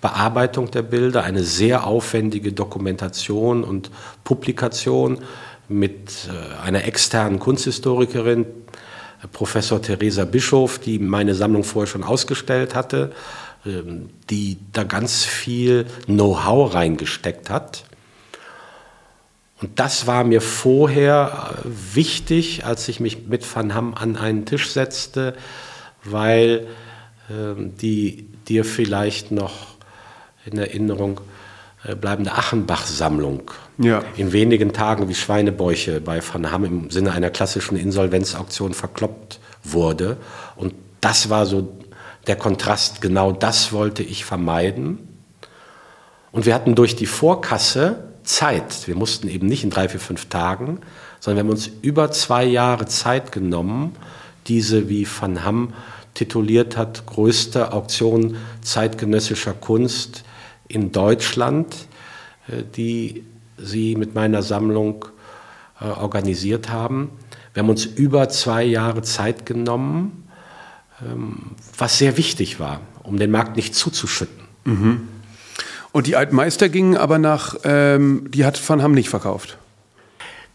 Bearbeitung 0.00 0.70
der 0.70 0.82
Bilder, 0.82 1.24
eine 1.24 1.42
sehr 1.42 1.86
aufwendige 1.86 2.52
Dokumentation 2.52 3.64
und 3.64 3.90
Publikation 4.22 5.18
mit 5.68 6.28
äh, 6.28 6.62
einer 6.62 6.84
externen 6.84 7.38
Kunsthistorikerin, 7.38 8.46
Professor 9.32 9.80
Theresa 9.80 10.26
Bischof, 10.26 10.78
die 10.78 10.98
meine 10.98 11.34
Sammlung 11.34 11.64
vorher 11.64 11.90
schon 11.90 12.04
ausgestellt 12.04 12.74
hatte, 12.74 13.12
ähm, 13.64 14.10
die 14.28 14.58
da 14.72 14.84
ganz 14.84 15.24
viel 15.24 15.86
Know-how 16.04 16.74
reingesteckt 16.74 17.48
hat. 17.48 17.84
Und 19.62 19.80
das 19.80 20.06
war 20.06 20.24
mir 20.24 20.42
vorher 20.42 21.54
äh, 21.64 21.68
wichtig, 21.94 22.66
als 22.66 22.88
ich 22.88 23.00
mich 23.00 23.26
mit 23.26 23.42
Van 23.54 23.74
Ham 23.74 23.94
an 23.94 24.16
einen 24.16 24.44
Tisch 24.44 24.68
setzte, 24.68 25.34
weil 26.04 26.66
ähm, 27.30 27.76
die 27.80 28.28
dir 28.46 28.64
vielleicht 28.64 29.30
noch 29.30 29.74
in 30.44 30.58
Erinnerung 30.58 31.20
äh, 31.84 31.94
bleibende 31.94 32.32
Achenbach-Sammlung 32.32 33.50
ja. 33.78 34.02
in 34.16 34.32
wenigen 34.32 34.72
Tagen 34.72 35.08
wie 35.08 35.14
Schweinebäuche 35.14 36.00
bei 36.00 36.20
Van 36.20 36.50
Ham 36.50 36.64
im 36.64 36.90
Sinne 36.90 37.12
einer 37.12 37.30
klassischen 37.30 37.76
Insolvenzauktion 37.76 38.74
verkloppt 38.74 39.40
wurde. 39.62 40.16
Und 40.56 40.74
das 41.00 41.30
war 41.30 41.46
so 41.46 41.72
der 42.26 42.36
Kontrast, 42.36 43.00
genau 43.00 43.32
das 43.32 43.72
wollte 43.72 44.02
ich 44.02 44.24
vermeiden. 44.24 44.98
Und 46.32 46.46
wir 46.46 46.54
hatten 46.54 46.74
durch 46.74 46.96
die 46.96 47.06
Vorkasse 47.06 48.04
Zeit. 48.24 48.86
Wir 48.86 48.96
mussten 48.96 49.28
eben 49.28 49.46
nicht 49.46 49.64
in 49.64 49.70
drei, 49.70 49.88
vier, 49.88 50.00
fünf 50.00 50.26
Tagen, 50.26 50.80
sondern 51.20 51.36
wir 51.36 51.48
haben 51.48 51.56
uns 51.56 51.70
über 51.82 52.10
zwei 52.10 52.44
Jahre 52.44 52.86
Zeit 52.86 53.32
genommen, 53.32 53.94
diese, 54.46 54.88
wie 54.88 55.06
Van 55.06 55.44
Ham 55.44 55.74
tituliert 56.14 56.76
hat, 56.76 57.06
größte 57.06 57.72
Auktion 57.72 58.36
zeitgenössischer 58.62 59.52
Kunst 59.52 60.24
in 60.68 60.92
Deutschland, 60.92 61.74
äh, 62.48 62.62
die 62.76 63.24
sie 63.58 63.96
mit 63.96 64.14
meiner 64.14 64.42
Sammlung 64.42 65.04
äh, 65.80 65.86
organisiert 65.86 66.70
haben. 66.70 67.10
Wir 67.52 67.62
haben 67.62 67.70
uns 67.70 67.84
über 67.84 68.28
zwei 68.28 68.64
Jahre 68.64 69.02
Zeit 69.02 69.46
genommen, 69.46 70.28
ähm, 71.04 71.52
was 71.76 71.98
sehr 71.98 72.16
wichtig 72.16 72.58
war, 72.58 72.80
um 73.02 73.16
den 73.18 73.30
Markt 73.30 73.56
nicht 73.56 73.74
zuzuschütten. 73.74 74.44
Mhm. 74.64 75.08
Und 75.92 76.08
die 76.08 76.16
Altmeister 76.16 76.68
gingen 76.68 76.96
aber 76.96 77.18
nach, 77.18 77.56
ähm, 77.62 78.28
die 78.30 78.44
hat 78.44 78.68
Van 78.68 78.82
Ham 78.82 78.92
nicht 78.92 79.08
verkauft. 79.08 79.58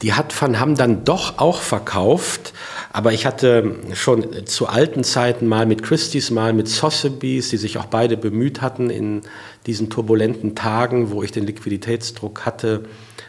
Die 0.01 0.13
hat 0.13 0.39
Van 0.41 0.59
Ham 0.59 0.75
dann 0.75 1.05
doch 1.05 1.39
auch 1.39 1.61
verkauft, 1.61 2.53
aber 2.91 3.13
ich 3.13 3.25
hatte 3.25 3.75
schon 3.93 4.45
zu 4.47 4.67
alten 4.67 5.03
Zeiten 5.03 5.47
mal 5.47 5.65
mit 5.65 5.83
Christie's, 5.83 6.31
mal 6.31 6.53
mit 6.53 6.67
Sotheby's, 6.67 7.49
die 7.49 7.57
sich 7.57 7.77
auch 7.77 7.85
beide 7.85 8.17
bemüht 8.17 8.61
hatten 8.61 8.89
in 8.89 9.21
diesen 9.67 9.89
turbulenten 9.89 10.55
Tagen, 10.55 11.11
wo 11.11 11.21
ich 11.21 11.31
den 11.31 11.45
Liquiditätsdruck 11.45 12.45
hatte, 12.45 12.85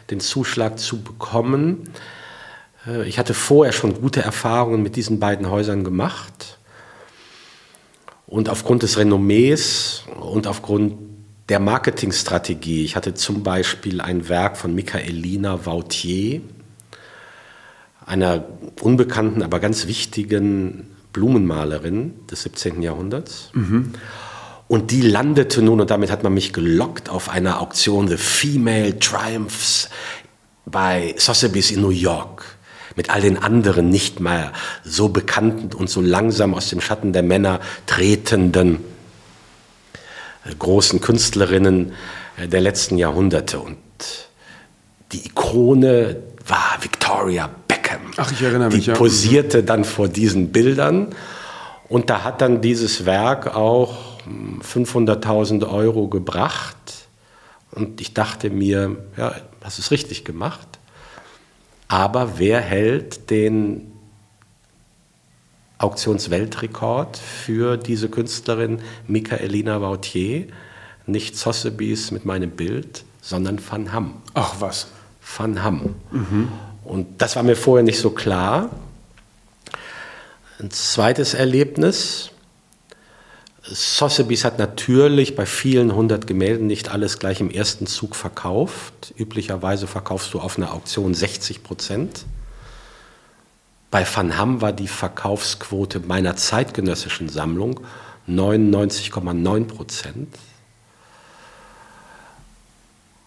den 0.09 0.19
Zuschlag 0.19 0.79
zu 0.79 1.03
bekommen. 1.03 1.89
Äh, 2.87 3.07
ich 3.07 3.19
hatte 3.19 3.35
vorher 3.35 3.71
schon 3.71 4.01
gute 4.01 4.21
Erfahrungen 4.21 4.81
mit 4.81 4.95
diesen 4.95 5.19
beiden 5.19 5.49
Häusern 5.49 5.83
gemacht. 5.83 6.57
Und 8.25 8.49
aufgrund 8.49 8.81
des 8.81 8.97
Renommees 8.97 10.03
und 10.19 10.47
aufgrund 10.47 10.93
der 11.49 11.59
Marketingstrategie, 11.59 12.83
ich 12.85 12.95
hatte 12.95 13.13
zum 13.13 13.43
Beispiel 13.43 13.99
ein 13.99 14.29
Werk 14.29 14.57
von 14.57 14.73
Michaelina 14.73 15.65
Vautier, 15.65 16.41
einer 18.11 18.43
unbekannten, 18.81 19.41
aber 19.41 19.61
ganz 19.61 19.87
wichtigen 19.87 20.89
Blumenmalerin 21.13 22.13
des 22.29 22.43
17. 22.43 22.81
Jahrhunderts. 22.81 23.51
Mhm. 23.53 23.93
Und 24.67 24.91
die 24.91 25.01
landete 25.01 25.61
nun, 25.61 25.79
und 25.79 25.89
damit 25.89 26.11
hat 26.11 26.21
man 26.21 26.33
mich 26.33 26.51
gelockt, 26.51 27.09
auf 27.09 27.29
einer 27.29 27.61
Auktion 27.61 28.09
The 28.09 28.17
Female 28.17 28.99
Triumphs 28.99 29.89
bei 30.65 31.15
Sotheby's 31.17 31.71
in 31.71 31.81
New 31.81 31.89
York. 31.89 32.43
Mit 32.97 33.09
all 33.09 33.21
den 33.21 33.37
anderen 33.37 33.87
nicht 33.87 34.19
mehr 34.19 34.51
so 34.83 35.07
bekannten 35.07 35.73
und 35.73 35.89
so 35.89 36.01
langsam 36.01 36.53
aus 36.53 36.69
dem 36.69 36.81
Schatten 36.81 37.13
der 37.13 37.23
Männer 37.23 37.61
tretenden 37.85 38.79
äh, 40.43 40.53
großen 40.53 40.99
Künstlerinnen 40.99 41.93
äh, 42.35 42.49
der 42.49 42.59
letzten 42.59 42.97
Jahrhunderte. 42.97 43.61
Und 43.61 43.77
die 45.13 45.25
Ikone 45.25 46.17
war 46.45 46.77
Victoria 46.81 47.49
Beckham. 47.91 48.11
Ach, 48.17 48.31
ich 48.31 48.41
erinnere 48.41 48.69
mich. 48.69 48.85
Die 48.85 48.91
posierte 48.91 49.63
dann 49.63 49.83
vor 49.83 50.07
diesen 50.07 50.51
Bildern. 50.51 51.15
Und 51.87 52.09
da 52.09 52.23
hat 52.23 52.41
dann 52.41 52.61
dieses 52.61 53.05
Werk 53.05 53.55
auch 53.55 53.97
500.000 54.61 55.61
hm, 55.61 55.63
Euro 55.63 56.07
gebracht. 56.07 56.77
Und 57.71 58.01
ich 58.01 58.13
dachte 58.13 58.49
mir, 58.49 58.97
ja, 59.17 59.35
das 59.59 59.79
ist 59.79 59.91
richtig 59.91 60.23
gemacht. 60.23 60.67
Aber 61.87 62.37
wer 62.39 62.61
hält 62.61 63.29
den 63.29 63.91
Auktionsweltrekord 65.77 67.17
für 67.17 67.75
diese 67.75 68.09
Künstlerin 68.09 68.79
Michaelina 69.07 69.81
Vautier? 69.81 70.47
Nicht 71.05 71.35
Sotheby's 71.35 72.11
mit 72.11 72.23
meinem 72.23 72.51
Bild, 72.51 73.03
sondern 73.21 73.59
Van 73.69 73.91
Hamm. 73.91 74.21
Ach 74.33 74.55
was. 74.59 74.87
Van 75.37 75.61
Hamm. 75.63 75.95
Mhm. 76.11 76.49
Und 76.83 77.21
das 77.21 77.35
war 77.35 77.43
mir 77.43 77.55
vorher 77.55 77.83
nicht 77.83 77.99
so 77.99 78.09
klar. 78.09 78.69
Ein 80.59 80.71
zweites 80.71 81.33
Erlebnis. 81.33 82.31
Sotheby's 83.63 84.43
hat 84.43 84.57
natürlich 84.57 85.35
bei 85.35 85.45
vielen 85.45 85.95
hundert 85.95 86.27
Gemälden 86.27 86.67
nicht 86.67 86.89
alles 86.89 87.19
gleich 87.19 87.39
im 87.39 87.51
ersten 87.51 87.87
Zug 87.87 88.15
verkauft. 88.15 89.13
Üblicherweise 89.17 89.87
verkaufst 89.87 90.33
du 90.33 90.39
auf 90.39 90.57
einer 90.57 90.73
Auktion 90.73 91.13
60 91.13 91.63
Prozent. 91.63 92.25
Bei 93.91 94.05
Van 94.05 94.37
Hamm 94.37 94.61
war 94.61 94.73
die 94.73 94.87
Verkaufsquote 94.87 95.99
meiner 95.99 96.35
zeitgenössischen 96.35 97.29
Sammlung 97.29 97.81
99,9 98.27 99.65
Prozent. 99.65 100.35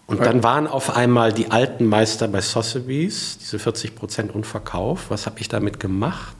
Und 0.06 0.20
dann 0.20 0.42
waren 0.42 0.66
auf 0.66 0.94
einmal 0.94 1.32
die 1.32 1.50
alten 1.50 1.86
Meister 1.86 2.28
bei 2.28 2.42
Sotheby's, 2.42 3.38
diese 3.38 3.58
40 3.58 3.94
Prozent 3.94 4.34
unverkauft. 4.34 5.06
Was 5.08 5.24
habe 5.26 5.40
ich 5.40 5.48
damit 5.48 5.80
gemacht? 5.80 6.36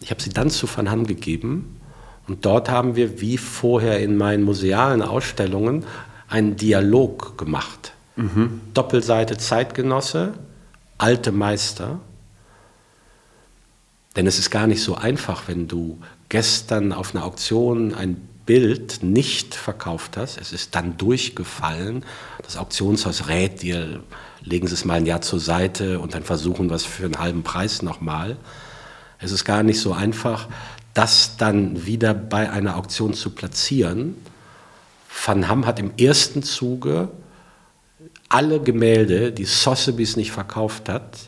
Ich 0.00 0.10
habe 0.10 0.20
sie 0.20 0.30
dann 0.30 0.50
zu 0.50 0.68
Van 0.68 0.90
Hamm 0.90 1.06
gegeben 1.06 1.80
und 2.28 2.44
dort 2.44 2.68
haben 2.68 2.96
wir, 2.96 3.20
wie 3.20 3.38
vorher 3.38 4.00
in 4.00 4.16
meinen 4.16 4.42
musealen 4.42 5.00
Ausstellungen, 5.00 5.84
einen 6.28 6.56
Dialog 6.56 7.38
gemacht. 7.38 7.92
Mhm. 8.16 8.60
Doppelseite 8.74 9.38
Zeitgenosse, 9.38 10.34
alte 10.98 11.32
Meister. 11.32 12.00
Denn 14.16 14.26
es 14.26 14.38
ist 14.38 14.50
gar 14.50 14.66
nicht 14.66 14.82
so 14.82 14.96
einfach, 14.96 15.44
wenn 15.46 15.68
du 15.68 15.98
gestern 16.28 16.92
auf 16.92 17.14
einer 17.14 17.24
Auktion 17.24 17.94
ein 17.94 18.28
Bild 18.46 19.02
nicht 19.02 19.54
verkauft 19.54 20.16
hast, 20.16 20.40
es 20.40 20.52
ist 20.52 20.74
dann 20.76 20.96
durchgefallen, 20.96 22.04
das 22.42 22.56
Auktionshaus 22.56 23.28
rät 23.28 23.62
dir, 23.62 24.00
legen 24.40 24.68
Sie 24.68 24.74
es 24.74 24.84
mal 24.84 24.94
ein 24.94 25.06
Jahr 25.06 25.20
zur 25.20 25.40
Seite 25.40 25.98
und 25.98 26.14
dann 26.14 26.22
versuchen 26.22 26.70
wir 26.70 26.76
es 26.76 26.84
für 26.84 27.04
einen 27.04 27.18
halben 27.18 27.42
Preis 27.42 27.82
nochmal. 27.82 28.36
Es 29.18 29.32
ist 29.32 29.44
gar 29.44 29.62
nicht 29.62 29.80
so 29.80 29.92
einfach, 29.92 30.48
das 30.94 31.36
dann 31.36 31.84
wieder 31.84 32.14
bei 32.14 32.50
einer 32.50 32.76
Auktion 32.76 33.14
zu 33.14 33.30
platzieren. 33.30 34.16
Van 35.24 35.48
Hamm 35.48 35.66
hat 35.66 35.78
im 35.78 35.90
ersten 35.98 36.42
Zuge 36.42 37.10
alle 38.28 38.60
Gemälde, 38.60 39.32
die 39.32 39.44
Sotheby's 39.44 40.16
nicht 40.16 40.32
verkauft 40.32 40.88
hat, 40.88 41.18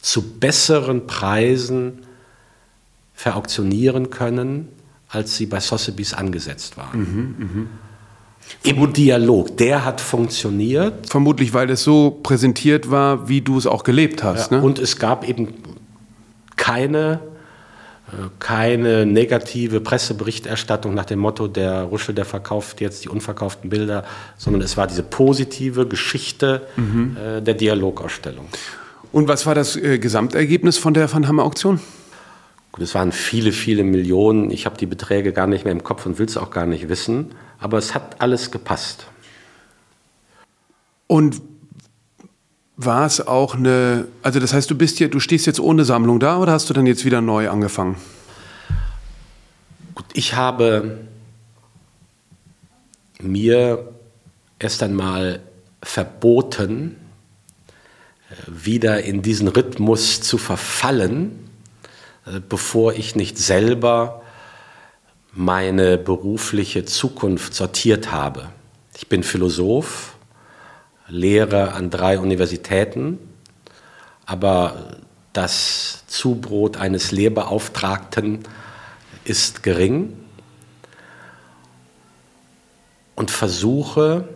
zu 0.00 0.22
besseren 0.22 1.06
Preisen 1.06 2.06
verauktionieren 3.14 4.10
können, 4.10 4.68
als 5.08 5.36
sie 5.36 5.46
bei 5.46 5.60
Sotheby's 5.60 6.14
angesetzt 6.14 6.76
waren. 6.76 6.98
Mhm, 6.98 7.34
mh. 7.38 7.66
Im 8.62 8.92
Dialog, 8.92 9.56
der 9.58 9.84
hat 9.84 10.00
funktioniert. 10.00 11.10
Vermutlich, 11.10 11.52
weil 11.52 11.68
es 11.68 11.84
so 11.84 12.18
präsentiert 12.22 12.90
war, 12.90 13.28
wie 13.28 13.42
du 13.42 13.58
es 13.58 13.66
auch 13.66 13.84
gelebt 13.84 14.22
hast. 14.22 14.50
Ja, 14.50 14.58
ne? 14.58 14.64
Und 14.64 14.78
es 14.78 14.98
gab 14.98 15.28
eben 15.28 15.54
keine 16.56 17.20
keine 18.38 19.04
negative 19.04 19.80
Presseberichterstattung 19.80 20.94
nach 20.94 21.04
dem 21.04 21.18
Motto, 21.18 21.46
der 21.46 21.82
Ruschel, 21.82 22.14
der 22.14 22.24
verkauft 22.24 22.80
jetzt 22.80 23.04
die 23.04 23.08
unverkauften 23.08 23.68
Bilder, 23.68 24.04
sondern 24.38 24.62
es 24.62 24.76
war 24.76 24.86
diese 24.86 25.02
positive 25.02 25.86
Geschichte 25.86 26.66
mhm. 26.76 27.16
äh, 27.16 27.42
der 27.42 27.54
Dialogausstellung. 27.54 28.46
Und 29.12 29.28
was 29.28 29.46
war 29.46 29.54
das 29.54 29.76
äh, 29.76 29.98
Gesamtergebnis 29.98 30.78
von 30.78 30.94
der 30.94 31.12
Van 31.12 31.28
Hammer 31.28 31.44
Auktion? 31.44 31.80
Es 32.80 32.94
waren 32.94 33.12
viele, 33.12 33.52
viele 33.52 33.84
Millionen. 33.84 34.50
Ich 34.50 34.66
habe 34.66 34.76
die 34.76 34.86
Beträge 34.86 35.32
gar 35.32 35.46
nicht 35.46 35.64
mehr 35.64 35.72
im 35.72 35.82
Kopf 35.82 36.06
und 36.06 36.18
will 36.18 36.26
es 36.26 36.36
auch 36.36 36.50
gar 36.50 36.66
nicht 36.66 36.88
wissen. 36.88 37.32
Aber 37.58 37.78
es 37.78 37.94
hat 37.94 38.20
alles 38.20 38.50
gepasst. 38.50 39.06
Und 41.06 41.40
war 42.76 43.06
es 43.06 43.26
auch 43.26 43.56
eine, 43.56 44.06
also 44.22 44.38
das 44.38 44.52
heißt, 44.52 44.70
du 44.70 44.76
bist 44.76 44.98
hier, 44.98 45.08
du 45.08 45.18
stehst 45.18 45.46
jetzt 45.46 45.58
ohne 45.58 45.84
Sammlung 45.84 46.20
da 46.20 46.38
oder 46.38 46.52
hast 46.52 46.70
du 46.70 46.74
dann 46.74 46.86
jetzt 46.86 47.04
wieder 47.04 47.20
neu 47.20 47.50
angefangen? 47.50 47.96
Gut, 49.96 50.06
ich 50.14 50.36
habe 50.36 50.98
mir 53.20 53.88
erst 54.60 54.82
einmal 54.84 55.40
verboten, 55.82 56.96
wieder 58.46 59.02
in 59.02 59.22
diesen 59.22 59.48
Rhythmus 59.48 60.20
zu 60.20 60.38
verfallen, 60.38 61.47
bevor 62.48 62.94
ich 62.94 63.16
nicht 63.16 63.38
selber 63.38 64.22
meine 65.32 65.98
berufliche 65.98 66.84
Zukunft 66.84 67.54
sortiert 67.54 68.10
habe. 68.10 68.48
Ich 68.96 69.08
bin 69.08 69.22
Philosoph, 69.22 70.16
Lehre 71.06 71.72
an 71.72 71.90
drei 71.90 72.18
Universitäten, 72.18 73.18
aber 74.26 74.96
das 75.32 76.04
Zubrot 76.06 76.76
eines 76.76 77.12
Lehrbeauftragten 77.12 78.40
ist 79.24 79.62
gering 79.62 80.16
und 83.14 83.30
versuche, 83.30 84.28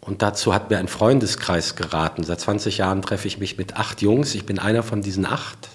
und 0.00 0.22
dazu 0.22 0.52
hat 0.52 0.70
mir 0.70 0.78
ein 0.78 0.88
Freundeskreis 0.88 1.76
geraten, 1.76 2.24
seit 2.24 2.40
20 2.40 2.78
Jahren 2.78 3.02
treffe 3.02 3.28
ich 3.28 3.38
mich 3.38 3.56
mit 3.56 3.76
acht 3.76 4.02
Jungs, 4.02 4.34
ich 4.34 4.46
bin 4.46 4.58
einer 4.58 4.82
von 4.82 5.02
diesen 5.02 5.26
acht, 5.26 5.68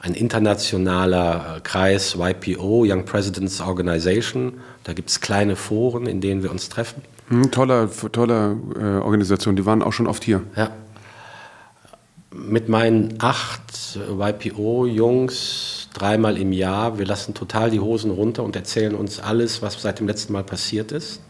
ein 0.00 0.14
internationaler 0.14 1.60
Kreis 1.62 2.16
YPO, 2.18 2.84
Young 2.86 3.04
Presidents 3.04 3.60
Organization, 3.60 4.54
da 4.84 4.94
gibt 4.94 5.10
es 5.10 5.20
kleine 5.20 5.56
Foren, 5.56 6.06
in 6.06 6.20
denen 6.20 6.42
wir 6.42 6.50
uns 6.50 6.70
treffen. 6.70 7.02
Hm, 7.28 7.50
tolle 7.50 7.88
tolle 8.10 8.56
äh, 8.76 9.02
Organisation, 9.02 9.56
die 9.56 9.66
waren 9.66 9.82
auch 9.82 9.92
schon 9.92 10.06
oft 10.06 10.24
hier. 10.24 10.42
Ja. 10.56 10.70
Mit 12.32 12.68
meinen 12.68 13.14
acht 13.18 13.98
YPO-Jungs 14.18 15.88
dreimal 15.92 16.38
im 16.38 16.52
Jahr, 16.52 16.98
wir 16.98 17.04
lassen 17.04 17.34
total 17.34 17.70
die 17.70 17.80
Hosen 17.80 18.10
runter 18.10 18.42
und 18.42 18.56
erzählen 18.56 18.94
uns 18.94 19.20
alles, 19.20 19.60
was 19.62 19.80
seit 19.82 19.98
dem 19.98 20.06
letzten 20.06 20.32
Mal 20.32 20.44
passiert 20.44 20.92
ist. 20.92 21.20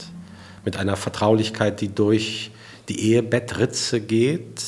Mit 0.65 0.77
einer 0.77 0.97
Vertraulichkeit, 0.97 1.81
die 1.81 1.89
durch 1.89 2.51
die 2.89 3.01
Ehebettritze 3.13 4.01
geht. 4.01 4.63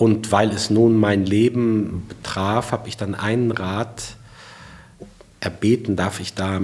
Und 0.00 0.32
weil 0.32 0.48
es 0.48 0.70
nun 0.70 0.96
mein 0.98 1.26
Leben 1.26 2.06
betraf, 2.08 2.72
habe 2.72 2.88
ich 2.88 2.96
dann 2.96 3.14
einen 3.14 3.50
Rat 3.50 4.16
erbeten, 5.40 5.94
darf 5.94 6.20
ich 6.20 6.32
da 6.32 6.58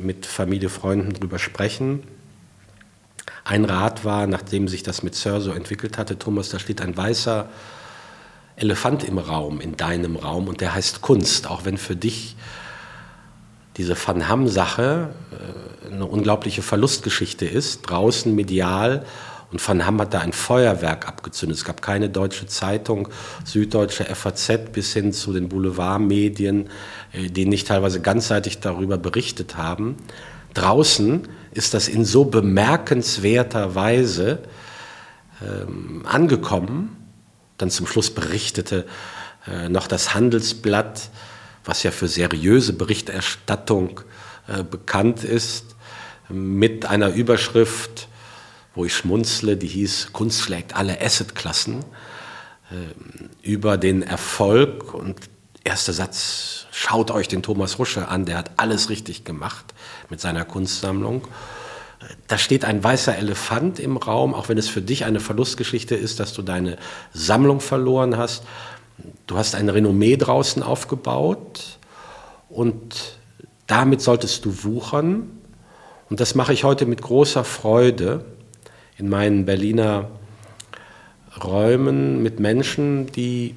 mit 0.00 0.26
Familie, 0.26 0.68
Freunden 0.68 1.12
drüber 1.12 1.40
sprechen. 1.40 2.04
Ein 3.42 3.64
Rat 3.64 4.04
war, 4.04 4.28
nachdem 4.28 4.68
sich 4.68 4.84
das 4.84 5.02
mit 5.02 5.16
Sir 5.16 5.40
so 5.40 5.50
entwickelt 5.50 5.98
hatte, 5.98 6.20
Thomas, 6.20 6.50
da 6.50 6.60
steht 6.60 6.80
ein 6.80 6.96
weißer 6.96 7.48
Elefant 8.54 9.02
im 9.02 9.18
Raum, 9.18 9.60
in 9.60 9.76
deinem 9.76 10.14
Raum, 10.14 10.46
und 10.46 10.60
der 10.60 10.72
heißt 10.72 11.00
Kunst, 11.00 11.50
auch 11.50 11.64
wenn 11.64 11.78
für 11.78 11.96
dich 11.96 12.36
diese 13.76 13.96
Van 13.96 14.28
Ham-Sache 14.28 15.16
äh, 15.32 15.94
eine 15.94 16.06
unglaubliche 16.06 16.62
Verlustgeschichte 16.62 17.44
ist, 17.44 17.82
draußen 17.90 18.32
medial 18.32 19.04
und 19.50 19.66
Van 19.66 19.86
Hamm 19.86 20.00
hat 20.00 20.12
da 20.12 20.20
ein 20.20 20.32
Feuerwerk 20.32 21.08
abgezündet. 21.08 21.56
Es 21.58 21.64
gab 21.64 21.80
keine 21.80 22.10
deutsche 22.10 22.46
Zeitung, 22.46 23.08
süddeutsche 23.44 24.04
FAZ 24.04 24.72
bis 24.72 24.92
hin 24.92 25.12
zu 25.12 25.32
den 25.32 25.48
Boulevardmedien, 25.48 26.68
äh, 27.12 27.28
die 27.28 27.46
nicht 27.46 27.66
teilweise 27.66 28.00
ganzseitig 28.00 28.60
darüber 28.60 28.98
berichtet 28.98 29.56
haben. 29.56 29.96
Draußen 30.52 31.28
ist 31.52 31.72
das 31.72 31.88
in 31.88 32.04
so 32.04 32.26
bemerkenswerter 32.26 33.74
Weise 33.74 34.40
ähm, 35.42 36.04
angekommen. 36.04 36.96
Dann 37.56 37.70
zum 37.70 37.86
Schluss 37.86 38.10
berichtete 38.10 38.86
äh, 39.46 39.68
noch 39.68 39.86
das 39.86 40.14
Handelsblatt, 40.14 41.10
was 41.64 41.82
ja 41.82 41.90
für 41.90 42.08
seriöse 42.08 42.74
Berichterstattung 42.74 44.00
äh, 44.46 44.62
bekannt 44.62 45.24
ist, 45.24 45.76
mit 46.28 46.84
einer 46.84 47.14
Überschrift, 47.14 48.07
wo 48.78 48.84
ich 48.84 48.94
schmunzle, 48.94 49.56
die 49.56 49.66
hieß 49.66 50.10
Kunst 50.12 50.40
schlägt 50.40 50.76
alle 50.76 51.00
Assetklassen, 51.00 51.80
äh, 52.70 53.46
über 53.46 53.76
den 53.76 54.02
Erfolg 54.02 54.94
und 54.94 55.16
erster 55.64 55.92
Satz 55.92 56.66
schaut 56.70 57.10
euch 57.10 57.26
den 57.26 57.42
Thomas 57.42 57.80
Rusche 57.80 58.06
an, 58.06 58.24
der 58.24 58.38
hat 58.38 58.52
alles 58.56 58.88
richtig 58.88 59.24
gemacht 59.24 59.74
mit 60.10 60.20
seiner 60.20 60.44
Kunstsammlung. 60.44 61.26
Da 62.28 62.38
steht 62.38 62.64
ein 62.64 62.84
weißer 62.84 63.18
Elefant 63.18 63.80
im 63.80 63.96
Raum, 63.96 64.32
auch 64.32 64.48
wenn 64.48 64.58
es 64.58 64.68
für 64.68 64.80
dich 64.80 65.04
eine 65.04 65.18
Verlustgeschichte 65.18 65.96
ist, 65.96 66.20
dass 66.20 66.32
du 66.32 66.42
deine 66.42 66.76
Sammlung 67.12 67.60
verloren 67.60 68.16
hast. 68.16 68.44
Du 69.26 69.36
hast 69.36 69.56
ein 69.56 69.68
Renommee 69.68 70.16
draußen 70.16 70.62
aufgebaut 70.62 71.78
und 72.48 73.18
damit 73.66 74.02
solltest 74.02 74.44
du 74.44 74.62
wuchern. 74.62 75.40
Und 76.08 76.20
das 76.20 76.36
mache 76.36 76.52
ich 76.52 76.62
heute 76.62 76.86
mit 76.86 77.02
großer 77.02 77.42
Freude 77.42 78.37
in 78.98 79.08
meinen 79.08 79.46
Berliner 79.46 80.10
Räumen 81.42 82.22
mit 82.22 82.40
Menschen, 82.40 83.10
die 83.12 83.54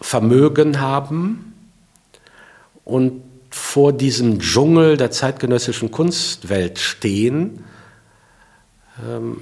Vermögen 0.00 0.80
haben 0.80 1.54
und 2.84 3.22
vor 3.50 3.92
diesem 3.92 4.40
Dschungel 4.40 4.96
der 4.96 5.10
zeitgenössischen 5.10 5.90
Kunstwelt 5.90 6.78
stehen, 6.78 7.64
ähm, 9.06 9.38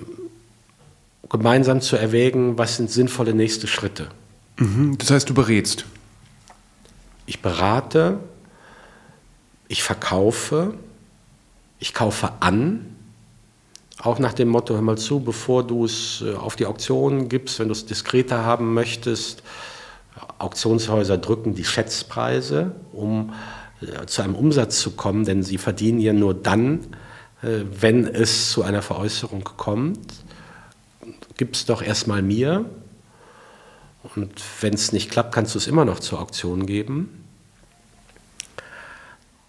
gemeinsam 1.29 1.81
zu 1.81 1.97
erwägen, 1.97 2.59
was 2.59 2.77
sind 2.77 2.91
sinnvolle 2.91 3.35
nächste 3.35 3.67
Schritte. 3.67 4.09
Mhm, 4.57 4.99
das 4.99 5.11
heißt, 5.11 5.29
du 5.29 5.35
berätst. 5.35 5.85
Ich 7.27 7.43
berate, 7.43 8.19
ich 9.69 9.83
verkaufe, 9.83 10.75
ich 11.79 11.95
kaufe 11.95 12.33
an, 12.41 12.94
auch 14.03 14.19
nach 14.19 14.33
dem 14.33 14.49
Motto, 14.49 14.75
hör 14.75 14.83
mal 14.83 14.99
zu, 14.99 15.21
bevor 15.21 15.67
du 15.67 15.85
es 15.85 16.23
äh, 16.27 16.35
auf 16.35 16.57
die 16.57 16.67
Auktion 16.67 17.29
gibst, 17.29 17.59
wenn 17.59 17.69
du 17.69 17.73
es 17.73 17.87
diskreter 17.87 18.45
haben 18.45 18.75
möchtest, 18.75 19.43
Auktionshäuser 20.39 21.19
drücken 21.19 21.55
die 21.55 21.65
Schätzpreise, 21.65 22.73
um 22.93 23.33
äh, 23.81 24.07
zu 24.07 24.23
einem 24.23 24.35
Umsatz 24.35 24.81
zu 24.81 24.93
kommen, 24.93 25.25
denn 25.25 25.43
sie 25.43 25.59
verdienen 25.59 26.01
ja 26.01 26.13
nur 26.13 26.35
dann, 26.35 26.81
äh, 27.43 27.61
wenn 27.71 28.07
es 28.07 28.51
zu 28.51 28.63
einer 28.63 28.83
Veräußerung 28.83 29.45
kommt. 29.45 29.99
Gib 31.37 31.55
es 31.55 31.67
doch 31.67 31.83
erstmal 31.83 32.23
mir. 32.23 32.65
Und 34.15 34.33
wenn 34.61 34.75
es 34.75 34.93
nicht 34.93 35.11
klappt, 35.11 35.35
kannst 35.35 35.55
du 35.55 35.59
es 35.59 35.67
immer 35.67 35.85
noch 35.85 35.99
zur 35.99 36.21
Auktion 36.21 36.67
geben. 36.67 37.24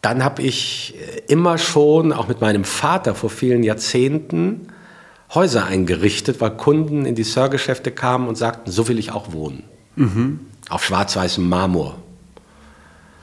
Dann 0.05 0.23
habe 0.23 0.43
ich 0.43 0.93
äh, 0.99 1.33
immer 1.33 1.57
schon, 1.57 2.13
auch 2.13 2.27
mit 2.27 2.39
meinem 2.39 2.63
Vater 2.63 3.15
vor 3.15 3.31
vielen 3.31 3.63
Jahrzehnten, 3.63 4.67
Häuser 5.33 5.65
eingerichtet, 5.65 6.39
weil 6.41 6.51
Kunden 6.51 7.07
in 7.07 7.15
die 7.15 7.23
Sörgeschäfte 7.23 7.89
kamen 7.89 8.27
und 8.27 8.35
sagten, 8.35 8.69
so 8.69 8.87
will 8.87 8.99
ich 8.99 9.11
auch 9.11 9.33
wohnen. 9.33 9.63
Mhm. 9.95 10.41
Auf 10.69 10.85
schwarz-weißem 10.85 11.49
Marmor 11.49 11.95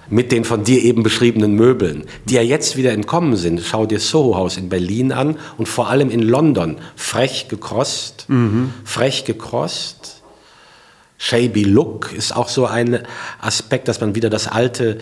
mit 0.08 0.32
den 0.32 0.44
von 0.44 0.64
dir 0.64 0.82
eben 0.82 1.04
beschriebenen 1.04 1.54
Möbeln, 1.54 2.04
die 2.24 2.34
ja 2.34 2.42
jetzt 2.42 2.76
wieder 2.76 2.90
entkommen 2.90 3.36
sind. 3.36 3.62
Schau 3.64 3.86
dir 3.86 4.00
Soho 4.00 4.34
House 4.34 4.56
in 4.56 4.68
Berlin 4.68 5.12
an 5.12 5.36
und 5.58 5.68
vor 5.68 5.88
allem 5.88 6.10
in 6.10 6.20
London. 6.20 6.78
Frech 6.96 7.46
gekrost, 7.46 8.24
mhm. 8.26 8.74
frech 8.84 9.24
gekrost. 9.24 10.24
Shabby 11.16 11.62
Look 11.62 12.12
ist 12.12 12.34
auch 12.34 12.48
so 12.48 12.66
ein 12.66 13.06
Aspekt, 13.40 13.86
dass 13.86 14.00
man 14.00 14.16
wieder 14.16 14.30
das 14.30 14.48
Alte 14.48 14.98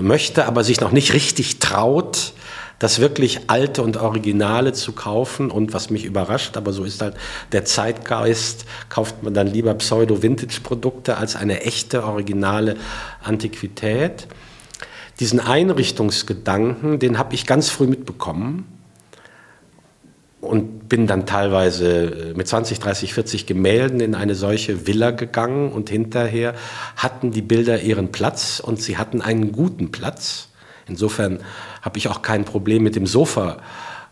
möchte, 0.00 0.46
aber 0.46 0.64
sich 0.64 0.80
noch 0.80 0.92
nicht 0.92 1.12
richtig 1.12 1.58
traut 1.58 2.32
das 2.78 2.98
wirklich 2.98 3.48
Alte 3.48 3.82
und 3.82 3.96
Originale 3.96 4.72
zu 4.72 4.92
kaufen. 4.92 5.50
Und 5.50 5.72
was 5.72 5.90
mich 5.90 6.04
überrascht, 6.04 6.56
aber 6.56 6.72
so 6.72 6.84
ist 6.84 7.00
halt 7.00 7.16
der 7.52 7.64
Zeitgeist, 7.64 8.66
kauft 8.88 9.22
man 9.22 9.34
dann 9.34 9.46
lieber 9.46 9.74
Pseudo-Vintage-Produkte 9.74 11.16
als 11.16 11.36
eine 11.36 11.62
echte, 11.62 12.04
originale 12.04 12.76
Antiquität. 13.22 14.26
Diesen 15.20 15.40
Einrichtungsgedanken, 15.40 16.98
den 16.98 17.18
habe 17.18 17.34
ich 17.34 17.46
ganz 17.46 17.70
früh 17.70 17.86
mitbekommen 17.86 18.75
und 20.46 20.88
bin 20.88 21.06
dann 21.06 21.26
teilweise 21.26 22.32
mit 22.36 22.46
20, 22.48 22.78
30, 22.78 23.14
40 23.14 23.46
Gemälden 23.46 24.00
in 24.00 24.14
eine 24.14 24.34
solche 24.34 24.86
Villa 24.86 25.10
gegangen 25.10 25.72
und 25.72 25.90
hinterher 25.90 26.54
hatten 26.96 27.30
die 27.30 27.42
Bilder 27.42 27.80
ihren 27.80 28.12
Platz 28.12 28.60
und 28.60 28.80
sie 28.80 28.96
hatten 28.98 29.20
einen 29.20 29.52
guten 29.52 29.90
Platz. 29.90 30.48
Insofern 30.88 31.40
habe 31.82 31.98
ich 31.98 32.08
auch 32.08 32.22
kein 32.22 32.44
Problem 32.44 32.82
mit 32.82 32.96
dem 32.96 33.06
Sofa 33.06 33.58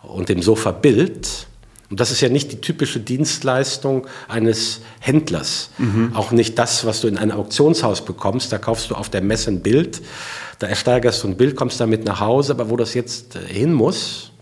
und 0.03 0.29
dem 0.29 0.43
Sofabild. 0.43 1.47
Und 1.91 2.01
das 2.01 2.11
ist 2.11 2.21
ja 2.21 2.29
nicht 2.29 2.51
die 2.51 2.61
typische 2.61 2.99
Dienstleistung 2.99 4.07
eines 4.27 4.81
Händlers. 5.01 5.71
Mhm. 5.79 6.13
Auch 6.15 6.33
nicht 6.33 6.59
das, 6.59 6.85
was 6.87 7.01
du 7.01 7.09
in 7.09 7.19
einem 7.19 7.33
Auktionshaus 7.33 8.05
bekommst. 8.05 8.53
Da 8.53 8.59
kaufst 8.59 8.91
du 8.91 8.95
auf 8.95 9.09
der 9.11 9.21
Messe 9.21 9.51
ein 9.51 9.61
Bild, 9.61 10.03
da 10.59 10.67
ersteigerst 10.67 11.23
du 11.23 11.29
ein 11.29 11.37
Bild, 11.37 11.57
kommst 11.57 11.81
damit 11.81 12.05
nach 12.05 12.21
Hause, 12.21 12.53
aber 12.53 12.71
wo 12.71 12.77
das 12.77 12.95
jetzt 12.95 13.37
äh, 13.37 13.41
hin 13.41 13.73
muss. 13.73 14.33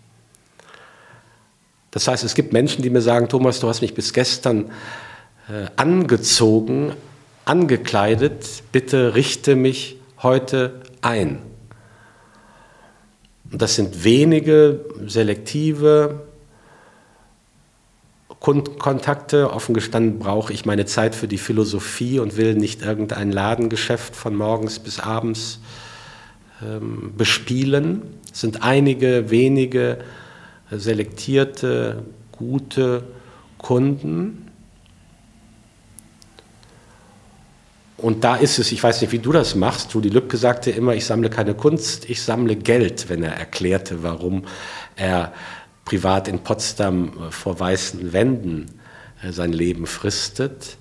Das 1.93 2.09
heißt, 2.09 2.25
es 2.25 2.35
gibt 2.35 2.53
Menschen, 2.53 2.83
die 2.83 2.91
mir 2.91 3.03
sagen, 3.03 3.29
Thomas, 3.29 3.61
du 3.61 3.69
hast 3.69 3.83
mich 3.83 3.95
bis 3.95 4.13
gestern 4.13 4.71
äh, 5.49 5.67
angezogen, 5.77 6.95
angekleidet, 7.45 8.65
bitte 8.73 9.15
richte 9.15 9.57
mich 9.57 9.99
heute 10.23 10.81
ein. 11.03 11.39
Und 13.51 13.61
das 13.61 13.77
sind 13.77 14.05
wenige, 14.05 14.87
selektive 15.07 16.23
Kundenkontakte. 18.41 19.53
Offen 19.53 19.75
gestanden 19.75 20.19
brauche 20.19 20.53
ich 20.55 20.65
meine 20.65 20.87
Zeit 20.87 21.15
für 21.15 21.29
die 21.29 21.39
Philosophie 21.39 22.19
und 22.19 22.39
will 22.39 22.55
nicht 22.55 22.81
irgendein 22.81 23.31
Ladengeschäft 23.31 24.17
von 24.17 24.35
morgens 24.35 24.79
bis 24.79 24.99
abends 24.99 25.61
ähm, 26.63 27.13
bespielen. 27.19 28.03
Es 28.33 28.41
sind 28.41 28.63
einige 28.63 29.31
wenige 29.31 29.99
selektierte, 30.79 32.03
gute 32.33 33.05
Kunden. 33.59 34.49
Und 37.97 38.25
da 38.25 38.37
ist 38.37 38.59
es, 38.59 38.73
ich 38.73 38.83
weiß 38.83 39.01
nicht, 39.01 39.13
wie 39.13 39.21
du 39.21 39.31
das 39.31 39.55
machst. 39.55 39.95
Rudi 39.95 40.09
Lübcke 40.09 40.37
sagte 40.37 40.71
immer, 40.73 40.95
ich 40.95 41.05
sammle 41.05 41.31
keine 41.31 41.55
Kunst, 41.55 42.11
ich 42.11 42.23
sammle 42.23 42.57
Geld, 42.57 43.09
wenn 43.09 43.23
er 43.23 43.35
erklärte, 43.35 44.03
warum 44.03 44.45
er 44.97 45.33
privat 45.85 46.29
in 46.29 46.41
Potsdam 46.41 47.09
äh, 47.09 47.31
vor 47.31 47.59
weißen 47.59 48.13
Wänden 48.13 48.67
äh, 49.23 49.33
sein 49.33 49.53
Leben 49.53 49.87
fristet. 49.87 50.77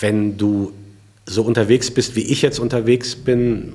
Wenn 0.00 0.36
du 0.38 0.72
so 1.26 1.42
unterwegs 1.42 1.90
bist, 1.90 2.16
wie 2.16 2.24
ich 2.24 2.42
jetzt 2.42 2.58
unterwegs 2.58 3.14
bin, 3.14 3.72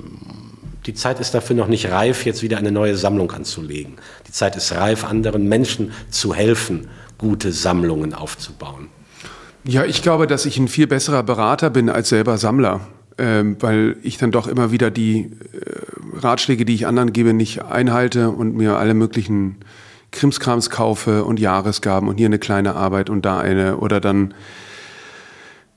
die 0.86 0.94
Zeit 0.94 1.20
ist 1.20 1.34
dafür 1.34 1.56
noch 1.56 1.68
nicht 1.68 1.90
reif, 1.90 2.24
jetzt 2.24 2.42
wieder 2.42 2.58
eine 2.58 2.70
neue 2.70 2.96
Sammlung 2.96 3.30
anzulegen. 3.32 3.94
Zeit 4.36 4.54
ist 4.54 4.70
reif, 4.72 5.04
anderen 5.04 5.48
Menschen 5.48 5.92
zu 6.10 6.34
helfen, 6.34 6.88
gute 7.16 7.52
Sammlungen 7.52 8.12
aufzubauen. 8.12 8.88
Ja, 9.64 9.86
ich 9.86 10.02
glaube, 10.02 10.26
dass 10.26 10.44
ich 10.44 10.58
ein 10.58 10.68
viel 10.68 10.86
besserer 10.86 11.22
Berater 11.22 11.70
bin 11.70 11.88
als 11.88 12.10
selber 12.10 12.36
Sammler, 12.36 12.80
ähm, 13.16 13.56
weil 13.60 13.96
ich 14.02 14.18
dann 14.18 14.32
doch 14.32 14.46
immer 14.46 14.70
wieder 14.70 14.90
die 14.90 15.20
äh, 15.22 16.18
Ratschläge, 16.18 16.66
die 16.66 16.74
ich 16.74 16.86
anderen 16.86 17.14
gebe, 17.14 17.32
nicht 17.32 17.64
einhalte 17.64 18.28
und 18.28 18.54
mir 18.54 18.76
alle 18.76 18.92
möglichen 18.92 19.56
Krimskrams 20.12 20.68
kaufe 20.68 21.24
und 21.24 21.40
Jahresgaben 21.40 22.06
und 22.06 22.18
hier 22.18 22.26
eine 22.26 22.38
kleine 22.38 22.74
Arbeit 22.74 23.08
und 23.08 23.24
da 23.24 23.38
eine 23.40 23.78
oder 23.78 24.00
dann 24.00 24.34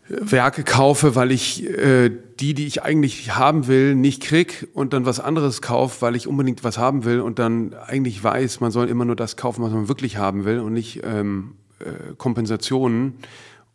Werke 0.10 0.64
kaufe, 0.64 1.16
weil 1.16 1.32
ich 1.32 1.68
äh, 1.68 2.10
die, 2.40 2.54
die 2.54 2.66
ich 2.66 2.84
eigentlich 2.84 3.36
haben 3.36 3.68
will, 3.68 3.96
nicht 3.96 4.24
krieg 4.24 4.68
und 4.74 4.94
dann 4.94 5.06
was 5.06 5.20
anderes 5.20 5.62
kaufe, 5.62 6.02
weil 6.02 6.16
ich 6.16 6.28
unbedingt 6.28 6.64
was 6.64 6.78
haben 6.78 7.04
will 7.04 7.20
und 7.20 7.38
dann 7.38 7.74
eigentlich 7.74 8.24
weiß, 8.24 8.60
man 8.62 8.72
soll 8.72 8.88
immer 8.88 9.06
nur 9.06 9.16
das 9.16 9.38
kaufen, 9.38 9.64
was 9.64 9.72
man 9.72 9.88
wirklich 9.88 10.18
haben 10.18 10.46
will 10.46 10.60
und 10.60 10.74
nicht 10.74 11.02
ähm, 11.04 11.56
äh, 11.80 12.14
Kompensationen 12.18 13.16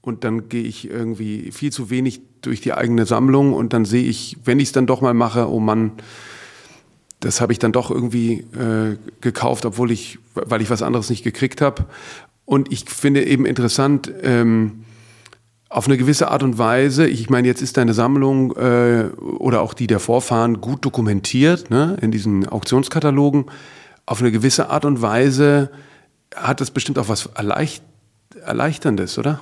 und 0.00 0.24
dann 0.24 0.48
gehe 0.48 0.64
ich 0.64 0.90
irgendwie 0.90 1.50
viel 1.52 1.72
zu 1.72 1.90
wenig 1.90 2.22
durch 2.42 2.60
die 2.60 2.72
eigene 2.72 3.06
Sammlung 3.06 3.52
und 3.52 3.72
dann 3.72 3.84
sehe 3.84 4.04
ich, 4.04 4.38
wenn 4.44 4.58
ich 4.60 4.68
es 4.68 4.72
dann 4.72 4.86
doch 4.86 5.00
mal 5.00 5.14
mache, 5.14 5.48
oh 5.48 5.60
Mann, 5.60 5.92
das 7.20 7.40
habe 7.40 7.52
ich 7.52 7.58
dann 7.58 7.72
doch 7.72 7.90
irgendwie 7.90 8.44
äh, 8.54 8.96
gekauft, 9.20 9.64
obwohl 9.64 9.90
ich, 9.90 10.18
weil 10.34 10.60
ich 10.60 10.68
was 10.68 10.82
anderes 10.82 11.08
nicht 11.08 11.24
gekriegt 11.24 11.62
habe. 11.62 11.86
Und 12.44 12.70
ich 12.70 12.84
finde 12.84 13.24
eben 13.24 13.46
interessant, 13.46 14.12
ähm, 14.22 14.84
auf 15.74 15.88
eine 15.88 15.96
gewisse 15.96 16.30
Art 16.30 16.44
und 16.44 16.56
Weise, 16.56 17.04
ich 17.08 17.30
meine, 17.30 17.48
jetzt 17.48 17.60
ist 17.60 17.76
deine 17.76 17.94
Sammlung 17.94 18.56
äh, 18.56 19.06
oder 19.16 19.60
auch 19.60 19.74
die 19.74 19.88
der 19.88 19.98
Vorfahren 19.98 20.60
gut 20.60 20.84
dokumentiert 20.84 21.68
ne, 21.68 21.96
in 22.00 22.12
diesen 22.12 22.48
Auktionskatalogen. 22.48 23.46
Auf 24.06 24.20
eine 24.20 24.30
gewisse 24.30 24.70
Art 24.70 24.84
und 24.84 25.02
Weise 25.02 25.72
hat 26.32 26.60
das 26.60 26.70
bestimmt 26.70 26.96
auch 26.96 27.08
was 27.08 27.26
Erleicht 27.26 27.82
Erleichterndes, 28.40 29.18
oder? 29.18 29.40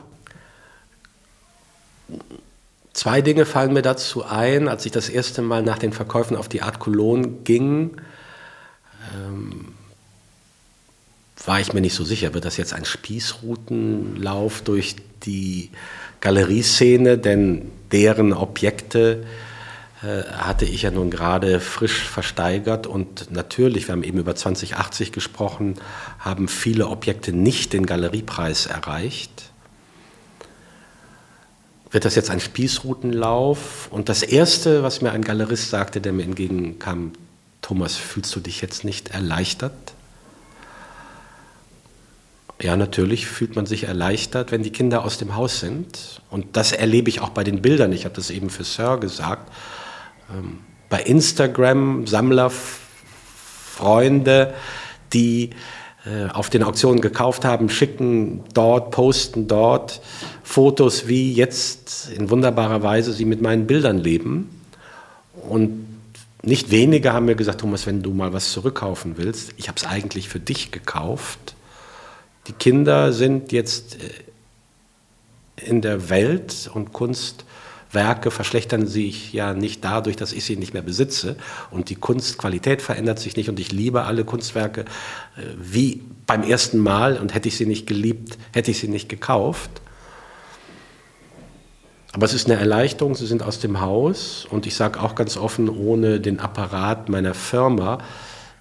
Zwei 2.94 3.20
Dinge 3.20 3.44
fallen 3.44 3.74
mir 3.74 3.82
dazu 3.82 4.24
ein. 4.24 4.68
Als 4.68 4.86
ich 4.86 4.92
das 4.92 5.10
erste 5.10 5.42
Mal 5.42 5.62
nach 5.62 5.78
den 5.78 5.92
Verkäufen 5.92 6.38
auf 6.38 6.48
die 6.48 6.62
Art 6.62 6.78
Cologne 6.78 7.28
ging, 7.44 8.00
ähm, 9.14 9.74
war 11.44 11.60
ich 11.60 11.74
mir 11.74 11.82
nicht 11.82 11.94
so 11.94 12.04
sicher, 12.04 12.32
wird 12.32 12.46
das 12.46 12.56
jetzt 12.56 12.72
ein 12.72 12.86
Spießrutenlauf 12.86 14.62
durch 14.62 14.96
die 15.24 15.70
Galerieszene, 16.22 17.18
denn 17.18 17.70
deren 17.90 18.32
Objekte 18.32 19.26
äh, 20.02 20.22
hatte 20.32 20.64
ich 20.64 20.82
ja 20.82 20.90
nun 20.92 21.10
gerade 21.10 21.58
frisch 21.58 22.08
versteigert 22.08 22.86
und 22.86 23.32
natürlich, 23.32 23.88
wir 23.88 23.92
haben 23.92 24.04
eben 24.04 24.18
über 24.18 24.34
2080 24.34 25.10
gesprochen, 25.12 25.74
haben 26.20 26.46
viele 26.46 26.86
Objekte 26.86 27.32
nicht 27.32 27.72
den 27.72 27.86
Galeriepreis 27.86 28.66
erreicht. 28.66 29.50
Wird 31.90 32.04
das 32.04 32.14
jetzt 32.14 32.30
ein 32.30 32.40
Spießrutenlauf? 32.40 33.88
Und 33.90 34.08
das 34.08 34.22
Erste, 34.22 34.84
was 34.84 35.02
mir 35.02 35.10
ein 35.10 35.22
Galerist 35.22 35.70
sagte, 35.70 36.00
der 36.00 36.12
mir 36.12 36.22
entgegenkam, 36.22 37.12
Thomas, 37.62 37.96
fühlst 37.96 38.34
du 38.34 38.40
dich 38.40 38.60
jetzt 38.62 38.84
nicht 38.84 39.10
erleichtert? 39.10 39.91
Ja, 42.62 42.76
natürlich 42.76 43.26
fühlt 43.26 43.56
man 43.56 43.66
sich 43.66 43.84
erleichtert, 43.84 44.52
wenn 44.52 44.62
die 44.62 44.70
Kinder 44.70 45.04
aus 45.04 45.18
dem 45.18 45.34
Haus 45.34 45.58
sind. 45.58 46.22
Und 46.30 46.56
das 46.56 46.70
erlebe 46.70 47.08
ich 47.08 47.20
auch 47.20 47.30
bei 47.30 47.42
den 47.42 47.60
Bildern. 47.60 47.92
Ich 47.92 48.04
habe 48.04 48.14
das 48.14 48.30
eben 48.30 48.50
für 48.50 48.62
Sir 48.62 48.98
gesagt. 48.98 49.50
Ähm, 50.32 50.60
bei 50.88 51.02
Instagram 51.02 52.06
Sammlerfreunde, 52.06 54.54
die 55.12 55.50
äh, 56.06 56.30
auf 56.30 56.50
den 56.50 56.62
Auktionen 56.62 57.00
gekauft 57.00 57.44
haben, 57.44 57.68
schicken 57.68 58.44
dort, 58.54 58.92
posten 58.92 59.48
dort 59.48 60.00
Fotos, 60.44 61.08
wie 61.08 61.32
jetzt 61.32 62.10
in 62.16 62.30
wunderbarer 62.30 62.84
Weise 62.84 63.12
sie 63.12 63.24
mit 63.24 63.42
meinen 63.42 63.66
Bildern 63.66 63.98
leben. 63.98 64.62
Und 65.48 65.88
nicht 66.42 66.70
wenige 66.70 67.12
haben 67.12 67.26
mir 67.26 67.34
gesagt, 67.34 67.60
Thomas, 67.60 67.88
wenn 67.88 68.04
du 68.04 68.12
mal 68.12 68.32
was 68.32 68.52
zurückkaufen 68.52 69.14
willst, 69.16 69.52
ich 69.56 69.66
habe 69.66 69.78
es 69.78 69.84
eigentlich 69.84 70.28
für 70.28 70.38
dich 70.38 70.70
gekauft. 70.70 71.56
Die 72.48 72.52
Kinder 72.52 73.12
sind 73.12 73.52
jetzt 73.52 73.96
äh, 73.96 74.08
in 75.64 75.80
der 75.80 76.10
Welt 76.10 76.70
und 76.74 76.92
Kunstwerke 76.92 78.30
verschlechtern 78.30 78.86
sich 78.86 79.32
ja 79.32 79.54
nicht 79.54 79.84
dadurch, 79.84 80.16
dass 80.16 80.32
ich 80.32 80.44
sie 80.44 80.56
nicht 80.56 80.72
mehr 80.72 80.82
besitze. 80.82 81.36
Und 81.70 81.88
die 81.88 81.94
Kunstqualität 81.94 82.82
verändert 82.82 83.20
sich 83.20 83.36
nicht. 83.36 83.48
Und 83.48 83.60
ich 83.60 83.70
liebe 83.70 84.04
alle 84.04 84.24
Kunstwerke 84.24 84.80
äh, 84.80 85.42
wie 85.56 86.02
beim 86.26 86.42
ersten 86.42 86.78
Mal. 86.78 87.16
Und 87.16 87.34
hätte 87.34 87.48
ich 87.48 87.56
sie 87.56 87.66
nicht 87.66 87.86
geliebt, 87.86 88.38
hätte 88.52 88.72
ich 88.72 88.80
sie 88.80 88.88
nicht 88.88 89.08
gekauft. 89.08 89.70
Aber 92.14 92.26
es 92.26 92.34
ist 92.34 92.50
eine 92.50 92.60
Erleichterung, 92.60 93.14
sie 93.14 93.26
sind 93.26 93.42
aus 93.42 93.60
dem 93.60 93.80
Haus. 93.80 94.46
Und 94.50 94.66
ich 94.66 94.74
sage 94.74 95.00
auch 95.00 95.14
ganz 95.14 95.36
offen, 95.36 95.68
ohne 95.68 96.20
den 96.20 96.40
Apparat 96.40 97.08
meiner 97.08 97.34
Firma 97.34 97.98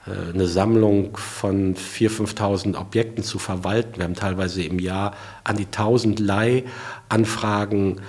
eine 0.06 0.48
Sammlung 0.48 1.16
von 1.16 1.76
4.000, 1.76 2.36
5.000 2.36 2.78
Objekten 2.78 3.24
zu 3.24 3.38
verwalten. 3.38 3.98
Wir 3.98 4.06
haben 4.06 4.16
teilweise 4.16 4.64
im 4.64 4.80
Jahr 4.80 5.14
an 5.44 5.58
die 5.58 5.68
1.000 5.68 6.20
Leihanfragen, 6.22 8.02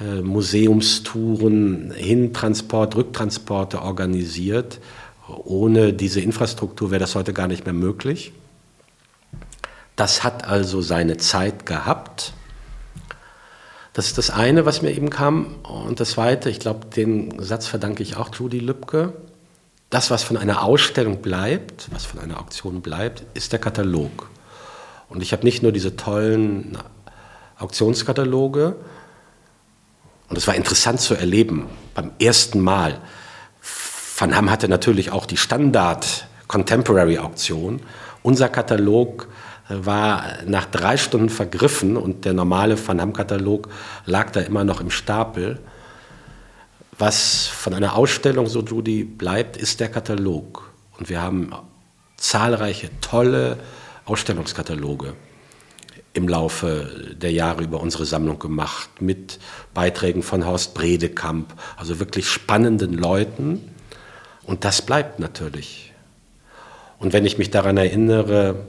äh, 0.00 0.22
Museumstouren, 0.22 1.90
Hintransport, 1.90 2.94
Rücktransporte 2.94 3.82
organisiert. 3.82 4.80
Ohne 5.28 5.92
diese 5.92 6.20
Infrastruktur 6.20 6.90
wäre 6.90 7.00
das 7.00 7.14
heute 7.16 7.32
gar 7.32 7.48
nicht 7.48 7.64
mehr 7.64 7.74
möglich. 7.74 8.32
Das 9.96 10.22
hat 10.22 10.44
also 10.44 10.80
seine 10.80 11.16
Zeit 11.16 11.66
gehabt. 11.66 12.32
Das 13.92 14.06
ist 14.06 14.18
das 14.18 14.30
eine, 14.30 14.64
was 14.66 14.82
mir 14.82 14.92
eben 14.92 15.10
kam. 15.10 15.56
Und 15.64 15.98
das 15.98 16.12
zweite, 16.12 16.48
ich 16.48 16.60
glaube, 16.60 16.86
den 16.86 17.40
Satz 17.42 17.66
verdanke 17.66 18.02
ich 18.04 18.16
auch 18.16 18.34
Judy 18.34 18.60
Lübcke. 18.60 19.12
Das, 19.90 20.10
was 20.10 20.22
von 20.22 20.36
einer 20.36 20.62
Ausstellung 20.62 21.20
bleibt, 21.20 21.88
was 21.92 22.04
von 22.04 22.20
einer 22.20 22.38
Auktion 22.38 22.80
bleibt, 22.80 23.24
ist 23.34 23.52
der 23.52 23.58
Katalog. 23.58 24.30
Und 25.08 25.22
ich 25.22 25.32
habe 25.32 25.44
nicht 25.44 25.62
nur 25.62 25.72
diese 25.72 25.96
tollen 25.96 26.78
Auktionskataloge, 27.58 28.76
und 30.30 30.38
es 30.38 30.46
war 30.46 30.54
interessant 30.54 31.00
zu 31.00 31.14
erleben 31.14 31.66
beim 31.92 32.12
ersten 32.20 32.60
Mal. 32.60 33.00
Van 34.16 34.36
Ham 34.36 34.48
hatte 34.48 34.68
natürlich 34.68 35.10
auch 35.10 35.26
die 35.26 35.36
Standard 35.36 36.28
Contemporary 36.46 37.18
Auktion. 37.18 37.80
Unser 38.22 38.48
Katalog 38.48 39.26
war 39.68 40.24
nach 40.46 40.66
drei 40.66 40.96
Stunden 40.96 41.30
vergriffen 41.30 41.96
und 41.96 42.24
der 42.24 42.32
normale 42.32 42.76
Van 42.86 43.00
Ham-Katalog 43.00 43.68
lag 44.06 44.30
da 44.30 44.40
immer 44.40 44.62
noch 44.62 44.80
im 44.80 44.90
Stapel. 44.90 45.58
Was 47.00 47.46
von 47.46 47.72
einer 47.72 47.96
Ausstellung, 47.96 48.46
so 48.46 48.60
Judy, 48.60 49.04
bleibt, 49.04 49.56
ist 49.56 49.80
der 49.80 49.88
Katalog. 49.88 50.70
Und 50.98 51.08
wir 51.08 51.22
haben 51.22 51.50
zahlreiche 52.18 52.90
tolle 53.00 53.56
Ausstellungskataloge 54.04 55.14
im 56.12 56.28
Laufe 56.28 57.14
der 57.16 57.32
Jahre 57.32 57.62
über 57.62 57.80
unsere 57.80 58.04
Sammlung 58.04 58.38
gemacht, 58.38 59.00
mit 59.00 59.38
Beiträgen 59.72 60.22
von 60.22 60.44
Horst 60.44 60.74
Bredekamp, 60.74 61.54
also 61.78 62.00
wirklich 62.00 62.28
spannenden 62.28 62.92
Leuten. 62.92 63.72
Und 64.44 64.66
das 64.66 64.82
bleibt 64.82 65.20
natürlich. 65.20 65.94
Und 66.98 67.14
wenn 67.14 67.24
ich 67.24 67.38
mich 67.38 67.50
daran 67.50 67.78
erinnere, 67.78 68.66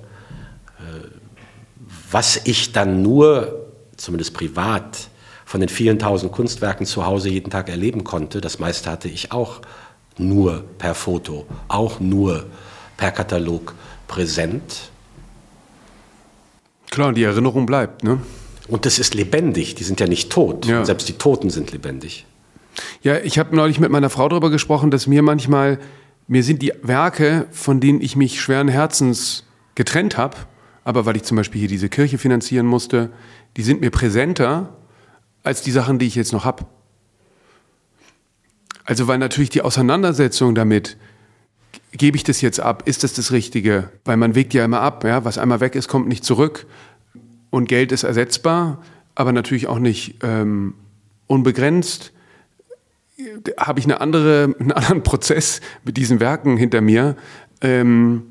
was 2.10 2.40
ich 2.46 2.72
dann 2.72 3.02
nur, 3.02 3.68
zumindest 3.98 4.34
privat, 4.34 5.10
von 5.52 5.60
den 5.60 5.68
vielen 5.68 6.00
tausend 6.00 6.32
Kunstwerken 6.32 6.86
zu 6.86 7.06
Hause 7.06 7.28
jeden 7.28 7.50
Tag 7.50 7.68
erleben 7.68 8.06
konnte, 8.06 8.40
das 8.40 8.58
meiste 8.60 8.90
hatte 8.90 9.10
ich 9.10 9.34
auch 9.34 9.60
nur 10.18 10.64
per 10.78 10.96
Foto, 10.96 11.46
auch 11.68 12.00
nur 12.00 12.46
per 12.96 13.12
Katalog 13.12 13.76
präsent. 14.08 14.92
Klar, 16.90 17.12
die 17.12 17.24
Erinnerung 17.24 17.66
bleibt, 17.66 18.02
ne? 18.06 18.20
Und 18.70 18.86
das 18.86 18.98
ist 18.98 19.14
lebendig, 19.14 19.76
die 19.76 19.84
sind 19.84 20.00
ja 20.00 20.08
nicht 20.08 20.32
tot. 20.32 20.66
Ja. 20.68 20.86
Selbst 20.86 21.10
die 21.10 21.18
Toten 21.18 21.50
sind 21.50 21.74
lebendig. 21.74 22.26
Ja, 23.02 23.18
ich 23.18 23.38
habe 23.38 23.54
neulich 23.54 23.78
mit 23.78 23.92
meiner 23.92 24.10
Frau 24.10 24.30
darüber 24.30 24.52
gesprochen, 24.52 24.90
dass 24.90 25.06
mir 25.06 25.22
manchmal, 25.22 25.80
mir 26.30 26.46
sind 26.46 26.62
die 26.62 26.72
Werke, 26.82 27.48
von 27.52 27.82
denen 27.82 28.00
ich 28.00 28.16
mich 28.16 28.40
schweren 28.40 28.70
Herzens 28.70 29.44
getrennt 29.76 30.16
habe, 30.16 30.38
aber 30.86 31.06
weil 31.06 31.18
ich 31.18 31.24
zum 31.24 31.36
Beispiel 31.36 31.60
hier 31.60 31.68
diese 31.68 31.90
Kirche 31.90 32.18
finanzieren 32.18 32.68
musste, 32.68 33.10
die 33.58 33.64
sind 33.64 33.82
mir 33.82 33.92
präsenter 33.92 34.78
als 35.44 35.62
die 35.62 35.72
Sachen, 35.72 36.00
die 36.00 36.08
ich 36.08 36.16
jetzt 36.16 36.34
noch 36.34 36.46
habe. 36.46 36.66
Also 38.86 39.08
weil 39.08 39.18
natürlich 39.18 39.50
die 39.50 39.62
Auseinandersetzung 39.62 40.56
damit, 40.56 40.98
gebe 41.92 42.18
ich 42.18 42.24
das 42.24 42.42
jetzt 42.42 42.60
ab, 42.60 42.84
ist 42.86 43.04
das 43.04 43.14
das 43.14 43.32
Richtige? 43.32 43.90
Weil 44.06 44.18
man 44.18 44.36
wägt 44.36 44.54
ja 44.54 44.66
immer 44.66 44.82
ab, 44.82 45.04
ja? 45.04 45.24
was 45.26 45.38
einmal 45.38 45.60
weg 45.60 45.76
ist, 45.76 45.88
kommt 45.88 46.08
nicht 46.08 46.24
zurück 46.24 46.66
und 47.50 47.68
Geld 47.68 47.92
ist 47.92 48.04
ersetzbar, 48.04 48.82
aber 49.16 49.32
natürlich 49.32 49.68
auch 49.68 49.80
nicht 49.80 50.16
ähm, 50.24 50.74
unbegrenzt. 51.28 52.14
Habe 53.58 53.80
ich 53.80 53.86
eine 53.86 54.02
andere, 54.02 54.56
einen 54.60 54.72
anderen 54.72 55.04
Prozess 55.04 55.62
mit 55.84 55.98
diesen 55.98 56.20
Werken 56.20 56.58
hinter 56.58 56.82
mir, 56.82 57.16
ähm, 57.62 58.24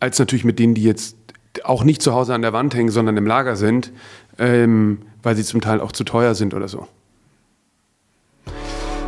als 0.00 0.18
natürlich 0.18 0.44
mit 0.44 0.58
denen, 0.58 0.74
die 0.74 0.84
jetzt 0.84 1.16
auch 1.64 1.82
nicht 1.82 2.02
zu 2.02 2.14
Hause 2.14 2.34
an 2.34 2.42
der 2.42 2.52
Wand 2.52 2.74
hängen, 2.74 2.90
sondern 2.90 3.16
im 3.16 3.26
Lager 3.26 3.56
sind, 3.56 3.92
ähm, 4.38 4.98
weil 5.22 5.36
sie 5.36 5.44
zum 5.44 5.60
Teil 5.60 5.80
auch 5.80 5.92
zu 5.92 6.04
teuer 6.04 6.34
sind 6.34 6.54
oder 6.54 6.68
so. 6.68 6.86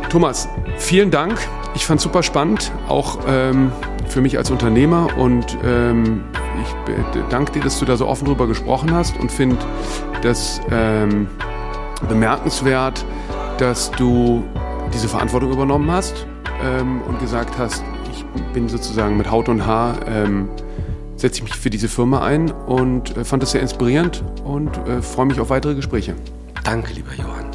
Thomas, 0.09 0.49
vielen 0.77 1.09
Dank. 1.09 1.39
Ich 1.73 1.85
fand 1.85 1.99
es 1.99 2.03
super 2.03 2.21
spannend, 2.21 2.71
auch 2.89 3.19
ähm, 3.27 3.71
für 4.09 4.19
mich 4.19 4.37
als 4.37 4.51
Unternehmer. 4.51 5.07
Und 5.17 5.57
ähm, 5.63 6.23
ich 6.61 7.23
danke 7.29 7.53
dir, 7.53 7.61
dass 7.61 7.79
du 7.79 7.85
da 7.85 7.95
so 7.95 8.07
offen 8.07 8.25
drüber 8.25 8.45
gesprochen 8.45 8.93
hast 8.93 9.17
und 9.17 9.31
finde 9.31 9.57
das 10.21 10.59
ähm, 10.69 11.29
bemerkenswert, 12.09 13.05
dass 13.57 13.89
du 13.91 14.43
diese 14.93 15.07
Verantwortung 15.07 15.53
übernommen 15.53 15.89
hast 15.89 16.27
ähm, 16.61 17.01
und 17.03 17.19
gesagt 17.19 17.57
hast, 17.57 17.83
ich 18.11 18.25
bin 18.53 18.67
sozusagen 18.67 19.17
mit 19.17 19.31
Haut 19.31 19.47
und 19.47 19.65
Haar 19.65 19.95
ähm, 20.07 20.49
setze 21.21 21.37
ich 21.37 21.43
mich 21.43 21.55
für 21.55 21.69
diese 21.69 21.87
Firma 21.87 22.23
ein 22.23 22.51
und 22.51 23.15
äh, 23.15 23.23
fand 23.23 23.43
das 23.43 23.51
sehr 23.51 23.61
inspirierend 23.61 24.23
und 24.43 24.75
äh, 24.87 25.01
freue 25.01 25.27
mich 25.27 25.39
auf 25.39 25.49
weitere 25.49 25.75
Gespräche. 25.75 26.15
Danke, 26.63 26.93
lieber 26.93 27.13
Johann. 27.15 27.45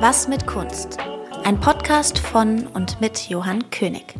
Was 0.00 0.28
mit 0.28 0.46
Kunst? 0.46 0.98
Ein 1.44 1.58
Podcast 1.58 2.18
von 2.18 2.66
und 2.68 3.00
mit 3.00 3.28
Johann 3.28 3.70
König. 3.70 4.14